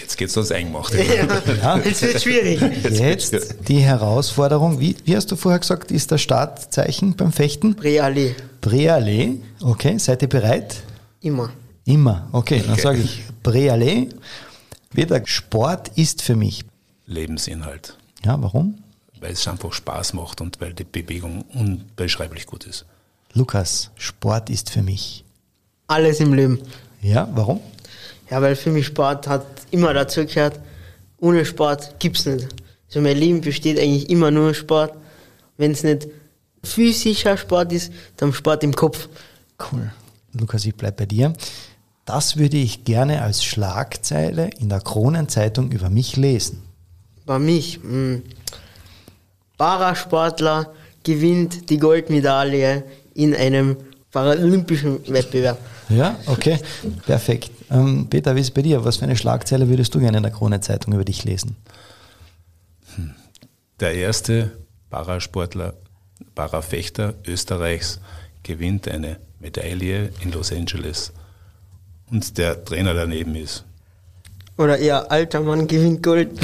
Jetzt 0.01 0.19
geht's 0.19 0.37
uns 0.37 0.51
eingemacht. 0.51 0.93
Ja, 0.93 1.79
jetzt 1.85 2.03
wird 2.03 2.21
schwierig. 2.21 2.61
Jetzt 2.91 3.69
die 3.69 3.79
Herausforderung, 3.79 4.81
wie, 4.81 4.97
wie 5.05 5.15
hast 5.15 5.31
du 5.31 5.37
vorher 5.37 5.61
gesagt, 5.61 5.93
ist 5.93 6.11
das 6.11 6.21
Startzeichen 6.23 7.15
beim 7.15 7.31
Fechten? 7.31 7.77
Prealé. 7.77 8.35
Prealé, 8.61 9.37
okay. 9.61 9.97
Seid 9.99 10.23
ihr 10.23 10.29
bereit? 10.29 10.83
Immer. 11.21 11.51
Immer, 11.85 12.29
okay. 12.33 12.62
Dann 12.62 12.73
okay. 12.73 12.83
sage 12.83 12.99
ich 12.99 13.23
Prealé. 13.45 14.09
Wieder 14.96 15.20
Sport 15.26 15.90
ist 15.96 16.22
für 16.22 16.37
mich. 16.37 16.64
Lebensinhalt. 17.04 17.98
Ja, 18.24 18.40
warum? 18.40 18.78
Weil 19.20 19.32
es 19.32 19.46
einfach 19.46 19.74
Spaß 19.74 20.14
macht 20.14 20.40
und 20.40 20.59
weil 20.62 20.72
die 20.72 20.85
Bewegung 20.85 21.42
unbeschreiblich 21.52 22.46
gut 22.46 22.64
ist. 22.64 22.87
Lukas, 23.35 23.90
Sport 23.96 24.48
ist 24.48 24.70
für 24.70 24.80
mich. 24.80 25.22
Alles 25.87 26.20
im 26.20 26.32
Leben. 26.32 26.62
Ja, 27.02 27.28
warum? 27.35 27.61
Ja, 28.30 28.40
weil 28.40 28.56
für 28.56 28.70
mich 28.70 28.87
Sport 28.87 29.28
hat 29.28 29.44
immer 29.70 29.92
dazu 29.92 30.24
gehört, 30.24 30.59
ohne 31.18 31.44
Sport 31.44 32.00
gibt 32.00 32.16
es 32.16 32.24
nicht. 32.24 32.48
Also 32.87 33.02
mein 33.02 33.18
Leben 33.18 33.42
besteht 33.42 33.78
eigentlich 33.78 34.09
immer 34.09 34.30
nur 34.30 34.50
aus 34.50 34.56
Sport. 34.56 34.96
Wenn 35.59 35.72
es 35.72 35.82
nicht 35.82 36.09
physischer 36.64 37.37
Sport 37.37 37.70
ist, 37.72 37.92
dann 38.16 38.32
Sport 38.32 38.64
im 38.64 38.74
Kopf. 38.74 39.11
Cool. 39.61 39.92
Lukas, 40.32 40.64
ich 40.64 40.74
bleibe 40.74 40.96
bei 40.96 41.06
dir. 41.06 41.35
Das 42.07 42.37
würde 42.37 42.57
ich 42.57 42.85
gerne 42.85 43.21
als 43.23 43.45
Schlagzeile 43.45 44.51
in 44.61 44.69
der 44.69 44.81
Kronenzeitung 44.81 45.73
über 45.73 45.90
mich 45.90 46.16
lesen. 46.16 46.62
Bei 47.27 47.38
mich? 47.40 47.83
Mh. 47.83 47.90
Hm. 47.90 48.23
Parasportler 49.59 50.73
gewinnt 51.03 51.69
die 51.69 51.79
Goldmedaille 51.79 52.85
in 53.14 53.35
einem 53.35 53.77
paralympischen 54.12 55.01
Wettbewerb. 55.09 55.59
Ja, 55.88 56.16
okay, 56.27 56.59
perfekt. 57.07 57.51
Ähm, 57.71 58.07
Peter, 58.09 58.37
wie 58.37 58.40
ist 58.40 58.49
es 58.49 58.55
bei 58.55 58.62
dir? 58.62 58.85
Was 58.85 58.99
für 58.99 59.05
eine 59.05 59.16
Schlagzeile 59.16 59.69
würdest 59.69 59.95
du 59.95 59.99
gerne 59.99 60.19
in 60.19 60.23
der 60.23 60.33
Krone-Zeitung 60.33 60.95
über 60.95 61.05
dich 61.05 61.25
lesen? 61.25 61.57
Hm. 62.95 63.14
Der 63.81 63.95
erste 63.95 64.53
Parasportler, 64.90 65.75
Parafechter 66.35 67.14
Österreichs 67.27 67.99
gewinnt 68.42 68.87
eine 68.87 69.19
Medaille 69.40 70.11
in 70.21 70.33
Los 70.33 70.53
Angeles 70.53 71.12
und 72.11 72.38
der 72.38 72.64
Trainer 72.64 72.95
daneben 72.95 73.35
ist. 73.37 73.64
Oder 74.59 74.79
eher 74.79 75.11
alter 75.12 75.40
Mann 75.40 75.66
gewinnt 75.66 76.03
Gold. 76.03 76.31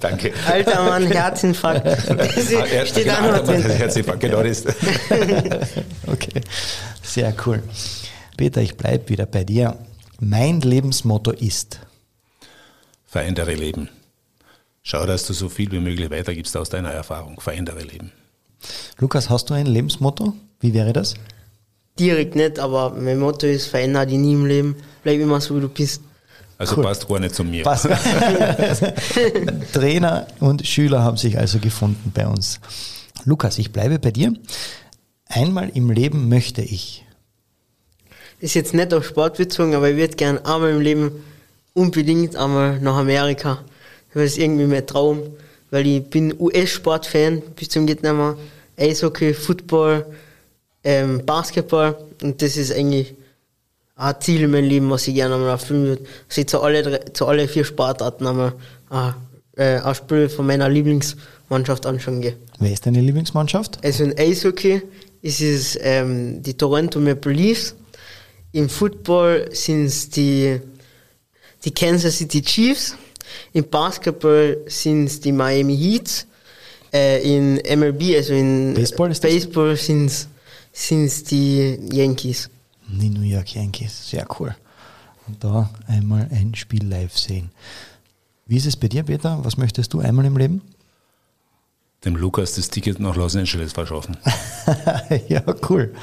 Danke. 0.00 0.34
Alter 0.46 0.84
Mann, 0.84 1.06
Herzinfarkt. 1.06 1.86
Das 2.16 2.54
ah, 2.54 2.86
steht 2.86 3.04
genau, 3.04 3.16
auch 3.16 3.32
noch 3.38 3.44
drin. 3.44 3.62
Herzinfarkt, 3.62 4.20
genau 4.20 4.42
das. 4.42 4.66
okay, 6.06 6.42
sehr 7.02 7.34
cool. 7.46 7.62
Peter, 8.36 8.60
ich 8.60 8.76
bleibe 8.76 9.08
wieder 9.08 9.24
bei 9.24 9.42
dir. 9.44 9.78
Mein 10.18 10.60
Lebensmotto 10.60 11.30
ist? 11.30 11.80
Verändere 13.06 13.54
Leben. 13.54 13.88
Schau, 14.82 15.06
dass 15.06 15.26
du 15.26 15.32
so 15.32 15.48
viel 15.48 15.72
wie 15.72 15.80
möglich 15.80 16.10
weitergibst 16.10 16.54
aus 16.58 16.68
deiner 16.68 16.90
Erfahrung. 16.90 17.40
Verändere 17.40 17.82
Leben. 17.82 18.12
Lukas, 18.98 19.30
hast 19.30 19.48
du 19.48 19.54
ein 19.54 19.64
Lebensmotto? 19.66 20.34
Wie 20.60 20.74
wäre 20.74 20.92
das? 20.92 21.14
Direkt 22.00 22.34
nicht, 22.34 22.58
aber 22.58 22.94
mein 22.98 23.18
Motto 23.18 23.46
ist, 23.46 23.66
verändere 23.66 24.06
dich 24.06 24.18
nie 24.18 24.32
im 24.32 24.46
Leben, 24.46 24.76
bleib 25.02 25.20
immer 25.20 25.40
so, 25.40 25.56
wie 25.56 25.60
du 25.60 25.68
bist. 25.68 26.02
Also 26.58 26.76
cool. 26.76 26.84
passt 26.84 27.08
gar 27.08 27.20
nicht 27.20 27.34
zu 27.34 27.44
mir. 27.44 27.62
Passt. 27.62 27.88
Trainer 29.72 30.26
und 30.40 30.66
Schüler 30.66 31.02
haben 31.02 31.16
sich 31.16 31.38
also 31.38 31.58
gefunden 31.58 32.12
bei 32.14 32.26
uns. 32.26 32.60
Lukas, 33.24 33.58
ich 33.58 33.72
bleibe 33.72 33.98
bei 33.98 34.10
dir. 34.10 34.34
Einmal 35.26 35.70
im 35.74 35.90
Leben 35.90 36.28
möchte 36.28 36.60
ich. 36.60 37.04
Ist 38.40 38.54
jetzt 38.54 38.74
nicht 38.74 38.92
auf 38.92 39.06
Sport 39.06 39.36
bezogen, 39.36 39.74
aber 39.74 39.90
ich 39.90 39.96
würde 39.96 40.16
gerne 40.16 40.44
einmal 40.44 40.70
im 40.70 40.80
Leben 40.80 41.24
unbedingt 41.72 42.36
einmal 42.36 42.80
nach 42.80 42.96
Amerika. 42.96 43.64
Das 44.12 44.24
ist 44.24 44.38
irgendwie 44.38 44.66
mein 44.66 44.86
Traum, 44.86 45.22
weil 45.70 45.86
ich 45.86 46.04
bin 46.04 46.34
US-Sportfan 46.38 47.42
bis 47.56 47.68
zum 47.68 47.86
geht 47.86 48.02
nicht 48.02 48.12
mehr. 48.12 48.36
Eishockey, 48.76 49.34
Football, 49.34 50.06
ähm, 50.84 51.24
Basketball 51.24 51.96
und 52.22 52.40
das 52.42 52.56
ist 52.56 52.72
eigentlich 52.72 53.14
ein 53.96 54.14
Ziel 54.20 54.42
in 54.42 54.50
meinem 54.50 54.68
Leben, 54.68 54.90
was 54.90 55.06
ich 55.06 55.14
gerne 55.14 55.34
einmal 55.34 55.50
erfüllen 55.50 55.84
würde. 55.84 56.02
Dass 56.28 56.38
ich 56.38 56.46
zu 56.46 56.60
alle, 56.60 57.12
zu 57.12 57.26
alle 57.26 57.46
vier 57.48 57.64
Sportarten 57.64 58.26
einmal 58.26 58.54
ein, 58.88 59.14
äh, 59.56 59.78
ein 59.78 59.94
Spiel 59.94 60.28
von 60.28 60.46
meiner 60.46 60.68
Lieblingsmannschaft 60.68 61.84
anschauen 61.84 62.22
gehe. 62.22 62.36
Wer 62.58 62.72
ist 62.72 62.86
deine 62.86 63.00
Lieblingsmannschaft? 63.00 63.78
Also 63.84 64.04
in 64.04 64.18
Eishockey 64.18 64.82
ist 65.22 65.40
es 65.42 65.78
ähm, 65.82 66.42
die 66.42 66.54
Toronto 66.54 66.98
Maple 66.98 67.32
Leafs. 67.32 67.74
Im 68.52 68.68
Football 68.68 69.48
sind 69.52 69.86
es 69.86 70.08
die, 70.08 70.60
die 71.64 71.70
Kansas 71.70 72.18
City 72.18 72.40
Chiefs. 72.40 72.96
Im 73.52 73.68
Basketball 73.68 74.56
sind 74.66 75.04
es 75.04 75.20
die 75.20 75.32
Miami 75.32 75.76
Heats. 75.76 76.26
Äh, 76.92 77.22
in 77.22 77.54
MLB, 77.54 78.16
also 78.16 78.32
in 78.32 78.74
Baseball, 78.74 79.10
Baseball 79.10 79.76
sind 79.76 80.06
es 80.06 80.26
sind 80.72 81.04
es 81.04 81.24
die 81.24 81.78
Yankees. 81.92 82.50
Die 82.88 83.08
New 83.08 83.22
York 83.22 83.54
Yankees, 83.54 84.10
sehr 84.10 84.26
cool. 84.38 84.54
Und 85.26 85.42
da 85.44 85.70
einmal 85.86 86.28
ein 86.30 86.54
Spiel 86.54 86.84
live 86.86 87.16
sehen. 87.16 87.50
Wie 88.46 88.56
ist 88.56 88.66
es 88.66 88.76
bei 88.76 88.88
dir, 88.88 89.04
Peter? 89.04 89.44
Was 89.44 89.56
möchtest 89.56 89.92
du 89.92 90.00
einmal 90.00 90.24
im 90.24 90.36
Leben? 90.36 90.62
Dem 92.04 92.16
Lukas 92.16 92.54
das 92.54 92.68
Ticket 92.68 92.98
nach 92.98 93.14
Los 93.14 93.36
Angeles 93.36 93.72
verschaffen. 93.72 94.16
ja, 95.28 95.42
cool. 95.68 95.94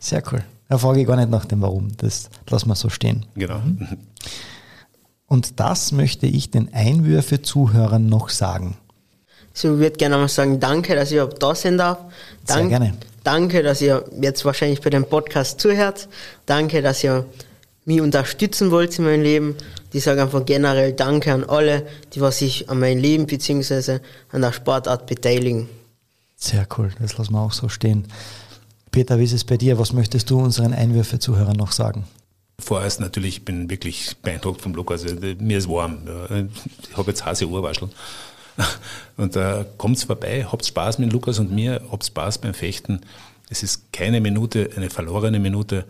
Sehr 0.00 0.22
cool. 0.32 0.42
Da 0.68 0.78
frage 0.78 1.02
ich 1.02 1.06
gar 1.06 1.16
nicht 1.16 1.28
nach 1.28 1.44
dem 1.44 1.60
Warum. 1.60 1.96
Das 1.98 2.30
lassen 2.48 2.68
wir 2.68 2.74
so 2.74 2.88
stehen. 2.88 3.26
Genau. 3.34 3.60
Und 5.26 5.60
das 5.60 5.92
möchte 5.92 6.26
ich 6.26 6.50
den 6.50 6.72
Einwürfe-Zuhörern 6.72 8.08
noch 8.08 8.30
sagen. 8.30 8.76
So, 9.54 9.74
ich 9.74 9.80
würde 9.80 9.96
gerne 9.96 10.16
mal 10.16 10.28
sagen, 10.28 10.60
danke, 10.60 10.94
dass 10.94 11.12
ich 11.12 11.20
da 11.38 11.54
sein 11.54 11.78
darf. 11.78 11.98
Dank, 12.46 12.60
Sehr 12.60 12.68
gerne. 12.68 12.94
Danke, 13.24 13.62
dass 13.62 13.80
ihr 13.80 14.04
jetzt 14.20 14.44
wahrscheinlich 14.44 14.80
bei 14.80 14.90
dem 14.90 15.04
Podcast 15.04 15.60
zuhört. 15.60 16.08
Danke, 16.46 16.82
dass 16.82 17.04
ihr 17.04 17.24
mich 17.84 18.00
unterstützen 18.00 18.70
wollt 18.70 18.98
in 18.98 19.04
meinem 19.04 19.22
Leben. 19.22 19.56
Ich 19.92 20.04
sage 20.04 20.22
einfach 20.22 20.44
generell 20.44 20.92
Danke 20.92 21.32
an 21.32 21.44
alle, 21.44 21.86
die 22.14 22.20
was 22.20 22.38
sich 22.38 22.70
an 22.70 22.80
meinem 22.80 23.00
Leben 23.00 23.26
bzw. 23.26 23.98
an 24.30 24.40
der 24.40 24.52
Sportart 24.52 25.06
beteiligen. 25.06 25.68
Sehr 26.36 26.66
cool, 26.76 26.90
das 27.00 27.18
lassen 27.18 27.32
wir 27.32 27.40
auch 27.40 27.52
so 27.52 27.68
stehen. 27.68 28.08
Peter, 28.90 29.18
wie 29.18 29.24
ist 29.24 29.32
es 29.32 29.44
bei 29.44 29.56
dir? 29.56 29.78
Was 29.78 29.92
möchtest 29.92 30.28
du 30.30 30.40
unseren 30.40 30.74
Einwürfe-Zuhörern 30.74 31.56
noch 31.56 31.72
sagen? 31.72 32.04
Vorerst 32.58 33.00
natürlich, 33.00 33.38
ich 33.38 33.44
bin 33.44 33.70
wirklich 33.70 34.16
beeindruckt 34.22 34.60
vom 34.60 34.74
Lukas. 34.74 35.02
Also, 35.02 35.16
mir 35.38 35.58
ist 35.58 35.68
warm. 35.68 35.98
Ich 36.90 36.96
habe 36.96 37.10
jetzt 37.10 37.24
heiße 37.24 37.48
Ohrwascheln. 37.48 37.90
Und 39.16 39.36
da 39.36 39.60
äh, 39.60 39.64
kommt 39.76 40.00
vorbei, 40.00 40.46
habt 40.50 40.64
Spaß 40.64 40.98
mit 40.98 41.12
Lukas 41.12 41.38
und 41.38 41.52
mir, 41.52 41.80
habt 41.90 42.04
Spaß 42.04 42.38
beim 42.38 42.54
Fechten. 42.54 43.00
Es 43.50 43.62
ist 43.62 43.92
keine 43.92 44.20
Minute, 44.20 44.70
eine 44.76 44.90
verlorene 44.90 45.38
Minute. 45.38 45.84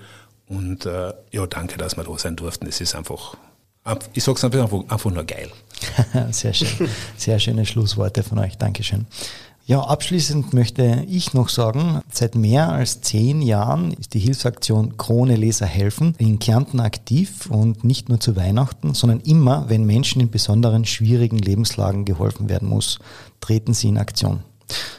Und 0.48 0.86
äh, 0.86 1.12
ja, 1.30 1.46
danke, 1.46 1.78
dass 1.78 1.96
wir 1.96 2.04
da 2.04 2.18
sein 2.18 2.36
durften. 2.36 2.66
Es 2.66 2.80
ist 2.80 2.94
einfach, 2.94 3.36
ich 4.12 4.24
sage 4.24 4.38
es 4.38 4.44
einfach, 4.44 4.70
einfach 4.88 5.10
nur 5.10 5.24
geil. 5.24 5.50
Sehr 6.30 6.52
schön. 6.52 6.88
Sehr 7.16 7.38
schöne 7.38 7.64
Schlussworte 7.64 8.22
von 8.22 8.38
euch. 8.38 8.58
Dankeschön. 8.58 9.06
Ja, 9.64 9.80
abschließend 9.80 10.54
möchte 10.54 11.04
ich 11.08 11.34
noch 11.34 11.48
sagen, 11.48 12.00
seit 12.10 12.34
mehr 12.34 12.72
als 12.72 13.00
zehn 13.00 13.40
Jahren 13.40 13.92
ist 13.92 14.12
die 14.12 14.18
Hilfsaktion 14.18 14.96
Krone 14.96 15.36
Leser 15.36 15.66
helfen 15.66 16.16
in 16.18 16.40
Kärnten 16.40 16.80
aktiv 16.80 17.46
und 17.48 17.84
nicht 17.84 18.08
nur 18.08 18.18
zu 18.18 18.34
Weihnachten, 18.34 18.94
sondern 18.94 19.20
immer, 19.20 19.68
wenn 19.68 19.84
Menschen 19.84 20.20
in 20.20 20.30
besonderen 20.30 20.84
schwierigen 20.84 21.38
Lebenslagen 21.38 22.04
geholfen 22.04 22.48
werden 22.48 22.68
muss, 22.68 22.98
treten 23.40 23.72
sie 23.72 23.88
in 23.88 23.98
Aktion. 23.98 24.42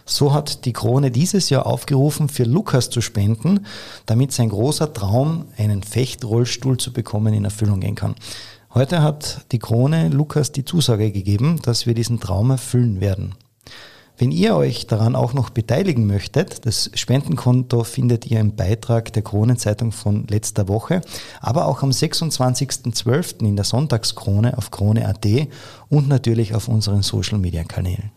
So 0.05 0.33
hat 0.33 0.63
die 0.63 0.73
Krone 0.73 1.11
dieses 1.11 1.49
Jahr 1.49 1.65
aufgerufen, 1.65 2.29
für 2.29 2.45
Lukas 2.45 2.89
zu 2.89 3.01
spenden, 3.01 3.65
damit 4.05 4.31
sein 4.31 4.47
großer 4.47 4.93
Traum, 4.93 5.45
einen 5.57 5.83
Fechtrollstuhl 5.83 6.77
zu 6.77 6.93
bekommen, 6.93 7.33
in 7.33 7.43
Erfüllung 7.43 7.81
gehen 7.81 7.95
kann. 7.95 8.15
Heute 8.73 9.01
hat 9.01 9.45
die 9.51 9.59
Krone 9.59 10.07
Lukas 10.07 10.53
die 10.53 10.63
Zusage 10.63 11.11
gegeben, 11.11 11.59
dass 11.63 11.85
wir 11.85 11.93
diesen 11.93 12.21
Traum 12.21 12.51
erfüllen 12.51 13.01
werden. 13.01 13.35
Wenn 14.17 14.31
ihr 14.31 14.55
euch 14.55 14.85
daran 14.85 15.15
auch 15.15 15.33
noch 15.33 15.49
beteiligen 15.49 16.05
möchtet, 16.05 16.65
das 16.67 16.91
Spendenkonto 16.93 17.83
findet 17.83 18.27
ihr 18.27 18.39
im 18.39 18.55
Beitrag 18.55 19.11
der 19.11 19.23
Kronenzeitung 19.23 19.91
von 19.91 20.27
letzter 20.27 20.67
Woche, 20.67 21.01
aber 21.41 21.65
auch 21.65 21.81
am 21.81 21.89
26.12. 21.89 23.43
in 23.43 23.55
der 23.55 23.65
Sonntagskrone 23.65 24.57
auf 24.57 24.69
krone.at 24.69 25.25
und 25.89 26.07
natürlich 26.07 26.53
auf 26.53 26.67
unseren 26.67 27.01
Social 27.01 27.39
Media 27.39 27.63
Kanälen. 27.63 28.11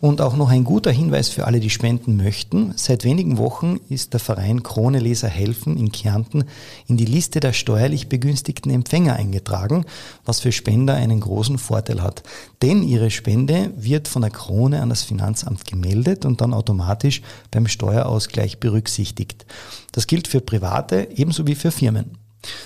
Und 0.00 0.22
auch 0.22 0.34
noch 0.34 0.48
ein 0.48 0.64
guter 0.64 0.90
Hinweis 0.90 1.28
für 1.28 1.46
alle, 1.46 1.60
die 1.60 1.68
spenden 1.68 2.16
möchten. 2.16 2.72
Seit 2.74 3.04
wenigen 3.04 3.36
Wochen 3.36 3.78
ist 3.90 4.14
der 4.14 4.20
Verein 4.20 4.62
Krone 4.62 4.98
Leser 4.98 5.28
helfen 5.28 5.76
in 5.76 5.92
Kärnten 5.92 6.44
in 6.86 6.96
die 6.96 7.04
Liste 7.04 7.38
der 7.38 7.52
steuerlich 7.52 8.08
begünstigten 8.08 8.72
Empfänger 8.72 9.16
eingetragen, 9.16 9.84
was 10.24 10.40
für 10.40 10.52
Spender 10.52 10.94
einen 10.94 11.20
großen 11.20 11.58
Vorteil 11.58 12.02
hat. 12.02 12.22
Denn 12.62 12.82
ihre 12.82 13.10
Spende 13.10 13.72
wird 13.76 14.08
von 14.08 14.22
der 14.22 14.30
Krone 14.30 14.80
an 14.80 14.88
das 14.88 15.02
Finanzamt 15.02 15.66
gemeldet 15.66 16.24
und 16.24 16.40
dann 16.40 16.54
automatisch 16.54 17.20
beim 17.50 17.68
Steuerausgleich 17.68 18.58
berücksichtigt. 18.58 19.44
Das 19.92 20.06
gilt 20.06 20.28
für 20.28 20.40
Private 20.40 21.08
ebenso 21.14 21.46
wie 21.46 21.54
für 21.54 21.70
Firmen. 21.70 22.16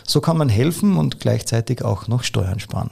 So 0.07 0.20
kann 0.20 0.37
man 0.37 0.49
helfen 0.49 0.97
und 0.97 1.18
gleichzeitig 1.18 1.85
auch 1.85 2.07
noch 2.07 2.22
Steuern 2.22 2.61
sparen. 2.61 2.91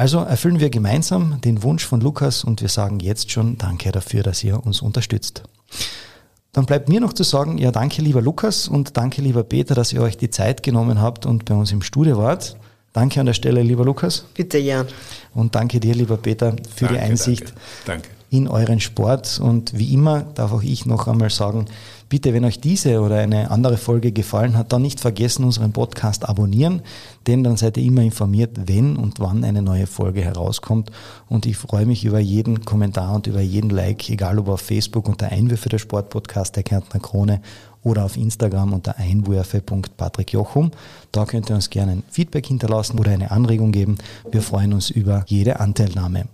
Also 0.00 0.20
erfüllen 0.20 0.60
wir 0.60 0.70
gemeinsam 0.70 1.42
den 1.42 1.62
Wunsch 1.62 1.84
von 1.84 2.00
Lukas 2.00 2.42
und 2.42 2.62
wir 2.62 2.70
sagen 2.70 3.00
jetzt 3.00 3.30
schon 3.30 3.58
Danke 3.58 3.92
dafür, 3.92 4.22
dass 4.22 4.42
ihr 4.42 4.64
uns 4.64 4.80
unterstützt. 4.80 5.42
Dann 6.52 6.64
bleibt 6.64 6.88
mir 6.88 7.02
noch 7.02 7.12
zu 7.12 7.22
sagen, 7.22 7.58
ja, 7.58 7.70
danke 7.70 8.00
lieber 8.00 8.22
Lukas 8.22 8.66
und 8.66 8.96
danke 8.96 9.20
lieber 9.20 9.44
Peter, 9.44 9.74
dass 9.74 9.92
ihr 9.92 10.00
euch 10.00 10.16
die 10.16 10.30
Zeit 10.30 10.62
genommen 10.62 11.02
habt 11.02 11.26
und 11.26 11.44
bei 11.44 11.54
uns 11.54 11.70
im 11.70 11.82
Studio 11.82 12.16
wart. 12.16 12.56
Danke 12.94 13.20
an 13.20 13.26
der 13.26 13.34
Stelle, 13.34 13.62
lieber 13.62 13.84
Lukas. 13.84 14.24
Bitte, 14.32 14.56
Jan. 14.56 14.86
Und 15.34 15.54
danke 15.54 15.80
dir, 15.80 15.94
lieber 15.94 16.16
Peter, 16.16 16.52
für 16.74 16.86
danke, 16.86 16.94
die 16.94 16.98
Einsicht 16.98 17.52
danke. 17.84 18.08
Danke. 18.08 18.08
in 18.30 18.48
euren 18.48 18.80
Sport. 18.80 19.38
Und 19.38 19.76
wie 19.76 19.92
immer 19.92 20.22
darf 20.22 20.54
auch 20.54 20.62
ich 20.62 20.86
noch 20.86 21.08
einmal 21.08 21.28
sagen, 21.28 21.66
Bitte, 22.10 22.34
wenn 22.34 22.44
euch 22.44 22.58
diese 22.58 23.02
oder 23.02 23.18
eine 23.18 23.52
andere 23.52 23.76
Folge 23.76 24.10
gefallen 24.10 24.58
hat, 24.58 24.72
dann 24.72 24.82
nicht 24.82 24.98
vergessen, 24.98 25.44
unseren 25.44 25.70
Podcast 25.70 26.28
abonnieren, 26.28 26.82
denn 27.28 27.44
dann 27.44 27.56
seid 27.56 27.76
ihr 27.76 27.84
immer 27.84 28.02
informiert, 28.02 28.66
wenn 28.66 28.96
und 28.96 29.20
wann 29.20 29.44
eine 29.44 29.62
neue 29.62 29.86
Folge 29.86 30.20
herauskommt. 30.20 30.90
Und 31.28 31.46
ich 31.46 31.56
freue 31.56 31.86
mich 31.86 32.04
über 32.04 32.18
jeden 32.18 32.64
Kommentar 32.64 33.14
und 33.14 33.28
über 33.28 33.40
jeden 33.40 33.70
Like, 33.70 34.10
egal 34.10 34.40
ob 34.40 34.48
auf 34.48 34.60
Facebook 34.60 35.08
unter 35.08 35.28
Einwürfe 35.28 35.68
der 35.68 35.78
Sportpodcast 35.78 36.56
der 36.56 36.64
Kärntner 36.64 36.98
Krone 36.98 37.42
oder 37.84 38.04
auf 38.04 38.16
Instagram 38.16 38.72
unter 38.72 38.98
einwürfe.patrickjochum. 38.98 40.72
Da 41.12 41.26
könnt 41.26 41.48
ihr 41.48 41.54
uns 41.54 41.70
gerne 41.70 41.92
ein 41.92 42.02
Feedback 42.10 42.44
hinterlassen 42.44 42.98
oder 42.98 43.12
eine 43.12 43.30
Anregung 43.30 43.70
geben. 43.70 43.98
Wir 44.32 44.42
freuen 44.42 44.72
uns 44.72 44.90
über 44.90 45.24
jede 45.28 45.60
Anteilnahme. 45.60 46.24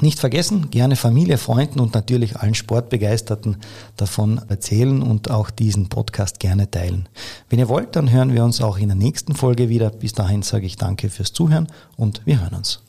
Nicht 0.00 0.18
vergessen, 0.18 0.70
gerne 0.70 0.96
Familie, 0.96 1.36
Freunden 1.36 1.78
und 1.78 1.94
natürlich 1.94 2.36
allen 2.36 2.54
Sportbegeisterten 2.54 3.58
davon 3.96 4.40
erzählen 4.48 5.02
und 5.02 5.30
auch 5.30 5.50
diesen 5.50 5.88
Podcast 5.88 6.40
gerne 6.40 6.70
teilen. 6.70 7.08
Wenn 7.50 7.58
ihr 7.58 7.68
wollt, 7.68 7.96
dann 7.96 8.10
hören 8.10 8.32
wir 8.32 8.44
uns 8.44 8.62
auch 8.62 8.78
in 8.78 8.88
der 8.88 8.96
nächsten 8.96 9.34
Folge 9.34 9.68
wieder. 9.68 9.90
Bis 9.90 10.14
dahin 10.14 10.42
sage 10.42 10.64
ich 10.64 10.76
danke 10.76 11.10
fürs 11.10 11.32
Zuhören 11.32 11.68
und 11.96 12.22
wir 12.24 12.40
hören 12.40 12.54
uns. 12.54 12.80